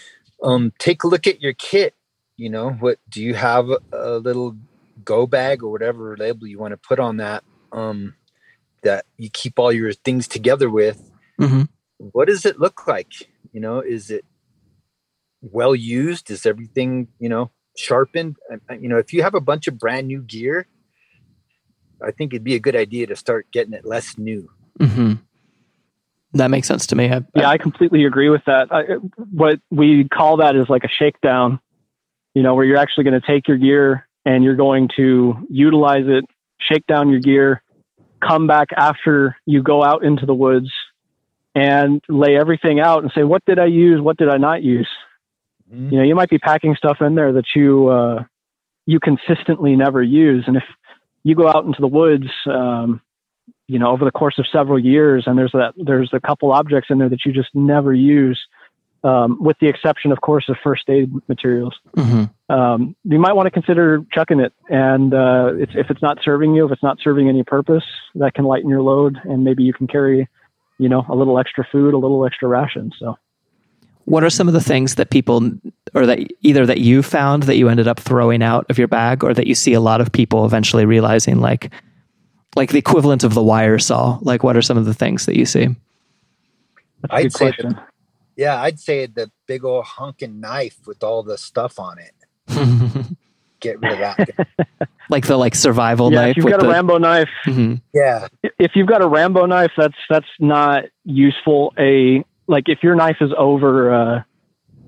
um, 0.43 0.73
take 0.77 1.03
a 1.03 1.07
look 1.07 1.27
at 1.27 1.41
your 1.41 1.53
kit. 1.53 1.95
You 2.37 2.49
know, 2.49 2.71
what 2.71 2.97
do 3.09 3.21
you 3.21 3.33
have 3.35 3.69
a 3.91 4.17
little 4.17 4.57
go 5.03 5.25
bag 5.27 5.63
or 5.63 5.71
whatever 5.71 6.15
label 6.17 6.47
you 6.47 6.59
want 6.59 6.71
to 6.73 6.77
put 6.77 6.99
on 6.99 7.17
that? 7.17 7.43
Um, 7.71 8.15
that 8.83 9.05
you 9.17 9.29
keep 9.29 9.59
all 9.59 9.71
your 9.71 9.93
things 9.93 10.27
together 10.27 10.69
with. 10.69 11.01
hmm 11.37 11.63
What 11.97 12.27
does 12.27 12.45
it 12.45 12.59
look 12.59 12.87
like? 12.87 13.11
You 13.51 13.61
know, 13.61 13.79
is 13.79 14.09
it 14.11 14.25
well 15.41 15.75
used? 15.75 16.29
Is 16.31 16.45
everything 16.45 17.07
you 17.19 17.29
know 17.29 17.51
sharpened? 17.77 18.37
And, 18.49 18.61
and, 18.69 18.81
You 18.83 18.89
know, 18.89 18.97
if 18.97 19.13
you 19.13 19.23
have 19.23 19.35
a 19.35 19.41
bunch 19.41 19.67
of 19.67 19.77
brand 19.77 20.07
new 20.07 20.21
gear, 20.21 20.67
I 22.05 22.11
think 22.11 22.33
it'd 22.33 22.43
be 22.43 22.55
a 22.55 22.59
good 22.59 22.75
idea 22.75 23.07
to 23.07 23.15
start 23.15 23.47
getting 23.51 23.73
it 23.73 23.85
less 23.85 24.17
new. 24.17 24.49
hmm 24.79 25.13
That 26.33 26.49
makes 26.49 26.67
sense 26.67 26.87
to 26.87 26.95
me. 26.95 27.11
I, 27.11 27.21
Yeah, 27.35 27.49
I 27.49 27.57
completely 27.57 28.05
agree 28.05 28.29
with 28.29 28.43
that. 28.45 28.71
I, 28.71 28.83
what 29.17 29.59
we 29.69 30.07
call 30.07 30.37
that 30.37 30.55
is 30.55 30.67
like 30.69 30.83
a 30.83 30.89
shakedown, 30.89 31.59
you 32.33 32.43
know, 32.43 32.55
where 32.55 32.65
you're 32.65 32.77
actually 32.77 33.03
going 33.03 33.19
to 33.19 33.27
take 33.27 33.47
your 33.47 33.57
gear 33.57 34.07
and 34.25 34.43
you're 34.43 34.55
going 34.55 34.89
to 34.97 35.35
utilize 35.49 36.05
it, 36.07 36.25
shake 36.59 36.85
down 36.87 37.09
your 37.09 37.19
gear, 37.19 37.63
come 38.21 38.47
back 38.47 38.69
after 38.75 39.35
you 39.45 39.61
go 39.61 39.83
out 39.83 40.03
into 40.03 40.25
the 40.25 40.33
woods 40.33 40.71
and 41.53 42.01
lay 42.07 42.37
everything 42.37 42.79
out 42.79 43.03
and 43.03 43.11
say, 43.13 43.23
what 43.23 43.43
did 43.45 43.59
I 43.59 43.65
use? 43.65 43.99
What 44.01 44.17
did 44.17 44.29
I 44.29 44.37
not 44.37 44.63
use? 44.63 44.87
Mhm. 45.73 45.91
You 45.91 45.97
know, 45.97 46.03
you 46.03 46.15
might 46.15 46.29
be 46.29 46.37
packing 46.37 46.75
stuff 46.75 47.01
in 47.01 47.15
there 47.15 47.33
that 47.33 47.55
you, 47.55 47.87
uh, 47.89 48.23
you 48.85 48.99
consistently 48.99 49.75
never 49.75 50.01
use. 50.01 50.43
And 50.47 50.57
if 50.57 50.63
you 51.23 51.35
go 51.35 51.47
out 51.47 51.65
into 51.65 51.81
the 51.81 51.87
woods, 51.87 52.27
um, 52.45 53.01
you 53.67 53.79
know, 53.79 53.91
over 53.91 54.03
the 54.03 54.11
course 54.11 54.37
of 54.37 54.45
several 54.51 54.79
years, 54.79 55.23
and 55.27 55.37
there's 55.37 55.51
that 55.53 55.73
there's 55.77 56.09
a 56.13 56.19
couple 56.19 56.51
objects 56.51 56.89
in 56.89 56.97
there 56.97 57.09
that 57.09 57.25
you 57.25 57.31
just 57.31 57.49
never 57.53 57.93
use. 57.93 58.39
Um, 59.03 59.37
with 59.41 59.57
the 59.59 59.67
exception, 59.67 60.11
of 60.11 60.21
course, 60.21 60.47
of 60.49 60.57
first 60.63 60.89
aid 60.89 61.11
materials. 61.27 61.75
Mm-hmm. 61.97 62.53
Um, 62.53 62.95
you 63.03 63.19
might 63.19 63.33
want 63.33 63.47
to 63.47 63.51
consider 63.51 64.03
chucking 64.11 64.39
it. 64.39 64.53
And 64.69 65.13
uh, 65.13 65.53
it's, 65.55 65.71
if 65.75 65.89
it's 65.89 66.01
not 66.01 66.19
serving 66.23 66.53
you, 66.53 66.65
if 66.65 66.71
it's 66.71 66.83
not 66.83 66.99
serving 67.01 67.29
any 67.29 67.43
purpose, 67.43 67.83
that 68.15 68.33
can 68.33 68.45
lighten 68.45 68.69
your 68.69 68.81
load, 68.81 69.19
and 69.23 69.43
maybe 69.43 69.63
you 69.63 69.73
can 69.73 69.87
carry, 69.87 70.27
you 70.77 70.89
know, 70.89 71.05
a 71.09 71.15
little 71.15 71.39
extra 71.39 71.65
food, 71.71 71.93
a 71.93 71.97
little 71.97 72.25
extra 72.25 72.47
ration. 72.47 72.91
So. 72.99 73.17
What 74.05 74.23
are 74.23 74.29
some 74.31 74.47
of 74.47 74.53
the 74.53 74.61
things 74.61 74.95
that 74.95 75.11
people, 75.11 75.51
or 75.93 76.05
that 76.05 76.19
either 76.41 76.65
that 76.65 76.79
you 76.79 77.03
found 77.03 77.43
that 77.43 77.57
you 77.57 77.69
ended 77.69 77.87
up 77.87 77.99
throwing 77.99 78.41
out 78.43 78.65
of 78.69 78.77
your 78.77 78.87
bag, 78.87 79.23
or 79.23 79.33
that 79.33 79.47
you 79.47 79.55
see 79.55 79.73
a 79.73 79.79
lot 79.79 80.01
of 80.01 80.11
people 80.11 80.43
eventually 80.43 80.85
realizing, 80.85 81.39
like, 81.39 81.71
like 82.55 82.71
the 82.71 82.79
equivalent 82.79 83.23
of 83.23 83.33
the 83.33 83.43
wire 83.43 83.79
saw? 83.79 84.17
Like, 84.21 84.43
what 84.43 84.57
are 84.57 84.61
some 84.61 84.77
of 84.77 84.85
the 84.85 84.93
things 84.93 85.27
that 85.27 85.37
you 85.37 85.45
see? 85.45 85.67
That's 87.01 87.13
a 87.13 87.15
I'd 87.15 87.23
good 87.23 87.33
say 87.33 87.51
question. 87.51 87.79
Yeah, 88.41 88.59
I'd 88.59 88.79
say 88.79 89.05
the 89.05 89.29
big 89.45 89.63
old 89.63 89.85
hunking 89.85 90.39
knife 90.39 90.79
with 90.87 91.03
all 91.03 91.21
the 91.21 91.37
stuff 91.37 91.79
on 91.79 91.97
it. 91.99 92.15
Get 93.59 93.79
rid 93.79 93.91
of 93.91 93.99
that. 93.99 94.89
like 95.11 95.27
the 95.27 95.37
like 95.37 95.53
survival 95.53 96.11
yeah, 96.11 96.21
knife 96.21 96.29
if 96.31 96.37
you've 96.37 96.45
with 96.45 96.53
got 96.53 96.61
the 96.61 96.67
a 96.67 96.71
Rambo 96.71 96.97
knife, 96.97 97.29
Mhm. 97.45 97.81
yeah, 97.93 98.27
if 98.57 98.71
you've 98.73 98.87
got 98.87 99.03
a 99.03 99.07
Rambo 99.07 99.45
knife, 99.45 99.73
that's 99.77 99.93
that's 100.09 100.25
not 100.39 100.85
useful. 101.05 101.71
A 101.77 102.25
like 102.47 102.63
if 102.67 102.79
your 102.81 102.95
knife 102.95 103.17
is 103.21 103.29
over 103.37 103.93
uh, 103.93 104.23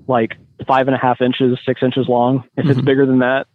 like 0.08 0.32
five 0.66 0.88
and 0.88 0.96
a 0.96 0.98
half 0.98 1.20
inches, 1.20 1.56
six 1.64 1.80
inches 1.80 2.08
long, 2.08 2.42
if 2.56 2.66
it's 2.66 2.80
Mhm. 2.80 2.84
bigger 2.84 3.06
than 3.06 3.20
that, 3.20 3.46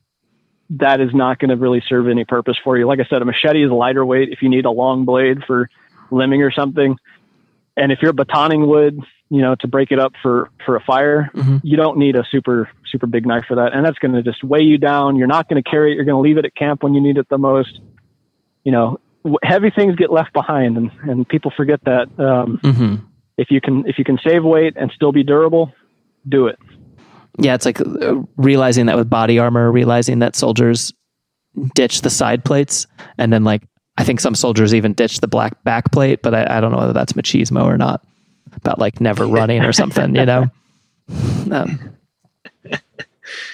that 0.69 1.01
is 1.01 1.13
not 1.13 1.39
going 1.39 1.49
to 1.49 1.57
really 1.57 1.83
serve 1.89 2.07
any 2.07 2.23
purpose 2.23 2.55
for 2.63 2.77
you. 2.77 2.87
Like 2.87 3.01
I 3.01 3.05
said, 3.09 3.21
a 3.21 3.25
machete 3.25 3.61
is 3.65 3.69
lighter 3.71 4.05
weight 4.05 4.29
if 4.31 4.41
you 4.41 4.47
need 4.47 4.63
a 4.63 4.71
long 4.71 5.03
blade 5.03 5.43
for 5.45 5.69
limbing 6.09 6.39
or 6.47 6.51
something. 6.51 6.95
And 7.75 7.91
if 7.91 7.99
you're 8.01 8.13
batoning 8.13 8.65
wood, 8.65 8.97
you 9.29 9.41
know, 9.41 9.55
to 9.55 9.67
break 9.67 9.91
it 9.91 9.99
up 9.99 10.13
for 10.21 10.49
for 10.65 10.75
a 10.75 10.79
fire, 10.81 11.29
Mhm. 11.35 11.61
you 11.63 11.77
don't 11.77 11.97
need 11.97 12.15
a 12.15 12.23
super 12.31 12.69
super 12.91 13.05
big 13.07 13.25
knife 13.25 13.45
for 13.47 13.55
that. 13.55 13.73
And 13.73 13.85
that's 13.85 13.99
going 13.99 14.13
to 14.13 14.23
just 14.23 14.43
weigh 14.43 14.61
you 14.63 14.77
down. 14.77 15.15
You're 15.15 15.27
not 15.27 15.47
going 15.47 15.61
to 15.61 15.69
carry 15.69 15.91
it. 15.91 15.95
You're 15.95 16.05
going 16.05 16.21
to 16.21 16.27
leave 16.27 16.37
it 16.37 16.45
at 16.45 16.55
camp 16.55 16.81
when 16.83 16.93
you 16.95 17.01
need 17.01 17.17
it 17.17 17.27
the 17.29 17.37
most. 17.37 17.79
You 18.63 18.71
know, 18.71 18.99
heavy 19.43 19.69
things 19.69 19.95
get 19.95 20.11
left 20.11 20.33
behind, 20.33 20.77
and 20.77 20.91
and 21.03 21.27
people 21.27 21.51
forget 21.55 21.79
that. 21.85 22.07
Um, 22.19 22.59
Mhm. 22.63 23.01
if 23.37 23.51
you 23.51 23.61
can 23.61 23.85
if 23.87 23.97
you 23.99 24.03
can 24.03 24.17
save 24.25 24.43
weight 24.43 24.73
and 24.75 24.91
still 24.91 25.11
be 25.11 25.23
durable, 25.23 25.71
do 26.27 26.47
it. 26.47 26.57
Yeah, 27.37 27.53
it's 27.53 27.65
like 27.65 27.79
uh, 27.79 28.15
realizing 28.37 28.87
that 28.87 28.97
with 28.97 29.09
body 29.09 29.39
armor, 29.39 29.71
realizing 29.71 30.19
that 30.19 30.35
soldiers 30.35 30.91
ditch 31.75 32.01
the 32.01 32.09
side 32.09 32.43
plates, 32.43 32.85
and 33.17 33.31
then 33.31 33.43
like 33.43 33.61
I 33.97 34.03
think 34.03 34.19
some 34.19 34.33
soldiers 34.35 34.73
even 34.73 34.93
ditch 34.93 35.19
the 35.19 35.27
black 35.27 35.63
back 35.63 35.91
plate, 35.91 36.21
but 36.23 36.33
I, 36.33 36.57
I 36.57 36.61
don't 36.61 36.71
know 36.71 36.77
whether 36.79 36.93
that's 36.93 37.13
machismo 37.13 37.63
or 37.65 37.77
not. 37.77 38.03
About 38.55 38.79
like 38.79 38.99
never 39.01 39.25
running 39.27 39.63
or 39.63 39.73
something, 39.73 40.15
you 40.15 40.25
know. 40.25 40.49
Um, 41.51 41.79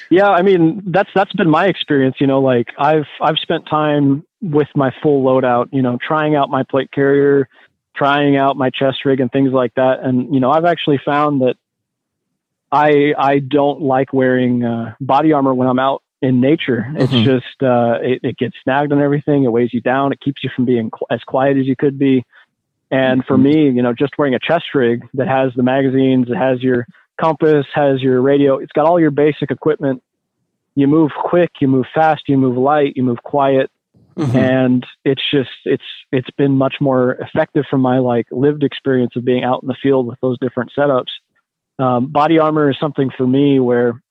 Yeah, 0.09 0.29
I 0.29 0.41
mean 0.41 0.83
that's 0.85 1.09
that's 1.15 1.31
been 1.33 1.49
my 1.49 1.67
experience. 1.67 2.17
You 2.19 2.27
know, 2.27 2.39
like 2.41 2.67
I've 2.77 3.07
I've 3.21 3.37
spent 3.37 3.67
time 3.67 4.23
with 4.41 4.67
my 4.75 4.91
full 5.01 5.23
loadout. 5.23 5.69
You 5.71 5.81
know, 5.81 5.97
trying 6.05 6.35
out 6.35 6.49
my 6.49 6.63
plate 6.63 6.91
carrier, 6.91 7.47
trying 7.95 8.35
out 8.37 8.55
my 8.57 8.69
chest 8.69 9.03
rig 9.05 9.19
and 9.19 9.31
things 9.31 9.51
like 9.51 9.73
that. 9.75 9.99
And 10.03 10.33
you 10.33 10.39
know, 10.39 10.51
I've 10.51 10.65
actually 10.65 10.99
found 11.03 11.41
that 11.41 11.55
I 12.71 13.13
I 13.17 13.39
don't 13.39 13.81
like 13.81 14.13
wearing 14.13 14.63
uh, 14.63 14.95
body 15.01 15.31
armor 15.33 15.53
when 15.53 15.67
I'm 15.67 15.79
out 15.79 16.03
in 16.21 16.39
nature. 16.41 16.85
It's 16.97 17.11
Mhm. 17.13 17.23
just 17.23 17.63
uh, 17.63 17.99
it, 18.01 18.19
it 18.23 18.37
gets 18.37 18.55
snagged 18.63 18.91
on 18.91 19.01
everything. 19.01 19.43
It 19.43 19.51
weighs 19.51 19.73
you 19.73 19.81
down. 19.81 20.11
It 20.13 20.19
keeps 20.21 20.43
you 20.43 20.49
from 20.55 20.65
being 20.65 20.89
qu- 20.91 21.05
as 21.09 21.21
quiet 21.23 21.57
as 21.57 21.65
you 21.67 21.75
could 21.75 21.97
be. 21.97 22.23
And 22.95 23.25
for 23.25 23.37
me, 23.37 23.69
you 23.69 23.81
know, 23.81 23.93
just 23.93 24.13
wearing 24.17 24.35
a 24.35 24.39
chest 24.39 24.65
rig 24.73 25.03
that 25.15 25.27
has 25.27 25.51
the 25.55 25.63
magazines, 25.63 26.27
it 26.29 26.35
has 26.35 26.61
your 26.61 26.85
compass, 27.19 27.65
has 27.73 28.01
your 28.01 28.21
radio, 28.21 28.57
it's 28.57 28.71
got 28.71 28.85
all 28.85 28.99
your 28.99 29.11
basic 29.11 29.51
equipment. 29.51 30.01
You 30.75 30.87
move 30.87 31.11
quick, 31.17 31.51
you 31.61 31.67
move 31.67 31.85
fast, 31.93 32.23
you 32.27 32.37
move 32.37 32.57
light, 32.57 32.93
you 32.95 33.03
move 33.03 33.23
quiet, 33.23 33.71
mhm. 34.17 34.35
and 34.35 34.85
it's 35.05 35.21
just 35.31 35.49
it's 35.63 35.83
it's 36.11 36.29
been 36.37 36.51
much 36.51 36.75
more 36.81 37.13
effective 37.13 37.63
from 37.69 37.81
my 37.81 37.99
like 37.99 38.27
lived 38.31 38.63
experience 38.63 39.15
of 39.15 39.23
being 39.23 39.43
out 39.43 39.63
in 39.63 39.67
the 39.67 39.77
field 39.81 40.05
with 40.07 40.19
those 40.21 40.37
different 40.39 40.71
setups. 40.77 41.11
Um, 41.79 42.07
body 42.07 42.39
armor 42.39 42.69
is 42.69 42.77
something 42.79 43.09
for 43.17 43.25
me 43.25 43.59
where 43.59 44.01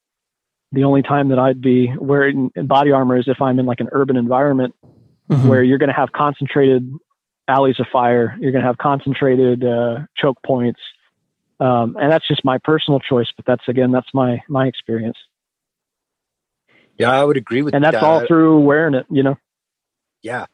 the 0.72 0.84
only 0.84 1.02
time 1.02 1.28
that 1.28 1.38
I'd 1.38 1.60
be 1.60 1.92
wearing 1.98 2.50
body 2.56 2.90
armor 2.92 3.16
is 3.18 3.28
if 3.28 3.40
I'm 3.40 3.58
in 3.58 3.66
like 3.66 3.80
an 3.80 3.88
urban 3.92 4.16
environment 4.16 4.74
Mhm. 5.30 5.48
where 5.48 5.62
you're 5.62 5.78
going 5.78 5.88
to 5.88 5.94
have 5.94 6.12
concentrated 6.12 6.90
alleys 7.48 7.78
of 7.80 7.86
fire. 7.92 8.36
You're 8.40 8.52
going 8.52 8.62
to 8.62 8.68
have 8.68 8.78
concentrated 8.78 9.64
uh, 9.64 10.00
choke 10.16 10.38
points, 10.44 10.80
um, 11.60 11.96
and 12.00 12.10
that's 12.10 12.26
just 12.26 12.44
my 12.44 12.58
personal 12.58 13.00
choice. 13.00 13.28
But 13.36 13.44
that's 13.46 13.68
again, 13.68 13.92
that's 13.92 14.08
my 14.14 14.42
my 14.48 14.66
experience, 14.66 15.16
yeah, 16.98 17.10
I 17.10 17.24
would 17.24 17.36
agree 17.36 17.62
with 17.62 17.72
that. 17.72 17.76
and 17.76 17.84
that's 17.84 17.94
that. 17.94 18.02
all 18.04 18.26
through 18.26 18.60
wearing 18.60 18.94
it. 18.94 19.06
You 19.10 19.22
know, 19.22 19.38
Yeah, 20.22 20.46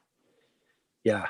yeah. 1.04 1.26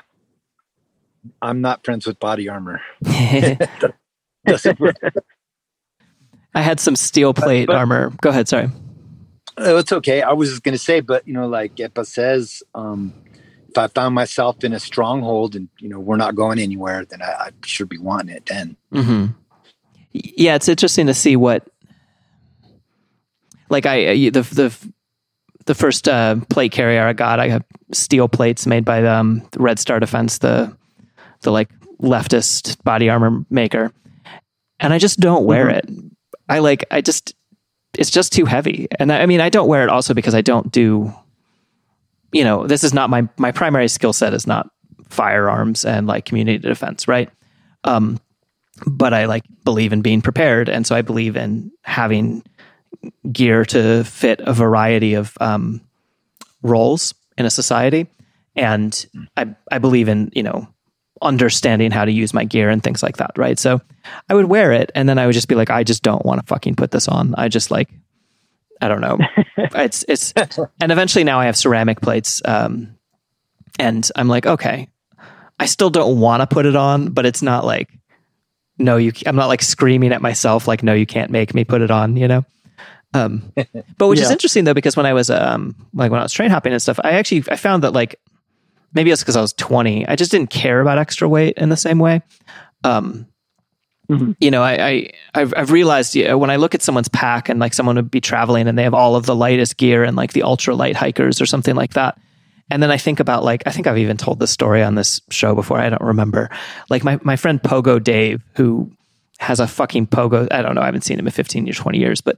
I'm 1.41 1.61
not 1.61 1.85
friends 1.85 2.07
with 2.07 2.19
body 2.19 2.49
armor. 2.49 2.81
Doesn't 4.45 4.79
work. 4.79 4.95
I 6.55 6.61
had 6.61 6.79
some 6.79 6.95
steel 6.95 7.33
plate 7.33 7.67
but- 7.67 7.75
armor. 7.75 8.11
Go 8.21 8.29
ahead, 8.29 8.47
sorry. 8.47 8.69
Oh, 9.57 9.77
it's 9.77 9.91
okay. 9.91 10.21
I 10.21 10.31
was 10.31 10.59
gonna 10.59 10.77
say, 10.77 11.01
but 11.01 11.27
you 11.27 11.33
know, 11.33 11.47
like 11.47 11.75
Ipa 11.75 12.05
says, 12.05 12.63
um, 12.73 13.13
if 13.71 13.77
I 13.77 13.87
found 13.87 14.13
myself 14.13 14.63
in 14.63 14.73
a 14.73 14.79
stronghold 14.79 15.55
and 15.55 15.69
you 15.79 15.89
know 15.89 15.99
we're 15.99 16.17
not 16.17 16.35
going 16.35 16.59
anywhere, 16.59 17.05
then 17.05 17.21
I, 17.21 17.31
I 17.31 17.49
should 17.65 17.89
be 17.89 17.97
wanting 17.97 18.35
it 18.35 18.45
then. 18.45 18.75
hmm 18.91 19.27
Yeah, 20.11 20.55
it's 20.55 20.67
interesting 20.67 21.07
to 21.07 21.13
see 21.13 21.35
what, 21.35 21.67
like 23.69 23.85
I 23.85 24.29
the 24.29 24.41
the 24.41 24.91
the 25.65 25.75
first 25.75 26.07
uh, 26.07 26.35
plate 26.49 26.71
carrier 26.71 27.05
I 27.05 27.13
got, 27.13 27.39
I 27.39 27.47
got 27.47 27.63
steel 27.93 28.27
plates 28.27 28.65
made 28.67 28.83
by 28.83 29.05
um, 29.05 29.47
Red 29.55 29.79
Star 29.79 29.99
Defense, 29.99 30.39
the 30.39 30.75
the 31.41 31.51
like 31.51 31.69
leftist 32.01 32.83
body 32.83 33.09
armor 33.09 33.45
maker, 33.49 33.91
and 34.79 34.93
I 34.93 34.97
just 34.97 35.19
don't 35.19 35.45
wear 35.45 35.69
it. 35.69 35.89
I 36.49 36.59
like 36.59 36.85
I 36.91 37.01
just 37.01 37.35
it's 37.97 38.11
just 38.11 38.33
too 38.33 38.45
heavy, 38.45 38.87
and 38.99 39.11
I, 39.13 39.21
I 39.21 39.25
mean 39.27 39.39
I 39.39 39.49
don't 39.49 39.67
wear 39.67 39.83
it 39.83 39.89
also 39.89 40.13
because 40.13 40.35
I 40.35 40.41
don't 40.41 40.71
do, 40.71 41.13
you 42.31 42.43
know, 42.43 42.67
this 42.67 42.83
is 42.83 42.93
not 42.93 43.09
my 43.09 43.27
my 43.37 43.51
primary 43.51 43.87
skill 43.87 44.13
set 44.13 44.33
is 44.33 44.47
not 44.47 44.69
firearms 45.09 45.85
and 45.85 46.07
like 46.07 46.25
community 46.25 46.57
defense, 46.57 47.07
right? 47.07 47.29
Um, 47.83 48.19
but 48.87 49.13
I 49.13 49.25
like 49.25 49.43
believe 49.63 49.93
in 49.93 50.01
being 50.01 50.21
prepared, 50.21 50.69
and 50.69 50.85
so 50.87 50.95
I 50.95 51.01
believe 51.01 51.35
in 51.35 51.71
having 51.83 52.43
gear 53.31 53.65
to 53.65 54.03
fit 54.03 54.41
a 54.41 54.53
variety 54.53 55.13
of 55.15 55.37
um, 55.41 55.81
roles 56.61 57.13
in 57.37 57.45
a 57.45 57.49
society, 57.49 58.07
and 58.55 59.05
I 59.37 59.53
I 59.71 59.77
believe 59.79 60.07
in 60.07 60.31
you 60.33 60.43
know 60.43 60.67
understanding 61.21 61.91
how 61.91 62.03
to 62.03 62.11
use 62.11 62.33
my 62.33 62.43
gear 62.43 62.69
and 62.69 62.81
things 62.81 63.03
like 63.03 63.17
that, 63.17 63.31
right? 63.37 63.59
So 63.59 63.79
I 64.29 64.33
would 64.33 64.45
wear 64.45 64.71
it, 64.71 64.91
and 64.95 65.07
then 65.07 65.19
I 65.19 65.25
would 65.25 65.33
just 65.35 65.47
be 65.47 65.55
like, 65.55 65.69
I 65.69 65.83
just 65.83 66.01
don't 66.01 66.25
want 66.25 66.41
to 66.41 66.47
fucking 66.47 66.75
put 66.75 66.91
this 66.91 67.07
on. 67.07 67.35
I 67.37 67.47
just 67.47 67.71
like 67.71 67.89
I 68.81 68.87
don't 68.87 69.01
know. 69.01 69.19
it's 69.57 70.03
it's 70.07 70.33
and 70.79 70.91
eventually 70.91 71.23
now 71.23 71.39
I 71.39 71.45
have 71.45 71.55
ceramic 71.55 72.01
plates, 72.01 72.41
um, 72.45 72.97
and 73.79 74.09
I'm 74.15 74.27
like, 74.27 74.45
okay, 74.45 74.89
I 75.59 75.65
still 75.65 75.89
don't 75.89 76.19
want 76.19 76.41
to 76.41 76.47
put 76.47 76.65
it 76.65 76.75
on, 76.75 77.09
but 77.09 77.25
it's 77.25 77.41
not 77.41 77.65
like 77.65 77.89
no, 78.77 78.97
you. 78.97 79.13
I'm 79.25 79.35
not 79.35 79.47
like 79.47 79.61
screaming 79.61 80.11
at 80.11 80.21
myself 80.21 80.67
like 80.67 80.83
no, 80.83 80.93
you 80.93 81.05
can't 81.05 81.31
make 81.31 81.53
me 81.53 81.63
put 81.63 81.81
it 81.81 81.91
on, 81.91 82.17
you 82.17 82.27
know. 82.27 82.45
Um, 83.13 83.51
but 83.97 84.07
which 84.07 84.19
is 84.19 84.31
interesting 84.31 84.63
though 84.63 84.73
because 84.73 84.95
when 84.95 85.05
I 85.05 85.13
was 85.13 85.29
um 85.29 85.75
like 85.93 86.11
when 86.11 86.19
I 86.19 86.23
was 86.23 86.33
train 86.33 86.49
hopping 86.49 86.73
and 86.73 86.81
stuff, 86.81 86.99
I 87.03 87.11
actually 87.11 87.43
I 87.49 87.55
found 87.55 87.83
that 87.83 87.93
like 87.93 88.19
maybe 88.93 89.11
it's 89.11 89.21
because 89.21 89.35
I 89.35 89.41
was 89.41 89.53
20, 89.53 90.07
I 90.07 90.15
just 90.15 90.31
didn't 90.31 90.49
care 90.49 90.81
about 90.81 90.97
extra 90.97 91.27
weight 91.27 91.57
in 91.57 91.69
the 91.69 91.77
same 91.77 91.99
way. 91.99 92.21
Um, 92.83 93.27
Mhm. 94.11 94.35
you 94.39 94.51
know, 94.51 94.61
I, 94.61 94.87
I 94.89 95.09
I've, 95.33 95.53
I've 95.55 95.71
realized 95.71 96.15
you 96.15 96.27
know, 96.27 96.37
when 96.37 96.49
I 96.49 96.57
look 96.57 96.75
at 96.75 96.81
someone's 96.81 97.07
pack 97.07 97.47
and 97.49 97.59
like 97.59 97.73
someone 97.73 97.95
would 97.95 98.11
be 98.11 98.19
traveling 98.21 98.67
and 98.67 98.77
they 98.77 98.83
have 98.83 98.93
all 98.93 99.15
of 99.15 99.25
the 99.25 99.35
lightest 99.35 99.77
gear 99.77 100.03
and 100.03 100.17
like 100.17 100.33
the 100.33 100.43
ultra 100.43 100.75
light 100.75 100.95
hikers 100.97 101.39
or 101.39 101.45
something 101.45 101.75
like 101.75 101.93
that. 101.93 102.19
And 102.69 102.83
then 102.83 102.91
I 102.91 102.97
think 102.97 103.19
about 103.19 103.43
like 103.43 103.63
I 103.65 103.71
think 103.71 103.87
I've 103.87 103.97
even 103.97 104.17
told 104.17 104.39
this 104.39 104.51
story 104.51 104.83
on 104.83 104.95
this 104.95 105.21
show 105.29 105.55
before. 105.55 105.79
I 105.79 105.89
don't 105.89 106.01
remember. 106.01 106.49
Like 106.89 107.03
my 107.03 107.19
my 107.23 107.35
friend 107.37 107.61
Pogo 107.61 108.03
Dave, 108.03 108.43
who 108.55 108.91
has 109.39 109.59
a 109.59 109.67
fucking 109.67 110.07
pogo. 110.07 110.47
I 110.51 110.61
don't 110.61 110.75
know. 110.75 110.81
I 110.81 110.85
haven't 110.85 111.01
seen 111.03 111.17
him 111.19 111.25
in 111.27 111.31
fifteen 111.31 111.67
or 111.69 111.73
twenty 111.73 111.99
years, 111.99 112.21
but 112.21 112.37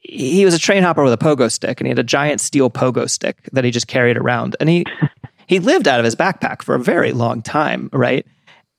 he 0.00 0.44
was 0.44 0.54
a 0.54 0.58
train 0.58 0.82
hopper 0.82 1.02
with 1.02 1.12
a 1.12 1.18
pogo 1.18 1.50
stick, 1.50 1.80
and 1.80 1.86
he 1.86 1.90
had 1.90 1.98
a 1.98 2.02
giant 2.04 2.40
steel 2.40 2.70
pogo 2.70 3.08
stick 3.08 3.48
that 3.52 3.64
he 3.64 3.70
just 3.70 3.86
carried 3.88 4.16
around, 4.18 4.56
and 4.60 4.68
he 4.68 4.84
he 5.46 5.58
lived 5.58 5.88
out 5.88 5.98
of 6.00 6.04
his 6.04 6.14
backpack 6.16 6.62
for 6.62 6.74
a 6.74 6.80
very 6.80 7.12
long 7.12 7.42
time, 7.42 7.88
right? 7.92 8.26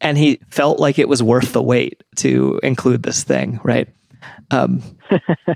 And 0.02 0.18
he 0.18 0.40
felt 0.50 0.80
like 0.80 1.00
it 1.00 1.08
was 1.08 1.24
worth 1.24 1.54
the 1.54 1.64
wait 1.64 2.04
to 2.18 2.60
include 2.64 3.04
this 3.04 3.24
thing, 3.24 3.60
right? 3.64 3.88
Um, 4.52 4.82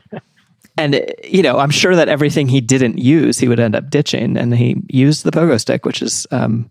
and 0.78 1.06
you 1.24 1.44
know, 1.44 1.60
I'm 1.60 1.72
sure 1.72 1.96
that 1.96 2.08
everything 2.08 2.48
he 2.48 2.62
didn't 2.62 2.98
use, 2.98 3.38
he 3.38 3.48
would 3.48 3.60
end 3.60 3.76
up 3.76 3.90
ditching, 3.90 4.38
and 4.38 4.56
he 4.56 4.82
used 4.88 5.24
the 5.24 5.32
pogo 5.32 5.60
stick, 5.60 5.86
which 5.86 6.02
is 6.02 6.26
um, 6.32 6.70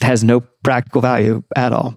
has 0.00 0.24
no 0.24 0.40
practical 0.40 1.00
value 1.00 1.42
at 1.56 1.72
all. 1.72 1.96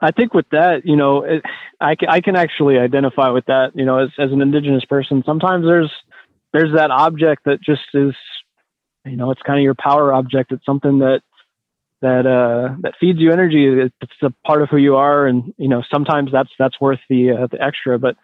I 0.00 0.12
think 0.12 0.32
with 0.32 0.48
that, 0.50 0.86
you 0.86 0.96
know, 0.96 1.24
it, 1.24 1.42
I 1.80 1.94
can, 1.94 2.08
I 2.08 2.20
can 2.20 2.36
actually 2.36 2.78
identify 2.78 3.30
with 3.30 3.46
that, 3.46 3.72
you 3.74 3.84
know, 3.84 3.98
as, 3.98 4.08
as 4.18 4.32
an 4.32 4.40
indigenous 4.40 4.84
person, 4.84 5.22
sometimes 5.26 5.64
there's, 5.66 5.90
there's 6.52 6.72
that 6.74 6.90
object 6.90 7.44
that 7.44 7.60
just 7.60 7.82
is, 7.94 8.14
you 9.04 9.16
know, 9.16 9.30
it's 9.30 9.42
kind 9.42 9.58
of 9.58 9.62
your 9.62 9.74
power 9.74 10.12
object. 10.12 10.52
It's 10.52 10.64
something 10.64 11.00
that, 11.00 11.22
that, 12.02 12.26
uh, 12.26 12.76
that 12.80 12.94
feeds 12.98 13.18
you 13.18 13.32
energy. 13.32 13.66
It's 14.00 14.12
a 14.22 14.30
part 14.46 14.62
of 14.62 14.68
who 14.70 14.78
you 14.78 14.96
are. 14.96 15.26
And, 15.26 15.54
you 15.58 15.68
know, 15.68 15.82
sometimes 15.90 16.30
that's, 16.32 16.50
that's 16.58 16.80
worth 16.80 17.00
the, 17.08 17.32
uh, 17.32 17.46
the 17.46 17.62
extra, 17.62 17.98
but 17.98 18.16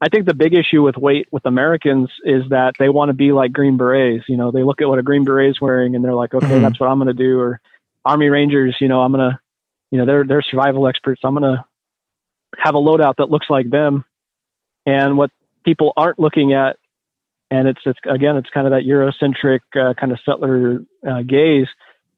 I 0.00 0.08
think 0.08 0.26
the 0.26 0.34
big 0.34 0.54
issue 0.54 0.82
with 0.82 0.96
weight 0.96 1.28
with 1.30 1.46
Americans 1.46 2.10
is 2.24 2.42
that 2.50 2.74
they 2.78 2.88
want 2.88 3.08
to 3.08 3.14
be 3.14 3.32
like 3.32 3.52
Green 3.52 3.78
Berets. 3.78 4.24
You 4.28 4.36
know, 4.36 4.50
they 4.50 4.62
look 4.62 4.82
at 4.82 4.88
what 4.88 4.98
a 4.98 5.02
Green 5.02 5.24
Beret 5.24 5.50
is 5.50 5.60
wearing 5.60 5.94
and 5.94 6.04
they're 6.04 6.14
like, 6.14 6.34
okay, 6.34 6.46
mm-hmm. 6.46 6.62
that's 6.62 6.78
what 6.78 6.90
I'm 6.90 6.98
going 6.98 7.08
to 7.08 7.14
do. 7.14 7.38
Or 7.38 7.60
Army 8.04 8.28
Rangers, 8.28 8.76
you 8.80 8.88
know, 8.88 9.00
I'm 9.00 9.12
going 9.12 9.30
to, 9.30 9.40
you 9.90 9.98
know, 9.98 10.06
they're 10.06 10.24
they're 10.24 10.42
survival 10.42 10.88
experts. 10.88 11.22
I'm 11.24 11.34
going 11.34 11.56
to 11.56 11.64
have 12.58 12.74
a 12.74 12.78
loadout 12.78 13.16
that 13.16 13.30
looks 13.30 13.46
like 13.48 13.70
them. 13.70 14.04
And 14.84 15.16
what 15.16 15.30
people 15.64 15.92
aren't 15.96 16.18
looking 16.18 16.52
at, 16.52 16.76
and 17.50 17.68
it's 17.68 17.80
it's 17.86 17.98
again, 18.06 18.36
it's 18.36 18.50
kind 18.50 18.66
of 18.66 18.72
that 18.72 18.82
Eurocentric 18.82 19.60
uh, 19.74 19.94
kind 19.94 20.12
of 20.12 20.18
settler 20.24 20.84
uh, 21.08 21.22
gaze. 21.22 21.68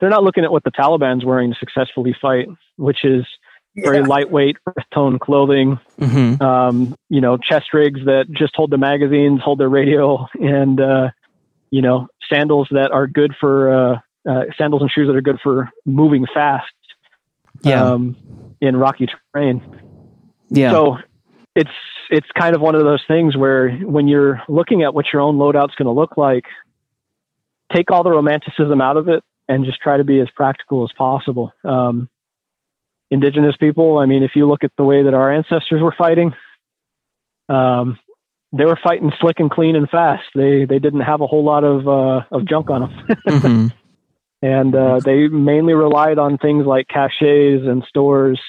They're 0.01 0.11
not 0.11 0.23
looking 0.23 0.45
at 0.45 0.53
what 0.53 0.65
the 0.65 0.71
Taliban's 0.71 1.25
wearing 1.25 1.53
to 1.53 1.59
successfully 1.59 2.15
fight, 2.21 2.49
which 2.77 3.05
is 3.05 3.25
very 3.77 3.99
yeah. 3.99 4.05
lightweight 4.05 4.57
earth 4.67 4.85
tone 4.93 5.19
clothing. 5.19 5.79
Mm-hmm. 6.01 6.43
Um, 6.43 6.97
you 7.09 7.21
know, 7.21 7.37
chest 7.37 7.73
rigs 7.73 8.01
that 8.07 8.27
just 8.31 8.55
hold 8.57 8.71
the 8.71 8.79
magazines, 8.79 9.41
hold 9.43 9.61
their 9.61 9.69
radio, 9.69 10.27
and 10.41 10.81
uh, 10.81 11.11
you 11.71 11.83
know, 11.83 12.09
sandals 12.31 12.69
that 12.71 12.91
are 12.91 13.07
good 13.07 13.35
for 13.39 13.73
uh, 13.73 13.99
uh, 14.29 14.45
sandals 14.59 14.83
and 14.83 14.91
shoes 14.91 15.07
that 15.09 15.17
are 15.17 15.23
good 15.23 15.39
for 15.43 15.71
moving 15.85 16.27
fast 16.33 16.67
yeah. 17.63 17.85
um, 17.85 18.17
in 18.61 18.77
rocky 18.77 19.07
terrain. 19.33 19.63
Yeah. 20.49 20.73
So 20.73 20.99
it's 21.55 21.71
it's 22.11 22.27
kind 22.39 22.55
of 22.55 22.61
one 22.61 22.75
of 22.75 22.83
those 22.83 23.03
things 23.09 23.37
where 23.37 23.71
when 23.71 24.09
you're 24.09 24.43
looking 24.49 24.83
at 24.83 24.95
what 24.95 25.07
your 25.13 25.23
own 25.23 25.37
loadout's 25.37 25.75
going 25.75 25.87
to 25.87 25.93
look 25.93 26.17
like, 26.17 26.45
take 27.75 27.91
all 27.91 28.05
the 28.05 28.11
romanticism 28.11 28.81
out 28.81 28.97
of 28.97 29.09
it 29.09 29.25
and 29.49 29.65
just 29.65 29.81
try 29.81 29.97
to 29.97 30.05
be 30.05 30.21
as 30.21 30.29
practical 30.35 30.85
as 30.85 30.91
possible. 30.97 31.53
Um, 31.65 32.09
indigenous 33.11 33.57
people, 33.57 33.99
I 33.99 34.07
mean, 34.07 34.23
if 34.23 34.33
you 34.35 34.49
look 34.49 34.65
at 34.65 34.73
the 34.77 34.85
way 34.85 35.05
that 35.05 35.15
our 35.15 35.33
ancestors 35.33 35.83
were 35.83 35.95
fighting, 35.97 36.33
um, 37.49 37.99
they 38.53 38.65
were 38.65 38.79
fighting 38.83 39.13
slick 39.21 39.39
and 39.39 39.51
clean 39.51 39.77
and 39.77 39.89
fast. 39.89 40.25
They 40.35 40.65
they 40.65 40.79
didn't 40.79 41.01
have 41.01 41.21
a 41.21 41.27
whole 41.27 41.45
lot 41.45 41.65
of 41.65 41.87
uh, 41.87 42.27
of 42.31 42.47
junk 42.49 42.71
on 42.71 42.81
them. 42.81 43.07
mm-hmm 43.29 43.67
and 44.43 44.75
uh, 44.75 45.01
they 45.05 45.29
mainly 45.29 45.75
relied 45.75 46.19
on 46.19 46.39
things 46.39 46.67
like 46.67 46.89
caches 46.89 47.67
and 47.67 47.83
stores 47.89 48.41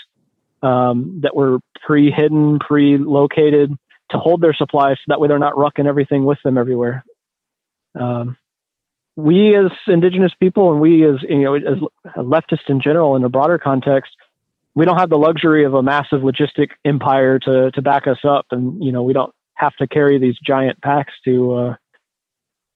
um, 0.62 1.22
that 1.24 1.36
were 1.36 1.60
pre-hidden, 1.86 2.60
pre-located 2.60 3.74
to 4.12 4.18
hold 4.18 4.42
their 4.42 4.54
supplies, 4.54 4.98
so 4.98 5.04
that 5.08 5.20
way 5.20 5.28
they're 5.28 5.40
not 5.40 5.54
rucking 5.54 5.86
everything 5.86 6.26
with 6.26 6.40
them 6.44 6.58
everywhere. 6.58 7.04
Um, 8.00 8.38
we 9.18 9.56
as 9.56 9.72
indigenous 9.88 10.32
people, 10.40 10.72
and 10.72 10.80
we 10.80 11.04
as 11.04 11.16
you 11.28 11.42
know, 11.42 11.56
as 11.56 11.80
leftists 12.16 12.70
in 12.70 12.80
general, 12.80 13.16
in 13.16 13.24
a 13.24 13.30
broader 13.30 13.58
context, 13.58 14.12
we 14.76 14.86
don't 14.86 14.98
have 14.98 15.10
the 15.10 15.18
luxury 15.18 15.66
of 15.66 15.74
a 15.74 15.82
massive 15.82 16.22
logistic 16.22 16.70
empire 16.86 17.40
to 17.40 17.72
to 17.72 17.82
back 17.82 18.08
us 18.08 18.20
up, 18.24 18.46
and 18.52 18.82
you 18.82 18.92
know, 18.92 19.04
we 19.04 19.14
don't 19.14 19.34
have 19.56 19.76
to 19.78 19.88
carry 19.88 20.20
these 20.20 20.36
giant 20.46 20.80
packs 20.82 21.14
to 21.26 21.54
uh, 21.54 21.76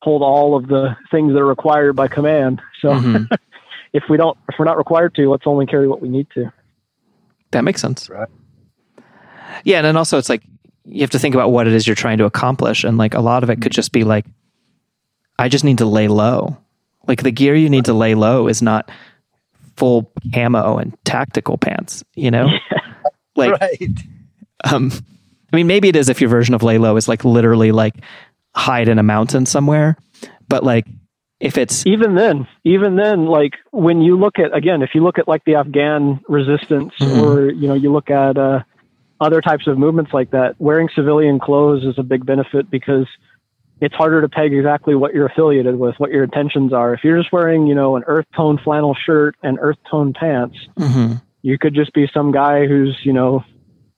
hold 0.02 0.24
all 0.24 0.58
of 0.58 0.68
the 0.68 0.98
things 1.12 1.32
that 1.32 1.40
are 1.40 1.46
required 1.46 1.96
by 1.96 2.08
command. 2.08 2.60
So 2.82 2.90
mm-hmm. 2.90 3.32
if 3.94 4.04
we 4.10 4.18
don't, 4.18 4.36
if 4.50 4.56
we're 4.58 4.66
not 4.66 4.78
required 4.78 5.14
to, 5.16 5.30
let's 5.30 5.46
only 5.46 5.68
carry 5.68 5.88
what 5.88 6.02
we 6.02 6.10
need 6.10 6.28
to. 6.34 6.52
That 7.52 7.64
makes 7.64 7.82
sense. 7.82 8.10
Right. 8.10 8.28
Yeah. 9.64 9.78
And 9.78 9.86
then 9.86 9.98
also 9.98 10.18
it's 10.18 10.30
like, 10.30 10.42
you 10.86 11.02
have 11.02 11.12
to 11.12 11.20
think 11.20 11.36
about 11.36 11.52
what 11.52 11.68
it 11.68 11.74
is 11.74 11.86
you're 11.86 11.96
trying 11.96 12.18
to 12.18 12.26
accomplish. 12.26 12.84
And 12.84 12.98
like 12.98 13.14
a 13.14 13.20
lot 13.20 13.44
of 13.44 13.52
it 13.52 13.62
could 13.62 13.72
just 13.72 13.92
be 13.92 14.04
like, 14.04 14.26
I 15.42 15.50
just 15.50 15.64
need 15.64 15.80
to 15.80 15.86
lay 15.86 16.08
low. 16.08 16.58
Like 17.08 17.24
the 17.24 17.32
gear 17.32 17.56
you 17.56 17.68
need 17.68 17.86
to 17.86 17.94
lay 17.94 18.14
low 18.14 18.48
is 18.48 18.62
not 18.62 18.92
full 19.76 20.12
camo 20.34 20.78
and 20.78 20.96
tactical 21.04 21.58
pants, 21.58 22.04
you 22.14 22.30
know? 22.30 22.48
like, 23.36 23.60
right. 23.60 23.90
um, 24.64 24.92
I 25.52 25.56
mean, 25.56 25.66
maybe 25.66 25.90
it 25.90 25.96
is 25.96 26.10
if 26.10 26.22
your 26.22 26.30
version 26.30 26.54
of 26.54 26.62
lay 26.62 26.78
low 26.78 26.96
is 26.96 27.08
like 27.08 27.26
literally 27.26 27.72
like 27.72 27.96
hide 28.54 28.88
in 28.88 29.00
a 29.00 29.04
mountain 29.04 29.48
somewhere. 29.48 29.98
But 30.48 30.64
like 30.64 30.86
if 31.40 31.58
it's 31.58 31.88
even 31.88 32.14
then, 32.14 32.48
even 32.64 32.96
then, 32.96 33.26
like 33.26 33.54
when 33.72 34.02
you 34.02 34.20
look 34.20 34.38
at 34.38 34.56
again, 34.56 34.84
if 34.84 34.92
you 34.94 35.02
look 35.04 35.18
at 35.18 35.28
like 35.28 35.44
the 35.46 35.56
Afghan 35.56 36.20
resistance, 36.28 36.94
mm-hmm. 37.00 37.20
or 37.20 37.50
you 37.50 37.68
know, 37.68 37.74
you 37.74 37.92
look 37.92 38.12
at 38.12 38.38
uh, 38.38 38.60
other 39.20 39.42
types 39.42 39.66
of 39.66 39.80
movements 39.80 40.14
like 40.14 40.32
that, 40.32 40.56
wearing 40.60 40.88
civilian 40.94 41.40
clothes 41.40 41.84
is 41.84 41.98
a 41.98 42.04
big 42.04 42.28
benefit 42.28 42.70
because 42.70 43.08
it's 43.82 43.96
harder 43.96 44.22
to 44.22 44.30
peg 44.30 44.54
exactly 44.54 44.96
what 44.96 45.14
you're 45.14 45.26
affiliated 45.26 45.78
with, 45.78 45.96
what 45.98 46.12
your 46.12 46.24
intentions 46.24 46.72
are. 46.72 46.94
If 46.94 47.04
you're 47.04 47.18
just 47.18 47.34
wearing, 47.34 47.66
you 47.66 47.76
know, 47.76 47.96
an 47.96 48.04
earth 48.06 48.28
tone 48.36 48.60
flannel 48.64 48.96
shirt 48.96 49.36
and 49.42 49.58
earth 49.60 49.80
tone 49.90 50.14
pants, 50.14 50.56
mm-hmm. 50.78 51.16
you 51.42 51.58
could 51.58 51.74
just 51.74 51.92
be 51.92 52.08
some 52.14 52.32
guy 52.32 52.68
who's, 52.68 52.98
you 53.04 53.12
know, 53.12 53.44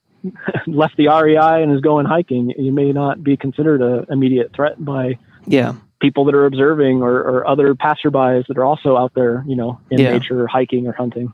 left 0.68 0.96
the 0.96 1.10
REI 1.10 1.62
and 1.62 1.74
is 1.74 1.82
going 1.82 2.06
hiking, 2.06 2.54
you 2.58 2.72
may 2.72 2.94
not 2.94 3.22
be 3.22 3.36
considered 3.36 3.82
an 3.82 4.06
immediate 4.10 4.54
threat 4.56 4.84
by 4.84 5.18
yeah 5.46 5.76
people 6.04 6.26
that 6.26 6.36
are 6.36 6.46
observing 6.46 7.02
or, 7.02 7.14
or 7.14 7.48
other 7.48 7.76
passerbys 7.76 8.46
that 8.48 8.58
are 8.58 8.66
also 8.66 8.98
out 8.98 9.14
there, 9.16 9.42
you 9.48 9.56
know, 9.56 9.80
in 9.90 10.00
yeah. 10.00 10.12
nature, 10.12 10.46
hiking 10.48 10.86
or 10.86 10.92
hunting. 10.92 11.34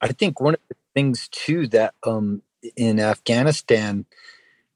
I 0.00 0.08
think 0.08 0.40
one 0.40 0.54
of 0.54 0.60
the 0.68 0.76
things 0.94 1.28
too 1.28 1.66
that 1.68 1.94
um, 2.06 2.42
in 2.76 3.00
Afghanistan 3.00 4.06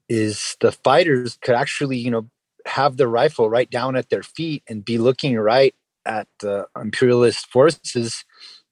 is 0.09 0.57
the 0.59 0.71
fighters 0.71 1.37
could 1.41 1.55
actually, 1.55 1.97
you 1.97 2.11
know, 2.11 2.29
have 2.65 2.97
the 2.97 3.07
rifle 3.07 3.49
right 3.49 3.69
down 3.69 3.95
at 3.95 4.09
their 4.09 4.23
feet 4.23 4.63
and 4.67 4.83
be 4.83 4.97
looking 4.97 5.37
right 5.37 5.73
at 6.05 6.27
the 6.39 6.67
imperialist 6.75 7.47
forces 7.47 8.25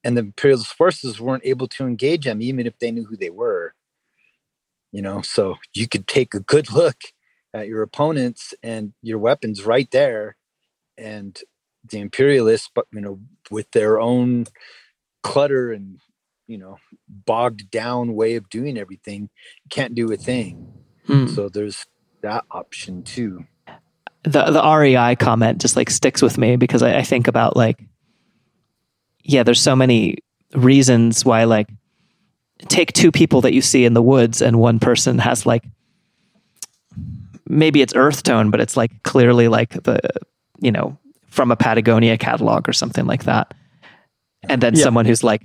and 0.04 0.16
the 0.16 0.20
imperialist 0.20 0.72
forces 0.74 1.20
weren't 1.20 1.46
able 1.46 1.68
to 1.68 1.86
engage 1.86 2.24
them 2.24 2.42
even 2.42 2.66
if 2.66 2.78
they 2.78 2.90
knew 2.90 3.04
who 3.04 3.16
they 3.16 3.30
were. 3.30 3.74
You 4.92 5.02
know 5.02 5.22
so 5.22 5.56
you 5.74 5.86
could 5.86 6.06
take 6.06 6.34
a 6.34 6.40
good 6.40 6.72
look 6.72 6.96
at 7.54 7.68
your 7.68 7.82
opponents 7.82 8.54
and 8.62 8.92
your 9.02 9.18
weapons 9.18 9.64
right 9.64 9.90
there 9.90 10.36
and 10.96 11.38
the 11.88 12.00
imperialists 12.00 12.70
but 12.74 12.86
you 12.92 13.00
know 13.00 13.20
with 13.50 13.70
their 13.72 14.00
own 14.00 14.46
clutter 15.22 15.72
and 15.72 16.00
you 16.46 16.58
know 16.58 16.78
bogged 17.08 17.70
down 17.70 18.14
way 18.14 18.36
of 18.36 18.48
doing 18.48 18.78
everything 18.78 19.28
can't 19.70 19.94
do 19.94 20.10
a 20.12 20.16
thing 20.16 20.72
hmm. 21.08 21.26
so 21.26 21.48
there's 21.48 21.86
that 22.22 22.44
option 22.50 23.02
too 23.02 23.44
the 24.22 24.44
the 24.50 24.62
rei 24.62 25.16
comment 25.16 25.60
just 25.60 25.76
like 25.76 25.90
sticks 25.90 26.22
with 26.22 26.38
me 26.38 26.56
because 26.56 26.82
I, 26.82 26.98
I 26.98 27.02
think 27.02 27.28
about 27.28 27.56
like 27.56 27.78
yeah, 29.28 29.42
there's 29.42 29.60
so 29.60 29.76
many 29.76 30.18
reasons 30.54 31.24
why 31.24 31.44
like 31.44 31.68
take 32.68 32.92
two 32.94 33.12
people 33.12 33.42
that 33.42 33.52
you 33.52 33.60
see 33.60 33.84
in 33.84 33.92
the 33.92 34.02
woods 34.02 34.40
and 34.40 34.58
one 34.58 34.78
person 34.80 35.18
has 35.18 35.44
like 35.44 35.64
maybe 37.46 37.82
it's 37.82 37.94
earth 37.94 38.22
tone, 38.22 38.50
but 38.50 38.60
it's 38.60 38.76
like 38.76 39.02
clearly 39.02 39.46
like 39.48 39.82
the 39.84 40.00
you 40.60 40.72
know 40.72 40.98
from 41.28 41.52
a 41.52 41.56
Patagonia 41.56 42.16
catalog 42.16 42.68
or 42.68 42.72
something 42.72 43.06
like 43.06 43.24
that. 43.24 43.52
And 44.44 44.62
then 44.62 44.74
yeah. 44.74 44.82
someone 44.82 45.04
who's 45.04 45.22
like 45.22 45.42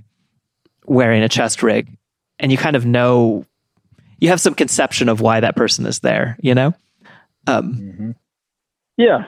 wearing 0.86 1.22
a 1.22 1.30
chest 1.30 1.62
rig 1.62 1.90
and 2.40 2.52
you 2.52 2.58
kind 2.58 2.78
of 2.78 2.86
know 2.86 3.46
you 4.24 4.30
have 4.30 4.40
some 4.40 4.54
conception 4.54 5.10
of 5.10 5.20
why 5.20 5.42
that 5.42 5.54
person 5.54 5.86
is 5.86 6.00
there, 6.00 6.38
you 6.40 6.56
know? 6.56 6.74
Um, 7.46 7.74
mm-hmm. 7.76 8.12
Yeah. 8.96 9.26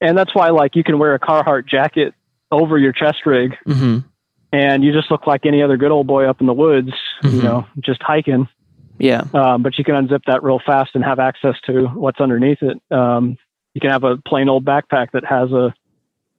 And 0.00 0.16
that's 0.16 0.32
why 0.32 0.50
like 0.50 0.76
you 0.76 0.84
can 0.84 1.00
wear 1.00 1.14
a 1.14 1.18
Carhartt 1.18 1.66
jacket 1.66 2.14
over 2.52 2.78
your 2.78 2.92
chest 2.92 3.26
rig, 3.26 3.56
mm-hmm. 3.66 3.98
and 4.52 4.84
you 4.84 4.92
just 4.92 5.10
look 5.10 5.26
like 5.26 5.44
any 5.44 5.62
other 5.62 5.76
good 5.76 5.90
old 5.90 6.06
boy 6.06 6.30
up 6.30 6.40
in 6.40 6.46
the 6.46 6.52
woods, 6.52 6.92
mm-hmm. 7.24 7.38
you 7.38 7.42
know, 7.42 7.66
just 7.80 8.00
hiking. 8.00 8.46
Yeah. 8.98 9.24
Um, 9.34 9.64
but 9.64 9.76
you 9.78 9.82
can 9.82 9.96
unzip 9.96 10.20
that 10.28 10.44
real 10.44 10.60
fast 10.64 10.90
and 10.94 11.02
have 11.02 11.18
access 11.18 11.56
to 11.66 11.86
what's 11.88 12.20
underneath 12.20 12.62
it. 12.62 12.80
Um, 12.96 13.36
you 13.74 13.80
can 13.80 13.90
have 13.90 14.04
a 14.04 14.18
plain 14.18 14.48
old 14.48 14.64
backpack 14.64 15.10
that 15.12 15.24
has 15.24 15.50
a, 15.50 15.74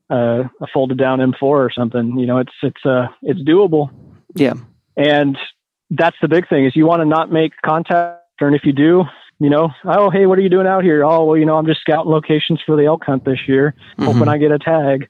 a, 0.10 0.50
a 0.62 0.68
folded 0.74 0.98
down 0.98 1.20
M4 1.20 1.42
or 1.42 1.72
something. 1.76 2.18
You 2.18 2.26
know, 2.26 2.38
it's 2.38 2.54
it's 2.64 2.86
uh 2.86 3.08
it's 3.22 3.42
doable. 3.42 3.90
Yeah. 4.34 4.54
And 4.96 5.38
that's 5.90 6.18
the 6.22 6.28
big 6.28 6.48
thing 6.48 6.66
is 6.66 6.76
you 6.76 6.86
want 6.86 7.02
to 7.02 7.06
not 7.06 7.32
make 7.32 7.54
contact, 7.66 8.22
and 8.42 8.56
if 8.56 8.64
you 8.64 8.74
do, 8.74 9.04
you 9.40 9.50
know, 9.50 9.70
oh 9.86 10.10
hey, 10.10 10.26
what 10.26 10.38
are 10.38 10.42
you 10.42 10.50
doing 10.50 10.68
out 10.68 10.84
here? 10.84 11.04
Oh 11.04 11.26
well, 11.26 11.38
you 11.38 11.46
know, 11.46 11.58
I'm 11.58 11.66
just 11.66 11.82
scouting 11.82 12.12
locations 12.12 12.62
for 12.66 12.76
the 12.76 12.86
elk 12.86 13.04
hunt 13.06 13.26
this 13.26 13.40
year, 13.48 13.74
mm-hmm. 13.94 14.06
hoping 14.06 14.28
I 14.28 14.38
get 14.38 14.52
a 14.52 14.60
tag 14.60 15.08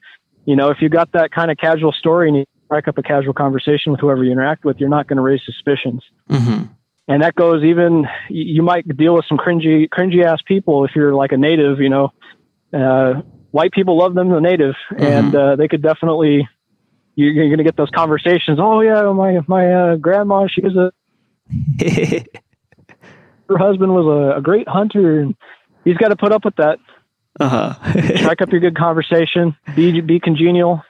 you 0.50 0.56
know, 0.56 0.70
if 0.72 0.78
you 0.82 0.90
got 0.90 1.12
that 1.12 1.30
kind 1.32 1.52
of 1.52 1.58
casual 1.58 1.92
story 1.92 2.28
and 2.28 2.38
you 2.38 2.46
strike 2.66 2.88
up 2.88 2.98
a 2.98 3.04
casual 3.04 3.34
conversation 3.34 3.92
with 3.92 4.02
whoever 4.02 4.24
you 4.24 4.32
interact 4.32 4.66
with, 4.66 4.78
you're 4.80 4.90
not 4.90 5.08
going 5.08 5.18
to 5.18 5.22
raise 5.22 5.42
suspicions. 5.46 6.04
Mm-hmm. 6.28 6.64
And 7.08 7.22
that 7.22 7.36
goes 7.36 7.64
even, 7.64 8.08
you 8.30 8.64
might 8.64 8.88
deal 8.98 9.14
with 9.14 9.26
some 9.30 9.38
cringy, 9.38 9.88
cringy 9.88 10.26
ass 10.26 10.40
people 10.48 10.86
if 10.86 10.92
you're 10.96 11.14
like 11.14 11.34
a 11.34 11.38
native, 11.38 11.80
you 11.80 11.90
know, 11.90 12.14
uh, 12.74 13.22
white 13.52 13.72
people 13.74 13.96
love 13.96 14.16
them, 14.16 14.30
the 14.30 14.40
native, 14.40 14.74
mm-hmm. 14.92 15.04
and 15.04 15.36
uh, 15.36 15.56
they 15.56 15.68
could 15.68 15.84
definitely, 15.84 16.50
you're, 17.20 17.34
you're 17.34 17.47
going 17.47 17.57
to 17.57 17.63
get 17.63 17.76
those 17.76 17.89
conversations. 17.89 18.59
Oh 18.61 18.80
yeah, 18.82 19.11
my 19.11 19.39
my 19.47 19.74
uh, 19.74 19.95
grandma, 19.97 20.47
she 20.47 20.61
was 20.61 20.76
a 20.76 20.91
her 23.49 23.57
husband 23.57 23.93
was 23.93 24.05
a, 24.05 24.38
a 24.38 24.41
great 24.41 24.67
hunter, 24.67 25.20
and 25.20 25.36
he's 25.84 25.97
got 25.97 26.09
to 26.09 26.15
put 26.15 26.32
up 26.32 26.45
with 26.45 26.55
that. 26.55 26.80
uh 27.39 27.49
huh. 27.49 27.91
Strike 28.17 28.41
up 28.41 28.51
your 28.51 28.61
good 28.61 28.78
conversation, 28.78 29.55
be 29.76 29.99
be 30.01 30.20
congenial, 30.20 30.84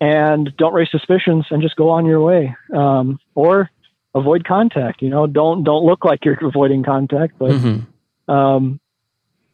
and 0.00 0.50
don't 0.56 0.72
raise 0.72 0.90
suspicions, 0.90 1.46
and 1.50 1.62
just 1.62 1.76
go 1.76 1.90
on 1.90 2.06
your 2.06 2.22
way. 2.22 2.54
Um, 2.74 3.18
or 3.34 3.70
avoid 4.14 4.46
contact. 4.46 5.02
You 5.02 5.10
know, 5.10 5.26
don't 5.26 5.64
don't 5.64 5.84
look 5.84 6.04
like 6.04 6.24
you're 6.24 6.38
avoiding 6.46 6.82
contact, 6.84 7.34
but 7.38 7.52
hmm 7.52 7.80
um, 8.26 8.80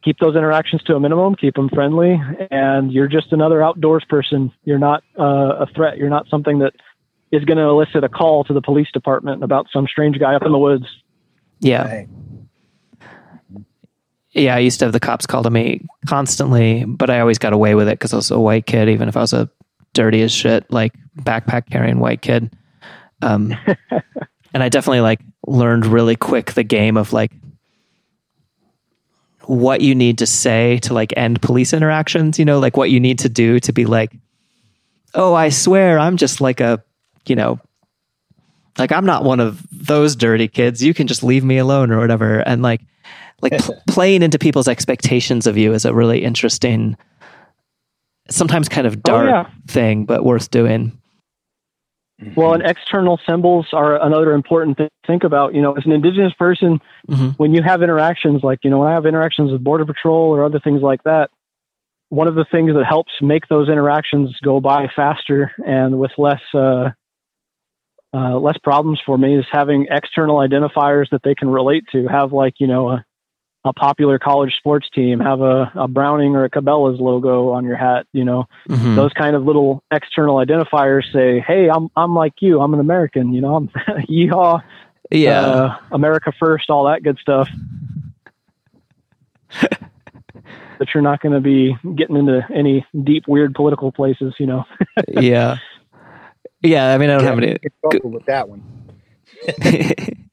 keep 0.03 0.19
those 0.19 0.35
interactions 0.35 0.83
to 0.83 0.95
a 0.95 0.99
minimum. 0.99 1.35
Keep 1.35 1.55
them 1.55 1.69
friendly, 1.69 2.21
and 2.49 2.91
you're 2.91 3.07
just 3.07 3.31
another 3.31 3.63
outdoors 3.63 4.03
person. 4.07 4.51
You're 4.63 4.79
not 4.79 5.03
uh, 5.19 5.63
a 5.65 5.67
threat. 5.75 5.97
You're 5.97 6.09
not 6.09 6.27
something 6.29 6.59
that 6.59 6.73
is 7.31 7.45
going 7.45 7.57
to 7.57 7.63
elicit 7.63 8.03
a 8.03 8.09
call 8.09 8.43
to 8.45 8.53
the 8.53 8.61
police 8.61 8.91
department 8.91 9.43
about 9.43 9.67
some 9.71 9.87
strange 9.87 10.19
guy 10.19 10.35
up 10.35 10.43
in 10.43 10.51
the 10.51 10.57
woods. 10.57 10.85
Yeah. 11.59 11.87
Right. 11.87 12.09
Yeah, 14.33 14.55
I 14.55 14.59
used 14.59 14.79
to 14.79 14.85
have 14.85 14.93
the 14.93 14.99
cops 14.99 15.25
call 15.25 15.43
to 15.43 15.49
me 15.49 15.85
constantly, 16.07 16.85
but 16.85 17.09
I 17.09 17.19
always 17.19 17.37
got 17.37 17.51
away 17.51 17.75
with 17.75 17.89
it 17.89 17.99
because 17.99 18.13
I 18.13 18.15
was 18.15 18.31
a 18.31 18.39
white 18.39 18.65
kid, 18.65 18.87
even 18.87 19.09
if 19.09 19.17
I 19.17 19.21
was 19.21 19.33
a 19.33 19.49
dirty 19.93 20.21
as 20.21 20.31
shit, 20.31 20.71
like 20.71 20.93
backpack 21.17 21.69
carrying 21.69 21.99
white 21.99 22.21
kid. 22.21 22.49
Um, 23.21 23.53
and 24.53 24.63
I 24.63 24.69
definitely 24.69 25.01
like 25.01 25.19
learned 25.45 25.85
really 25.85 26.15
quick 26.15 26.53
the 26.53 26.63
game 26.63 26.95
of 26.95 27.11
like 27.11 27.31
what 29.45 29.81
you 29.81 29.95
need 29.95 30.19
to 30.19 30.27
say 30.27 30.79
to 30.79 30.93
like 30.93 31.13
end 31.17 31.41
police 31.41 31.73
interactions, 31.73 32.39
you 32.39 32.45
know, 32.45 32.59
like 32.59 32.77
what 32.77 32.89
you 32.89 32.99
need 32.99 33.19
to 33.19 33.29
do 33.29 33.59
to 33.59 33.73
be 33.73 33.85
like, 33.85 34.11
oh, 35.13 35.33
I 35.33 35.49
swear 35.49 35.99
I'm 35.99 36.17
just 36.17 36.41
like 36.41 36.59
a, 36.59 36.83
you 37.25 37.35
know, 37.35 37.59
like 38.77 38.91
I'm 38.91 39.05
not 39.05 39.23
one 39.23 39.39
of 39.39 39.65
those 39.71 40.15
dirty 40.15 40.47
kids. 40.47 40.83
You 40.83 40.93
can 40.93 41.07
just 41.07 41.23
leave 41.23 41.43
me 41.43 41.57
alone 41.57 41.91
or 41.91 41.99
whatever. 41.99 42.39
And 42.39 42.61
like, 42.61 42.81
like 43.41 43.57
pl- 43.59 43.81
playing 43.87 44.23
into 44.23 44.39
people's 44.39 44.67
expectations 44.67 45.47
of 45.47 45.57
you 45.57 45.73
is 45.73 45.85
a 45.85 45.93
really 45.93 46.23
interesting, 46.23 46.97
sometimes 48.29 48.69
kind 48.69 48.87
of 48.87 48.97
oh, 48.97 49.01
dark 49.03 49.27
yeah. 49.27 49.49
thing, 49.67 50.05
but 50.05 50.23
worth 50.23 50.51
doing. 50.51 51.00
Well, 52.35 52.53
and 52.53 52.63
external 52.65 53.19
symbols 53.27 53.67
are 53.73 54.01
another 54.01 54.33
important 54.33 54.77
thing 54.77 54.87
to 54.87 55.07
think 55.07 55.23
about. 55.23 55.53
You 55.53 55.61
know, 55.61 55.73
as 55.73 55.85
an 55.85 55.91
indigenous 55.91 56.33
person, 56.33 56.79
hmm 57.09 57.29
when 57.37 57.53
you 57.53 57.63
have 57.63 57.81
interactions 57.81 58.43
like, 58.43 58.59
you 58.63 58.69
know, 58.69 58.79
when 58.79 58.89
I 58.89 58.93
have 58.93 59.05
interactions 59.05 59.51
with 59.51 59.63
Border 59.63 59.85
Patrol 59.85 60.29
or 60.35 60.45
other 60.45 60.59
things 60.59 60.81
like 60.81 61.01
that, 61.03 61.29
one 62.09 62.27
of 62.27 62.35
the 62.35 62.45
things 62.51 62.73
that 62.73 62.85
helps 62.85 63.11
make 63.21 63.47
those 63.47 63.69
interactions 63.69 64.35
go 64.43 64.59
by 64.59 64.87
faster 64.95 65.51
and 65.65 65.97
with 65.97 66.11
less 66.17 66.41
uh, 66.53 66.89
uh, 68.13 68.37
less 68.37 68.57
problems 68.57 68.99
for 69.05 69.17
me 69.17 69.37
is 69.37 69.45
having 69.51 69.87
external 69.89 70.37
identifiers 70.37 71.09
that 71.11 71.21
they 71.23 71.33
can 71.33 71.49
relate 71.49 71.85
to. 71.93 72.07
Have 72.07 72.33
like 72.33 72.55
you 72.59 72.67
know 72.67 72.89
a, 72.89 73.05
a 73.63 73.73
popular 73.73 74.17
college 74.17 74.55
sports 74.57 74.89
team, 74.93 75.19
have 75.19 75.41
a, 75.41 75.71
a 75.75 75.87
Browning 75.87 76.35
or 76.35 76.43
a 76.45 76.49
Cabela's 76.49 76.99
logo 76.99 77.49
on 77.51 77.63
your 77.65 77.75
hat. 77.75 78.07
You 78.13 78.25
know 78.25 78.45
hmm 78.67 78.95
those 78.95 79.13
kind 79.13 79.35
of 79.35 79.43
little 79.43 79.83
external 79.91 80.35
identifiers 80.37 81.03
say, 81.13 81.39
"Hey, 81.39 81.69
I'm 81.69 81.89
I'm 81.95 82.15
like 82.15 82.33
you. 82.41 82.59
I'm 82.61 82.73
an 82.73 82.79
American. 82.79 83.33
You 83.33 83.41
know, 83.41 83.55
I'm 83.55 83.67
yeehaw, 84.09 84.61
Yeah. 85.11 85.41
uh, 85.41 85.75
America 85.91 86.31
first, 86.39 86.69
all 86.69 86.85
that 86.85 87.03
good 87.03 87.17
stuff." 87.21 87.47
but 90.79 90.87
you're 90.93 91.03
not 91.03 91.21
going 91.21 91.33
to 91.33 91.41
be 91.41 91.75
getting 91.95 92.15
into 92.15 92.41
any 92.53 92.85
deep, 93.03 93.27
weird 93.27 93.53
political 93.53 93.91
places. 93.91 94.33
You 94.39 94.47
know. 94.47 94.63
yeah. 95.07 95.57
Yeah. 96.61 96.93
I 96.93 96.97
mean, 96.97 97.09
I 97.09 97.17
don't 97.17 97.25
have 97.25 97.37
any. 97.37 97.57
Trouble 97.91 98.11
with 98.11 98.25
that 98.25 98.49
one. 98.49 98.63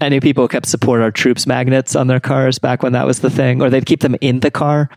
I 0.00 0.08
knew 0.08 0.20
people 0.20 0.46
kept 0.48 0.66
support 0.66 1.00
our 1.00 1.10
troops 1.10 1.46
magnets 1.46 1.96
on 1.96 2.06
their 2.06 2.20
cars 2.20 2.58
back 2.58 2.82
when 2.82 2.92
that 2.92 3.06
was 3.06 3.20
the 3.20 3.30
thing, 3.30 3.62
or 3.62 3.70
they'd 3.70 3.86
keep 3.86 4.00
them 4.00 4.16
in 4.20 4.40
the 4.40 4.50
car, 4.50 4.90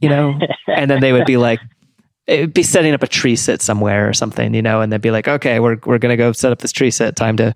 you 0.00 0.08
know, 0.08 0.38
and 0.66 0.90
then 0.90 1.00
they 1.00 1.12
would 1.12 1.26
be 1.26 1.36
like, 1.36 1.60
it 2.26 2.40
would 2.40 2.54
be 2.54 2.62
setting 2.62 2.94
up 2.94 3.02
a 3.02 3.06
tree 3.06 3.36
sit 3.36 3.62
somewhere 3.62 4.08
or 4.08 4.12
something, 4.12 4.54
you 4.54 4.62
know, 4.62 4.80
and 4.80 4.92
they'd 4.92 5.00
be 5.00 5.10
like, 5.10 5.28
okay, 5.28 5.60
we're 5.60 5.76
we're 5.84 5.98
gonna 5.98 6.16
go 6.16 6.32
set 6.32 6.52
up 6.52 6.58
this 6.58 6.72
tree 6.72 6.90
sit. 6.90 7.16
Time 7.16 7.36
to 7.36 7.54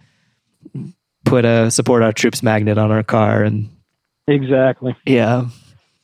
put 1.25 1.45
a 1.45 1.71
support 1.71 2.03
our 2.03 2.13
troops 2.13 2.43
magnet 2.43 2.79
on 2.79 2.91
our 2.93 3.03
car, 3.03 3.43
and 3.43 3.69
exactly. 4.27 4.95
yeah, 5.05 5.47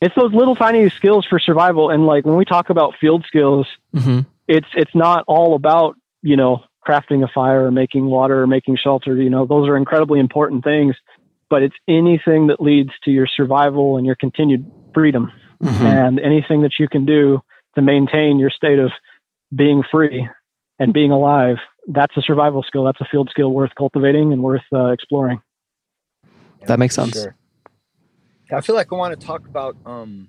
It's 0.00 0.14
those 0.14 0.32
little 0.32 0.56
tiny 0.56 0.90
skills 0.90 1.26
for 1.26 1.38
survival, 1.38 1.90
and 1.90 2.06
like 2.06 2.24
when 2.24 2.36
we 2.36 2.44
talk 2.44 2.70
about 2.70 2.94
field 3.00 3.24
skills, 3.26 3.66
hmm 3.96 4.20
it's 4.46 4.68
it's 4.74 4.94
not 4.94 5.24
all 5.26 5.54
about 5.54 5.96
you 6.22 6.36
know 6.36 6.62
crafting 6.86 7.24
a 7.24 7.28
fire 7.34 7.66
or 7.66 7.70
making 7.70 8.06
water 8.06 8.42
or 8.42 8.46
making 8.46 8.76
shelter 8.76 9.14
you 9.16 9.30
know 9.30 9.46
those 9.46 9.68
are 9.68 9.76
incredibly 9.76 10.20
important 10.20 10.64
things 10.64 10.94
but 11.50 11.62
it's 11.62 11.74
anything 11.88 12.48
that 12.48 12.60
leads 12.60 12.90
to 13.04 13.10
your 13.10 13.26
survival 13.26 13.96
and 13.96 14.06
your 14.06 14.16
continued 14.16 14.70
freedom 14.92 15.30
hmm 15.60 15.84
and 15.84 16.20
anything 16.20 16.62
that 16.62 16.72
you 16.78 16.88
can 16.88 17.04
do 17.06 17.40
to 17.74 17.82
maintain 17.82 18.38
your 18.38 18.50
state 18.50 18.78
of 18.78 18.90
being 19.54 19.82
free 19.90 20.28
and 20.78 20.92
being 20.92 21.10
alive 21.10 21.56
that's 21.88 22.16
a 22.16 22.22
survival 22.22 22.62
skill 22.62 22.84
that's 22.84 23.00
a 23.00 23.06
field 23.10 23.28
skill 23.30 23.52
worth 23.52 23.70
cultivating 23.76 24.32
and 24.32 24.42
worth 24.42 24.62
uh, 24.72 24.90
exploring 24.90 25.40
That 26.66 26.78
makes 26.78 26.94
for 26.94 27.02
sense. 27.02 27.28
I 28.52 28.60
feel 28.60 28.74
like 28.74 28.92
I 28.92 28.96
want 28.96 29.18
to 29.18 29.26
talk 29.26 29.46
about 29.48 29.76
um 29.86 30.28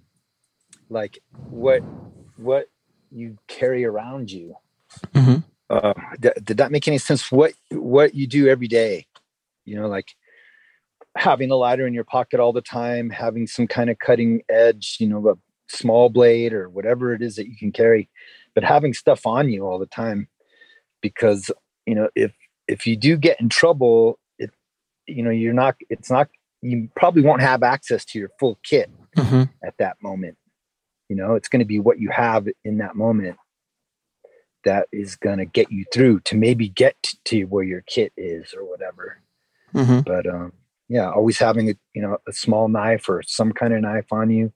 like 0.90 1.20
what 1.50 1.82
what 2.38 2.68
you 3.12 3.38
carry 3.48 3.86
around 3.86 4.32
you. 4.32 4.56
Mhm. 5.14 5.44
Uh, 5.70 5.94
did 6.20 6.58
that 6.58 6.72
make 6.72 6.88
any 6.88 6.98
sense? 6.98 7.32
What 7.32 7.54
what 7.72 8.14
you 8.14 8.28
do 8.28 8.48
every 8.48 8.68
day? 8.68 9.08
You 9.66 9.80
know, 9.80 9.88
like 9.88 10.16
having 11.18 11.50
a 11.50 11.56
lighter 11.56 11.88
in 11.88 11.94
your 11.94 12.04
pocket 12.04 12.40
all 12.40 12.54
the 12.54 12.62
time, 12.62 13.10
having 13.10 13.48
some 13.48 13.68
kind 13.68 13.90
of 13.90 13.98
cutting 14.00 14.42
edge, 14.50 14.98
you 15.00 15.08
know, 15.08 15.28
a 15.30 15.34
small 15.68 16.10
blade 16.10 16.54
or 16.54 16.70
whatever 16.70 17.14
it 17.14 17.22
is 17.22 17.36
that 17.38 17.48
you 17.48 17.58
can 17.58 17.72
carry, 17.72 18.10
but 18.54 18.64
having 18.64 18.94
stuff 18.94 19.26
on 19.26 19.50
you 19.50 19.66
all 19.66 19.80
the 19.80 19.88
time, 19.88 20.28
because 21.02 21.50
you 21.86 21.96
know 21.96 22.10
if 22.16 22.32
if 22.68 22.86
you 22.86 22.96
do 22.96 23.18
get 23.18 23.42
in 23.42 23.50
trouble, 23.50 24.20
it 24.38 24.52
you 25.08 25.24
know 25.24 25.32
you're 25.32 25.54
not. 25.54 25.76
It's 25.90 26.12
not. 26.12 26.30
You 26.62 26.90
probably 26.96 27.22
won't 27.22 27.42
have 27.42 27.64
access 27.64 28.06
to 28.06 28.20
your 28.20 28.30
full 28.40 28.60
kit 28.64 28.90
hmm 29.18 29.44
at 29.64 29.78
that 29.80 29.98
moment. 30.02 30.38
You 31.10 31.16
know, 31.16 31.36
it's 31.36 31.48
going 31.48 31.60
to 31.60 31.66
be 31.66 31.80
what 31.80 32.00
you 32.00 32.10
have 32.10 32.48
in 32.64 32.78
that 32.80 32.96
moment 32.96 33.38
that 34.66 34.88
is 34.92 35.16
going 35.16 35.38
to 35.38 35.46
get 35.46 35.72
you 35.72 35.86
through 35.94 36.22
to 36.22 36.36
maybe 36.36 36.70
get 36.70 36.96
to 37.26 37.44
where 37.46 37.64
your 37.64 37.82
kit 37.82 38.12
is 38.18 38.54
or 38.54 38.66
whatever. 38.70 39.22
hmm 39.74 40.00
But 40.06 40.28
um, 40.28 40.54
yeah, 40.90 41.12
always 41.12 41.40
having 41.40 41.70
a 41.70 41.76
you 41.94 42.02
know 42.02 42.18
a 42.28 42.34
small 42.34 42.68
knife 42.68 43.10
or 43.10 43.24
some 43.24 43.52
kind 43.52 43.74
of 43.74 43.82
knife 43.82 44.12
on 44.12 44.30
you, 44.30 44.54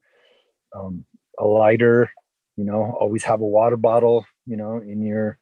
um, 0.76 1.06
a 1.40 1.46
lighter. 1.46 2.12
You 2.58 2.66
know, 2.66 2.96
always 3.00 3.24
have 3.24 3.42
a 3.42 3.48
water 3.48 3.78
bottle. 3.78 4.26
You 4.46 4.58
know, 4.58 4.78
in 4.78 5.02
your 5.02 5.38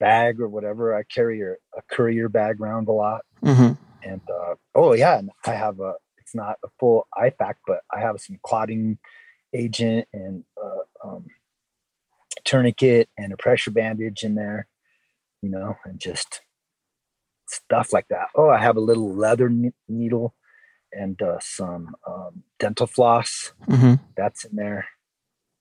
bag 0.00 0.40
or 0.40 0.48
whatever. 0.48 0.96
I 0.96 1.04
carry 1.04 1.40
a, 1.42 1.52
a 1.52 1.82
courier 1.90 2.28
bag 2.28 2.60
around 2.60 2.88
a 2.88 2.92
lot 2.92 3.22
hmm 3.42 3.72
and 4.02 4.20
uh, 4.30 4.54
oh 4.74 4.92
yeah, 4.94 5.20
I 5.44 5.52
have 5.52 5.80
a. 5.80 5.94
It's 6.18 6.34
not 6.34 6.56
a 6.64 6.68
full 6.78 7.06
IFAK, 7.16 7.54
but 7.66 7.80
I 7.92 8.00
have 8.00 8.20
some 8.20 8.38
clotting 8.42 8.98
agent 9.54 10.08
and 10.12 10.44
uh, 10.62 11.08
um, 11.08 11.26
tourniquet 12.46 13.10
and 13.18 13.32
a 13.32 13.36
pressure 13.36 13.70
bandage 13.70 14.22
in 14.22 14.34
there, 14.36 14.66
you 15.42 15.50
know, 15.50 15.76
and 15.84 16.00
just 16.00 16.40
stuff 17.48 17.92
like 17.92 18.08
that. 18.08 18.28
Oh, 18.34 18.48
I 18.48 18.58
have 18.58 18.76
a 18.76 18.80
little 18.80 19.14
leather 19.14 19.50
ne- 19.50 19.74
needle 19.88 20.34
and 20.92 21.20
uh, 21.20 21.38
some 21.40 21.94
um, 22.06 22.42
dental 22.58 22.86
floss 22.86 23.52
hmm 23.66 23.94
that's 24.16 24.44
in 24.44 24.56
there, 24.56 24.86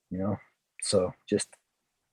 you 0.10 0.18
know. 0.18 0.38
So 0.82 1.14
just 1.30 1.50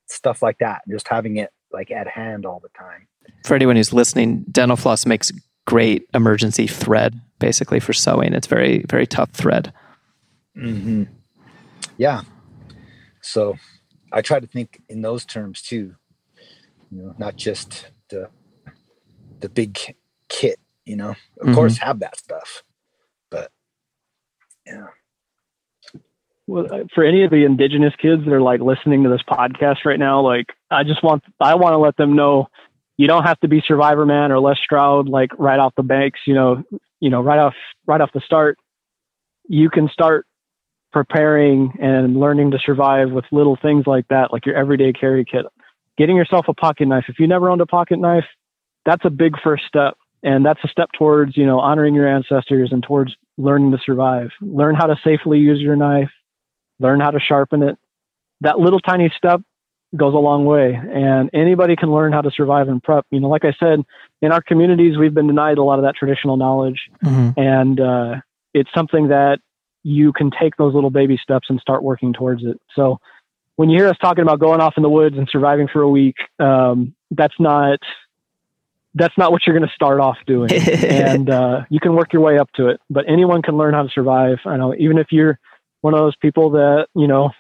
stuff 0.09 0.43
like 0.43 0.59
that, 0.59 0.83
just 0.91 1.07
having 1.07 1.37
it 1.37 1.51
like 1.73 1.91
at 1.93 2.09
hand 2.09 2.45
all 2.45 2.61
the 2.61 2.69
time. 2.77 3.07
For 3.47 3.55
anyone 3.55 3.77
who's 3.77 3.93
listening, 3.93 4.45
dental 4.51 4.77
floss 4.77 5.07
makes 5.07 5.31
great 5.67 6.09
emergency 6.13 6.67
thread, 6.67 7.21
basically 7.39 7.79
for 7.79 7.93
sewing. 7.93 8.33
It's 8.33 8.49
very 8.49 8.85
very 8.89 9.07
tough 9.07 9.31
thread. 9.31 9.73
hmm 10.55 11.05
Yeah. 11.97 12.23
So 13.21 13.57
I 14.13 14.21
try 14.23 14.41
to 14.41 14.47
think 14.47 14.83
in 14.89 15.03
those 15.03 15.25
terms 15.25 15.63
too. 15.63 15.97
You 16.91 17.03
know, 17.03 17.15
not 17.19 17.37
just 17.37 17.87
the 18.11 18.29
the 19.41 19.49
big 19.49 19.79
kit. 20.29 20.59
You 20.85 20.97
know, 20.97 21.11
of 21.41 21.47
Mhm. 21.49 21.55
course, 21.55 21.79
have 21.79 22.01
that 22.01 22.17
stuff, 22.19 22.63
but 23.31 23.51
yeah. 24.67 24.89
well, 26.47 26.67
uh, 26.73 26.85
for 26.95 27.05
any 27.05 27.23
of 27.25 27.31
the 27.31 27.45
indigenous 27.45 27.95
kids 27.97 28.25
that 28.25 28.33
are 28.33 28.41
like 28.43 28.61
listening 28.61 29.05
to 29.05 29.09
this 29.09 29.23
podcast 29.23 29.85
right 29.85 29.99
now, 29.99 30.21
like 30.21 30.47
I 30.71 30.83
just 30.85 31.03
want 31.03 31.23
I 31.41 31.55
want 31.55 31.75
to 31.75 31.79
let 31.79 31.97
them 31.97 32.15
know 32.17 32.49
you 32.97 33.07
don't 33.07 33.23
have 33.25 33.39
to 33.41 33.49
be 33.49 33.63
Survivor 33.67 34.05
Man 34.05 34.33
or 34.33 34.41
Les 34.41 34.59
Stroud 34.63 35.09
like 35.09 35.31
right 35.39 35.59
off 35.59 35.73
the 35.77 35.83
banks. 35.83 36.21
You 36.27 36.35
know, 36.35 36.65
you 37.01 37.11
know 37.11 37.21
right 37.23 37.39
off 37.39 37.55
right 37.87 38.01
off 38.01 38.11
the 38.13 38.21
start. 38.21 38.59
You 39.49 39.71
can 39.71 39.89
start 39.89 40.27
preparing 40.93 41.73
and 41.81 42.19
learning 42.19 42.51
to 42.51 42.59
survive 42.65 43.11
with 43.11 43.25
little 43.33 43.57
things 43.61 43.87
like 43.87 44.07
that, 44.09 44.33
like 44.33 44.47
your 44.47 44.57
everyday 44.57 44.93
carry 44.93 45.25
kit. 45.25 45.47
Getting 45.99 46.17
yourself 46.17 46.47
a 46.49 46.55
pocket 46.55 46.87
knife. 46.87 47.05
If 47.09 47.19
you 47.19 47.27
never 47.27 47.51
owned 47.51 47.61
a 47.61 47.67
pocket 47.67 47.99
knife, 47.99 48.25
that's 48.85 49.05
a 49.05 49.11
big 49.11 49.35
first 49.43 49.65
step. 49.67 49.97
And 50.23 50.47
that's 50.47 50.61
a 50.65 50.69
step 50.69 50.91
towards, 50.97 51.37
you 51.37 51.47
know, 51.47 51.59
honoring 51.59 51.95
your 51.95 52.07
ancestors 52.07 52.71
and 52.73 52.83
towards 52.83 53.13
learning 53.37 53.73
to 53.73 53.79
survive. 53.85 54.31
Learn 54.41 54.75
how 54.75 54.87
to 54.87 54.97
safely 55.03 55.39
use 55.39 55.61
your 55.61 55.77
knife, 55.77 56.11
learn 56.79 57.01
how 57.01 57.11
to 57.11 57.19
sharpen 57.19 57.63
it. 57.63 57.77
That 58.41 58.59
little 58.59 58.81
tiny 58.81 59.13
step 59.17 59.41
goes 59.97 60.15
a 60.15 60.19
long 60.19 60.45
way. 60.45 60.75
And 60.75 61.29
anybody 61.33 61.77
can 61.77 61.93
learn 61.93 62.13
how 62.13 62.21
to 62.21 62.31
survive 62.31 62.69
and 62.69 62.83
prep. 62.83 63.05
You 63.11 63.21
know, 63.21 63.29
like 63.29 63.45
I 63.45 63.53
said, 63.59 63.81
in 64.21 64.33
our 64.33 64.41
communities, 64.41 64.97
we've 64.97 65.15
been 65.15 65.27
denied 65.27 65.59
a 65.59 65.63
lot 65.63 65.79
of 65.79 65.85
that 65.85 65.97
traditional 65.97 66.37
knowledge. 66.37 66.81
Mm-hmm. 67.05 67.41
And 67.41 67.81
uh, 67.81 68.15
it's 68.55 68.71
something 68.75 69.09
that 69.09 69.39
you 69.83 70.13
can 70.13 70.31
take 70.31 70.57
those 70.57 70.75
little 70.75 70.91
baby 70.91 71.19
steps 71.23 71.49
and 71.51 71.61
start 71.61 71.83
working 71.83 72.13
towards 72.13 72.45
it. 72.45 72.61
So 72.75 72.99
when 73.57 73.71
you 73.71 73.79
hear 73.79 73.89
us 73.89 73.97
talking 74.01 74.23
about 74.23 74.41
going 74.41 74.61
off 74.61 74.75
in 74.77 74.83
the 74.83 74.89
woods 74.89 75.17
and 75.17 75.29
surviving 75.31 75.69
for 75.69 75.83
a 75.83 75.89
week, 75.89 76.17
um, 76.39 76.95
that's 77.11 77.35
not 77.39 77.79
that's 78.95 79.17
not 79.17 79.33
what 79.33 79.47
you're 79.47 79.57
going 79.57 79.69
to 79.69 79.75
start 79.75 80.01
off 80.01 80.19
doing. 80.27 80.53
and 80.53 81.31
uh, 81.31 81.63
you 81.71 81.81
can 81.81 81.95
work 81.95 82.13
your 82.13 82.21
way 82.23 82.39
up 82.39 82.51
to 82.53 82.69
it. 82.69 82.81
But 82.91 83.07
anyone 83.09 83.41
can 83.41 83.57
learn 83.57 83.73
how 83.73 83.83
to 83.83 83.89
survive. 83.89 84.39
I 84.45 84.57
know 84.57 84.75
even 84.79 84.99
if 84.99 85.09
you're 85.11 85.39
one 85.81 85.95
of 85.95 86.01
those 86.01 86.17
people 86.17 86.51
that 86.51 86.87
you 86.95 87.07
know, 87.07 87.31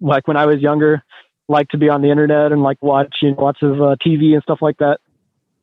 like 0.00 0.26
when 0.28 0.36
I 0.36 0.46
was 0.46 0.60
younger, 0.60 1.02
like 1.48 1.68
to 1.70 1.78
be 1.78 1.88
on 1.88 2.02
the 2.02 2.10
internet 2.10 2.52
and 2.52 2.62
like 2.62 2.82
watch 2.82 3.16
you 3.22 3.32
know, 3.32 3.42
lots 3.42 3.62
of 3.62 3.72
uh, 3.80 3.96
TV 4.04 4.34
and 4.34 4.42
stuff 4.42 4.58
like 4.60 4.78
that. 4.78 4.98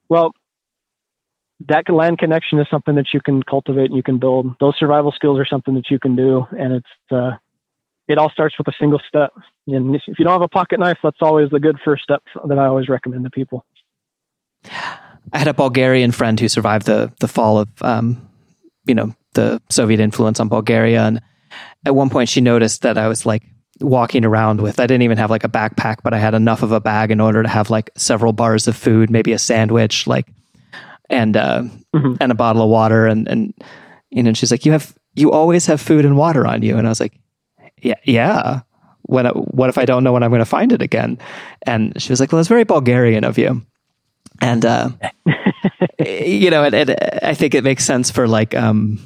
Well, 0.09 0.33
that 1.67 1.89
land 1.89 2.17
connection 2.17 2.59
is 2.59 2.67
something 2.69 2.95
that 2.95 3.13
you 3.13 3.21
can 3.21 3.43
cultivate 3.43 3.85
and 3.85 3.95
you 3.95 4.03
can 4.03 4.19
build. 4.19 4.55
Those 4.59 4.75
survival 4.77 5.11
skills 5.11 5.39
are 5.39 5.45
something 5.45 5.75
that 5.75 5.89
you 5.89 5.99
can 5.99 6.15
do, 6.15 6.45
and 6.57 6.73
it's 6.73 7.11
uh, 7.11 7.31
it 8.07 8.17
all 8.17 8.29
starts 8.29 8.57
with 8.57 8.67
a 8.67 8.73
single 8.79 9.01
step. 9.07 9.31
And 9.67 9.95
if 9.95 10.19
you 10.19 10.25
don't 10.25 10.33
have 10.33 10.41
a 10.41 10.47
pocket 10.47 10.79
knife, 10.79 10.97
that's 11.03 11.21
always 11.21 11.49
the 11.49 11.59
good 11.59 11.77
first 11.83 12.03
step 12.03 12.23
that 12.47 12.57
I 12.57 12.65
always 12.65 12.89
recommend 12.89 13.23
to 13.25 13.29
people. 13.29 13.65
I 15.33 15.37
had 15.37 15.47
a 15.47 15.53
Bulgarian 15.53 16.11
friend 16.11 16.39
who 16.39 16.47
survived 16.47 16.85
the 16.85 17.11
the 17.19 17.27
fall 17.27 17.59
of, 17.59 17.69
um, 17.81 18.27
you 18.85 18.95
know, 18.95 19.15
the 19.33 19.61
Soviet 19.69 19.99
influence 19.99 20.39
on 20.39 20.49
Bulgaria, 20.49 21.03
and 21.03 21.21
at 21.85 21.95
one 21.95 22.09
point 22.09 22.29
she 22.29 22.41
noticed 22.41 22.81
that 22.81 22.97
I 22.97 23.07
was 23.07 23.25
like 23.25 23.43
walking 23.79 24.25
around 24.25 24.61
with. 24.61 24.79
I 24.79 24.87
didn't 24.87 25.03
even 25.03 25.17
have 25.17 25.29
like 25.29 25.43
a 25.43 25.49
backpack, 25.49 25.97
but 26.03 26.13
I 26.13 26.19
had 26.19 26.33
enough 26.33 26.63
of 26.63 26.71
a 26.71 26.79
bag 26.79 27.11
in 27.11 27.19
order 27.19 27.43
to 27.43 27.49
have 27.49 27.69
like 27.69 27.89
several 27.97 28.33
bars 28.33 28.67
of 28.67 28.75
food, 28.75 29.09
maybe 29.09 29.31
a 29.31 29.39
sandwich, 29.39 30.07
like, 30.07 30.27
and 31.11 31.37
uh, 31.37 31.63
mm-hmm. 31.93 32.15
and 32.19 32.31
a 32.31 32.35
bottle 32.35 32.63
of 32.63 32.69
water, 32.69 33.05
and 33.05 33.27
and 33.27 33.53
you 34.09 34.23
know, 34.23 34.33
she's 34.33 34.51
like, 34.51 34.65
you 34.65 34.71
have 34.71 34.95
you 35.13 35.31
always 35.31 35.65
have 35.67 35.81
food 35.81 36.05
and 36.05 36.17
water 36.17 36.47
on 36.47 36.63
you, 36.63 36.77
and 36.77 36.87
I 36.87 36.89
was 36.89 36.99
like, 36.99 37.13
yeah, 37.81 37.95
yeah. 38.03 38.61
When 39.03 39.25
what 39.25 39.69
if 39.69 39.77
I 39.77 39.85
don't 39.85 40.03
know 40.03 40.13
when 40.13 40.23
I'm 40.23 40.29
going 40.29 40.39
to 40.39 40.45
find 40.45 40.71
it 40.71 40.81
again? 40.81 41.17
And 41.63 41.99
she 42.01 42.11
was 42.11 42.19
like, 42.19 42.31
well, 42.31 42.37
that's 42.37 42.47
very 42.47 42.63
Bulgarian 42.63 43.23
of 43.23 43.37
you. 43.37 43.65
And, 44.39 44.65
uh, 44.65 44.89
you 45.99 46.49
know, 46.49 46.63
and, 46.63 46.73
and, 46.73 46.95
I 47.21 47.33
think 47.33 47.53
it 47.53 47.63
makes 47.63 47.83
sense 47.83 48.09
for 48.09 48.27
like, 48.27 48.55
um, 48.55 48.99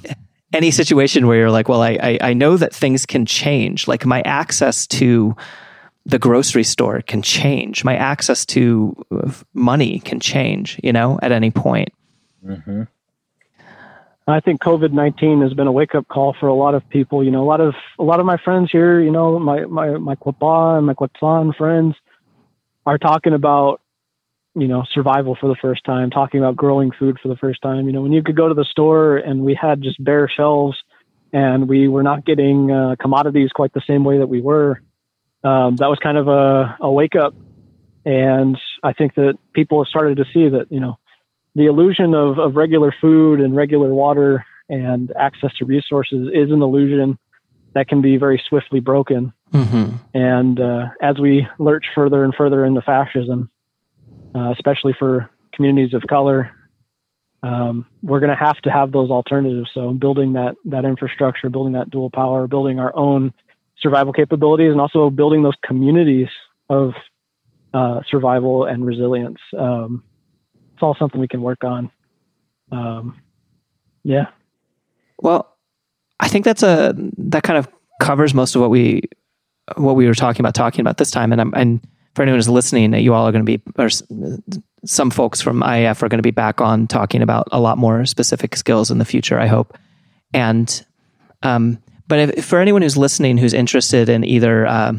any 0.53 0.69
situation 0.72 1.27
where 1.27 1.38
you're 1.38 1.52
like, 1.52 1.68
well, 1.68 1.82
I, 1.82 1.98
I, 2.02 2.18
I 2.22 2.34
know 2.34 2.56
that 2.57 2.73
things 2.73 3.06
can 3.06 3.26
change. 3.26 3.88
Like 3.88 4.06
my 4.06 4.22
access 4.22 4.86
to 4.88 5.36
the 6.06 6.19
grocery 6.19 6.64
store 6.64 7.02
can 7.02 7.22
change. 7.22 7.84
My 7.84 7.95
access 7.95 8.45
to 8.48 8.95
money 9.53 9.99
can 9.99 10.19
change, 10.19 10.80
you 10.84 10.94
know, 10.94 11.19
at 11.22 11.32
any 11.32 11.52
point. 11.52 11.90
Mm-hmm. 12.45 12.84
I 14.27 14.40
think 14.40 14.61
COVID 14.61 14.91
nineteen 14.91 15.41
has 15.41 15.53
been 15.53 15.68
a 15.68 15.72
wake 15.72 15.94
up 15.94 16.07
call 16.07 16.36
for 16.40 16.48
a 16.48 16.53
lot 16.56 16.73
of 16.73 16.88
people. 16.90 17.23
You 17.23 17.32
know, 17.32 17.44
a 17.44 17.45
lot 17.45 17.61
of 17.61 17.76
a 17.99 18.03
lot 18.03 18.19
of 18.19 18.26
my 18.26 18.38
friends 18.38 18.72
here, 18.72 18.99
you 18.99 19.11
know, 19.11 19.38
my 19.40 19.65
my 19.65 19.98
my 19.98 20.15
Cocopah 20.15 20.77
and 20.77 20.88
my 20.88 20.94
Quechan 20.94 21.53
friends 21.56 21.95
are 22.86 22.98
talking 22.98 23.34
about 23.34 23.82
you 24.56 24.68
know, 24.69 24.86
survival 24.94 25.36
for 25.40 25.48
the 25.48 25.56
first 25.61 25.84
time, 25.84 26.10
talking 26.10 26.40
about 26.40 26.56
growing 26.56 26.91
food 26.98 27.19
for 27.22 27.27
the 27.27 27.36
first 27.36 27.61
time. 27.61 27.88
You 27.88 27.91
know, 27.91 28.02
when 28.02 28.14
you 28.14 28.23
could 28.23 28.38
go 28.38 28.48
to 28.48 28.53
the 28.53 28.64
store 28.64 29.18
and 29.18 29.41
we 29.41 29.53
had 29.53 29.82
just 29.82 30.02
bare 30.03 30.30
shelves 30.30 30.77
and 31.34 31.68
we 31.68 31.90
were 31.90 32.03
not 32.03 32.26
getting 32.26 32.72
uh, 32.72 32.95
commodities 32.99 33.49
quite 33.53 33.73
the 33.73 33.82
same 33.86 34.06
way 34.06 34.18
that 34.19 34.27
we 34.27 34.41
were, 34.41 34.82
um, 35.45 35.76
that 35.77 35.88
was 35.88 35.99
kind 36.01 36.17
of 36.17 36.27
a, 36.27 36.77
a 36.81 36.91
wake 36.91 37.15
up. 37.15 37.34
And 38.05 38.57
I 38.84 38.93
think 38.93 39.15
that 39.15 39.38
people 39.53 39.84
have 39.84 39.89
started 39.89 40.17
to 40.17 40.26
see 40.34 40.49
that, 40.49 40.67
you 40.69 40.80
know, 40.80 40.97
the 41.55 41.67
illusion 41.67 42.13
of, 42.13 42.38
of 42.38 42.55
regular 42.55 42.93
food 42.99 43.39
and 43.39 43.55
regular 43.55 43.93
water 43.93 44.45
and 44.67 45.13
access 45.17 45.53
to 45.59 45.65
resources 45.65 46.30
is 46.34 46.51
an 46.51 46.61
illusion 46.61 47.17
that 47.73 47.88
can 47.88 48.01
be 48.01 48.17
very 48.17 48.41
swiftly 48.49 48.80
broken. 48.80 49.34
Mm-hmm. 49.53 49.95
And 50.13 50.59
uh, 50.59 50.88
as 51.01 51.19
we 51.19 51.47
lurch 51.59 51.85
further 51.93 52.23
and 52.23 52.34
further 52.35 52.65
into 52.65 52.81
fascism, 52.81 53.49
uh, 54.35 54.51
especially 54.51 54.93
for 54.97 55.30
communities 55.53 55.93
of 55.93 56.03
color. 56.07 56.51
Um, 57.41 57.85
we're 58.01 58.19
going 58.19 58.35
to 58.35 58.43
have 58.43 58.57
to 58.61 58.72
have 58.72 58.91
those 58.91 59.09
alternatives. 59.09 59.69
So 59.73 59.91
building 59.91 60.34
that 60.34 60.55
that 60.65 60.84
infrastructure, 60.84 61.49
building 61.49 61.73
that 61.73 61.89
dual 61.89 62.09
power, 62.09 62.47
building 62.47 62.80
our 62.80 62.95
own 62.95 63.34
survival 63.86 64.12
capabilities, 64.12 64.72
and 64.72 64.82
also 64.82 65.12
building 65.12 65.44
those 65.44 65.53
communities 65.64 66.28
of 66.70 66.94
uh, 67.74 68.02
survival 68.10 68.66
and 68.66 68.84
resilience. 68.84 69.38
Um, 69.56 70.03
it's 70.74 70.82
all 70.82 70.95
something 70.98 71.22
we 71.22 71.28
can 71.28 71.44
work 71.44 71.64
on. 71.64 71.91
Um, 72.72 73.22
yeah. 74.03 74.26
Well, 75.20 75.56
I 76.20 76.28
think 76.28 76.45
that's 76.45 76.64
a 76.64 76.95
that 77.18 77.44
kind 77.44 77.60
of 77.60 77.70
covers 78.02 78.34
most 78.34 78.56
of 78.56 78.62
what 78.62 78.72
we 78.72 79.03
what 79.78 79.95
we 79.95 80.07
were 80.07 80.16
talking 80.16 80.41
about 80.41 80.56
talking 80.56 80.82
about 80.82 80.98
this 80.98 81.12
time, 81.12 81.32
and 81.32 81.40
I'm 81.40 81.53
and 81.53 81.80
for 82.16 82.24
anyone 82.24 82.40
who's 82.40 82.49
listening, 82.49 82.94
you 82.95 83.14
all 83.14 83.28
are 83.28 83.32
going 83.32 83.45
to 83.45 83.57
be, 83.57 83.62
or 83.78 83.90
some 84.86 85.12
folks 85.12 85.41
from 85.41 85.62
IAF 85.62 86.02
are 86.02 86.07
going 86.07 86.20
to 86.20 86.24
be 86.24 86.32
back 86.32 86.62
on 86.62 86.88
talking 86.88 87.22
about 87.22 87.48
a 87.52 87.60
lot 87.60 87.78
more 87.78 88.06
specific 88.06 88.56
skills 88.56 88.90
in 88.90 88.98
the 88.98 89.06
future, 89.06 89.38
I 89.38 89.48
hope. 89.48 89.78
And, 90.34 90.86
um, 91.44 91.78
but 92.07 92.19
if, 92.38 92.45
for 92.45 92.60
anyone 92.60 92.82
who's 92.82 92.98
listening 92.98 93.38
who's 93.38 93.53
interested 93.53 94.10
in 94.10 94.23
either 94.23 94.65
uh, 94.68 94.94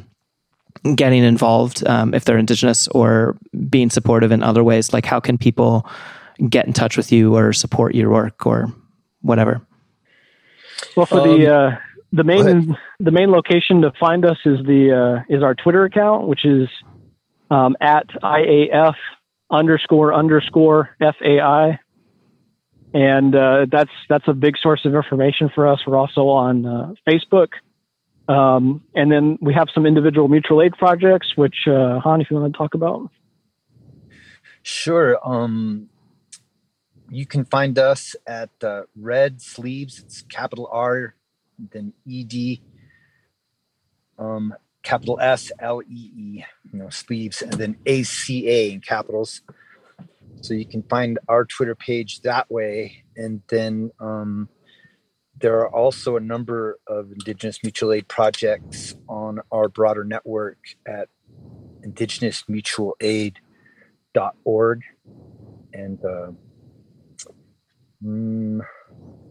getting 0.95 1.23
involved, 1.23 1.87
um, 1.87 2.15
if 2.15 2.25
they're 2.25 2.39
Indigenous, 2.39 2.89
or 2.89 3.37
being 3.69 3.91
supportive 3.91 4.33
in 4.33 4.43
other 4.43 4.65
ways, 4.65 4.93
like 4.93 5.07
how 5.07 5.21
can 5.21 5.39
people 5.39 5.87
get 6.49 6.67
in 6.67 6.73
touch 6.73 6.97
with 6.97 7.13
you 7.13 7.37
or 7.37 7.53
support 7.53 7.95
your 7.95 8.11
work 8.11 8.47
or 8.47 8.73
whatever? 9.23 9.61
Well, 10.97 11.07
for 11.07 11.21
um, 11.21 11.41
the 11.41 11.55
uh, 11.55 11.77
the 12.13 12.25
main 12.25 12.77
the 13.01 13.11
main 13.11 13.31
location 13.31 13.83
to 13.83 13.93
find 13.99 14.25
us 14.25 14.39
is 14.45 14.59
the 14.67 15.23
uh, 15.29 15.35
is 15.35 15.43
our 15.43 15.55
Twitter 15.55 15.85
account, 15.85 16.29
which 16.29 16.45
is 16.45 16.69
um, 17.51 17.77
at 17.81 18.09
IAF 18.23 18.95
underscore 19.51 20.13
underscore 20.15 20.91
FAI. 21.01 21.79
And 22.95 23.35
uh, 23.35 23.67
that's 23.71 23.91
that's 24.09 24.27
a 24.29 24.33
big 24.33 24.57
source 24.59 24.85
of 24.85 24.95
information 24.95 25.51
for 25.55 25.67
us. 25.67 25.81
We're 25.87 25.97
also 25.97 26.29
on 26.29 26.65
uh, 26.65 26.95
Facebook. 27.07 27.49
Um, 28.29 28.83
and 28.95 29.11
then 29.11 29.39
we 29.41 29.55
have 29.55 29.69
some 29.73 29.87
individual 29.87 30.29
mutual 30.29 30.63
aid 30.63 30.73
projects, 30.73 31.37
which, 31.37 31.69
uh, 31.69 32.01
Han, 32.01 32.21
if 32.21 32.31
you 32.31 32.37
want 32.37 32.53
to 32.53 32.59
talk 32.59 32.75
about. 32.75 33.09
Sure. 34.63 35.17
Um, 35.25 35.89
you 37.09 37.25
can 37.25 37.45
find 37.45 37.79
us 37.79 38.17
at 38.27 38.51
uh, 38.63 38.83
Red 38.97 39.41
Sleeves, 39.41 40.01
it's 40.01 40.23
capital 40.23 40.69
R, 40.73 41.15
then 41.71 41.93
ED, 42.11 42.59
um, 44.19 44.55
capital 44.83 45.19
S 45.21 45.53
L 45.61 45.83
E 45.83 46.11
E, 46.17 46.45
you 46.73 46.79
know, 46.79 46.89
sleeves, 46.89 47.43
and 47.43 47.53
then 47.53 47.77
A 47.87 48.03
C 48.03 48.49
A 48.49 48.73
in 48.73 48.81
capitals. 48.81 49.43
So 50.41 50.55
you 50.55 50.67
can 50.67 50.83
find 50.85 51.19
our 51.29 51.45
Twitter 51.45 51.75
page 51.75 52.23
that 52.23 52.51
way. 52.51 53.05
And 53.17 53.43
then 53.49 53.91
um, 54.01 54.49
there 55.41 55.59
are 55.59 55.69
also 55.75 56.17
a 56.17 56.21
number 56.21 56.79
of 56.87 57.13
Indigenous 57.13 57.63
mutual 57.63 57.93
aid 57.93 58.09
projects 58.09 58.95
on 59.09 59.41
our 59.51 59.69
broader 59.69 60.05
network 60.05 60.59
at 60.87 61.09
indigenousmutualaid.org. 61.87 64.81
And 65.73 65.99
uh, 66.05 66.31
mm, 68.05 68.61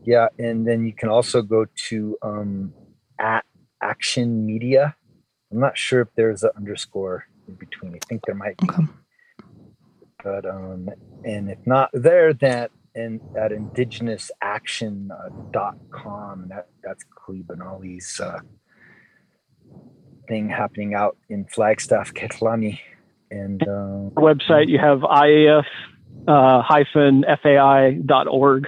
yeah, 0.03 0.27
and 0.37 0.67
then 0.67 0.85
you 0.85 0.93
can 0.93 1.07
also 1.09 1.41
go 1.41 1.65
to 1.89 2.17
um, 2.21 2.73
at 3.19 3.43
Action 3.81 4.45
Media 4.45 4.95
I'm 5.55 5.61
not 5.61 5.77
sure 5.77 6.01
if 6.01 6.09
there's 6.15 6.43
an 6.43 6.49
underscore 6.57 7.27
in 7.47 7.55
between. 7.55 7.95
I 7.95 7.99
think 8.09 8.23
there 8.25 8.35
might 8.35 8.57
be. 8.57 8.67
Okay. 8.69 8.83
But 10.25 10.45
um, 10.47 10.89
and 11.23 11.51
if 11.51 11.59
not 11.67 11.91
there, 11.93 12.33
that 12.33 12.71
and 12.95 13.21
at 13.37 13.51
indigenousaction.com. 13.51 15.11
Uh, 15.13 16.47
that 16.47 16.67
that's 16.83 17.05
Klee 17.15 17.45
Benally's 17.45 18.19
uh, 18.19 18.39
thing 20.27 20.49
happening 20.49 20.95
out 20.95 21.15
in 21.29 21.45
Flagstaff, 21.45 22.11
Kinłani. 22.15 22.79
And 23.29 23.61
uh, 23.61 24.09
website 24.15 24.67
you 24.67 24.79
have 24.79 25.01
IAF 25.01 25.65
uh, 26.27 26.63
hyphen 26.63 27.23
FAI.org. 27.43 28.67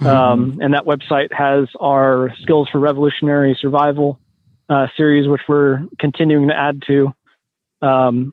Mm-hmm. 0.00 0.06
Um, 0.06 0.60
and 0.62 0.74
that 0.74 0.84
website 0.84 1.32
has 1.32 1.66
our 1.80 2.32
skills 2.40 2.68
for 2.70 2.78
revolutionary 2.78 3.58
survival 3.60 4.20
uh, 4.68 4.86
series, 4.96 5.26
which 5.26 5.40
we're 5.48 5.82
continuing 5.98 6.46
to 6.48 6.56
add 6.56 6.84
to. 6.86 7.12
Um, 7.82 8.32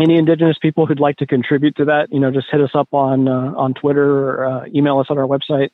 any 0.00 0.16
Indigenous 0.16 0.56
people 0.60 0.86
who'd 0.86 1.00
like 1.00 1.16
to 1.16 1.26
contribute 1.26 1.76
to 1.76 1.84
that, 1.86 2.08
you 2.10 2.20
know, 2.20 2.30
just 2.30 2.46
hit 2.50 2.60
us 2.60 2.70
up 2.74 2.88
on 2.92 3.28
uh, 3.28 3.52
on 3.56 3.74
Twitter 3.74 4.30
or 4.30 4.46
uh, 4.46 4.64
email 4.74 4.98
us 4.98 5.06
on 5.10 5.18
our 5.18 5.26
website 5.26 5.70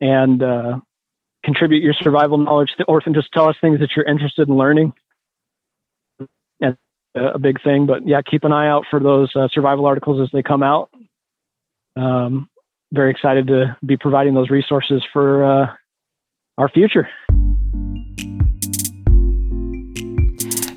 and 0.00 0.42
uh, 0.42 0.78
contribute 1.44 1.82
your 1.82 1.94
survival 1.94 2.38
knowledge, 2.38 2.70
or 2.86 3.00
just 3.00 3.32
tell 3.32 3.48
us 3.48 3.56
things 3.60 3.80
that 3.80 3.90
you're 3.96 4.06
interested 4.06 4.48
in 4.48 4.56
learning. 4.56 4.92
And 6.60 6.76
a 7.14 7.38
big 7.38 7.62
thing, 7.62 7.86
but 7.86 8.06
yeah, 8.06 8.22
keep 8.22 8.44
an 8.44 8.52
eye 8.52 8.68
out 8.68 8.84
for 8.88 9.00
those 9.00 9.34
uh, 9.34 9.48
survival 9.52 9.86
articles 9.86 10.20
as 10.22 10.28
they 10.32 10.42
come 10.42 10.62
out. 10.62 10.90
Um, 11.96 12.48
very 12.92 13.10
excited 13.10 13.48
to 13.48 13.76
be 13.84 13.96
providing 13.96 14.34
those 14.34 14.48
resources 14.48 15.02
for 15.12 15.44
uh, 15.44 15.66
our 16.56 16.68
future. 16.68 17.08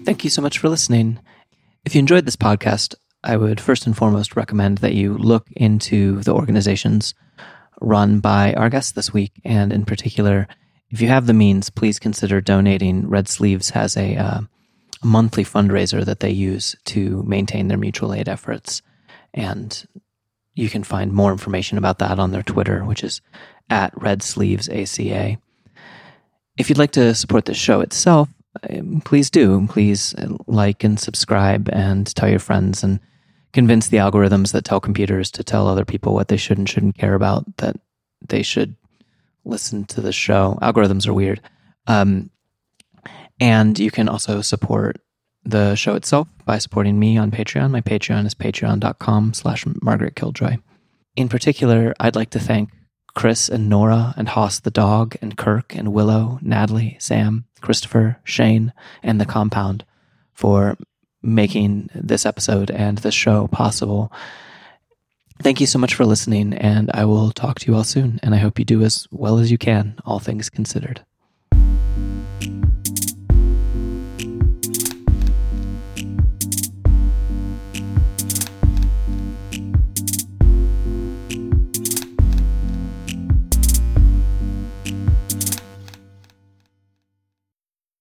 Thank 0.05 0.23
you 0.23 0.29
so 0.29 0.41
much 0.41 0.57
for 0.57 0.69
listening. 0.69 1.19
If 1.85 1.95
you 1.95 1.99
enjoyed 1.99 2.25
this 2.25 2.37
podcast, 2.37 2.95
I 3.25 3.35
would 3.35 3.59
first 3.59 3.85
and 3.85 3.95
foremost 3.95 4.37
recommend 4.37 4.77
that 4.79 4.93
you 4.93 5.17
look 5.17 5.49
into 5.51 6.21
the 6.21 6.33
organizations 6.33 7.13
run 7.81 8.21
by 8.21 8.53
our 8.53 8.69
guests 8.69 8.93
this 8.93 9.11
week. 9.11 9.33
And 9.43 9.73
in 9.73 9.83
particular, 9.83 10.47
if 10.89 11.01
you 11.01 11.09
have 11.09 11.25
the 11.25 11.33
means, 11.33 11.69
please 11.69 11.99
consider 11.99 12.39
donating. 12.39 13.09
Red 13.09 13.27
Sleeves 13.27 13.71
has 13.71 13.97
a, 13.97 14.15
uh, 14.15 14.41
a 15.01 15.05
monthly 15.05 15.43
fundraiser 15.43 16.05
that 16.05 16.21
they 16.21 16.29
use 16.31 16.73
to 16.85 17.21
maintain 17.23 17.67
their 17.67 17.77
mutual 17.77 18.13
aid 18.13 18.29
efforts. 18.29 18.81
And 19.33 19.85
you 20.53 20.69
can 20.69 20.83
find 20.83 21.11
more 21.11 21.33
information 21.33 21.77
about 21.77 21.99
that 21.99 22.17
on 22.17 22.31
their 22.31 22.43
Twitter, 22.43 22.85
which 22.85 23.03
is 23.03 23.19
at 23.69 23.91
Red 24.01 24.23
Sleeves 24.23 24.69
ACA. 24.69 25.37
If 26.57 26.69
you'd 26.69 26.77
like 26.77 26.91
to 26.91 27.13
support 27.13 27.43
the 27.43 27.53
show 27.53 27.81
itself, 27.81 28.29
please 29.03 29.29
do. 29.29 29.67
Please 29.67 30.13
uh, 30.15 30.37
like 30.47 30.83
and 30.83 30.99
subscribe 30.99 31.69
and 31.71 32.13
tell 32.15 32.29
your 32.29 32.39
friends 32.39 32.83
and 32.83 32.99
convince 33.51 33.87
the 33.87 33.97
algorithms 33.97 34.51
that 34.51 34.65
tell 34.65 34.79
computers 34.79 35.31
to 35.31 35.43
tell 35.43 35.67
other 35.67 35.85
people 35.85 36.13
what 36.13 36.27
they 36.27 36.37
should 36.37 36.57
and 36.57 36.69
shouldn't 36.69 36.97
care 36.97 37.13
about 37.13 37.57
that 37.57 37.75
they 38.27 38.43
should 38.43 38.75
listen 39.45 39.85
to 39.85 40.01
the 40.01 40.11
show. 40.11 40.57
Algorithms 40.61 41.07
are 41.07 41.13
weird. 41.13 41.41
Um, 41.87 42.29
and 43.39 43.77
you 43.77 43.91
can 43.91 44.07
also 44.07 44.41
support 44.41 45.01
the 45.43 45.75
show 45.75 45.95
itself 45.95 46.27
by 46.45 46.57
supporting 46.57 46.97
me 46.97 47.17
on 47.17 47.31
Patreon. 47.31 47.71
My 47.71 47.81
Patreon 47.81 48.25
is 48.25 48.33
patreon.com 48.33 49.33
slash 49.33 49.65
Margaret 49.81 50.15
Killjoy. 50.15 50.57
In 51.15 51.29
particular, 51.29 51.93
I'd 51.99 52.15
like 52.15 52.29
to 52.31 52.39
thank 52.39 52.69
Chris 53.13 53.49
and 53.49 53.69
Nora 53.69 54.13
and 54.17 54.29
Haas 54.29 54.59
the 54.59 54.71
dog 54.71 55.15
and 55.21 55.37
Kirk 55.37 55.75
and 55.75 55.93
Willow, 55.93 56.39
Natalie, 56.41 56.97
Sam, 56.99 57.45
Christopher, 57.63 58.19
Shane, 58.23 58.73
and 59.01 59.19
the 59.19 59.25
compound 59.25 59.83
for 60.33 60.77
making 61.23 61.89
this 61.95 62.25
episode 62.25 62.69
and 62.69 62.99
this 62.99 63.15
show 63.15 63.47
possible. 63.47 64.11
Thank 65.41 65.59
you 65.59 65.65
so 65.65 65.79
much 65.79 65.95
for 65.95 66.05
listening, 66.05 66.53
and 66.53 66.91
I 66.93 67.05
will 67.05 67.31
talk 67.31 67.59
to 67.59 67.71
you 67.71 67.75
all 67.75 67.83
soon. 67.83 68.19
And 68.21 68.35
I 68.35 68.37
hope 68.37 68.59
you 68.59 68.65
do 68.65 68.83
as 68.83 69.07
well 69.11 69.39
as 69.39 69.49
you 69.49 69.57
can, 69.57 69.95
all 70.05 70.19
things 70.19 70.49
considered. 70.49 71.03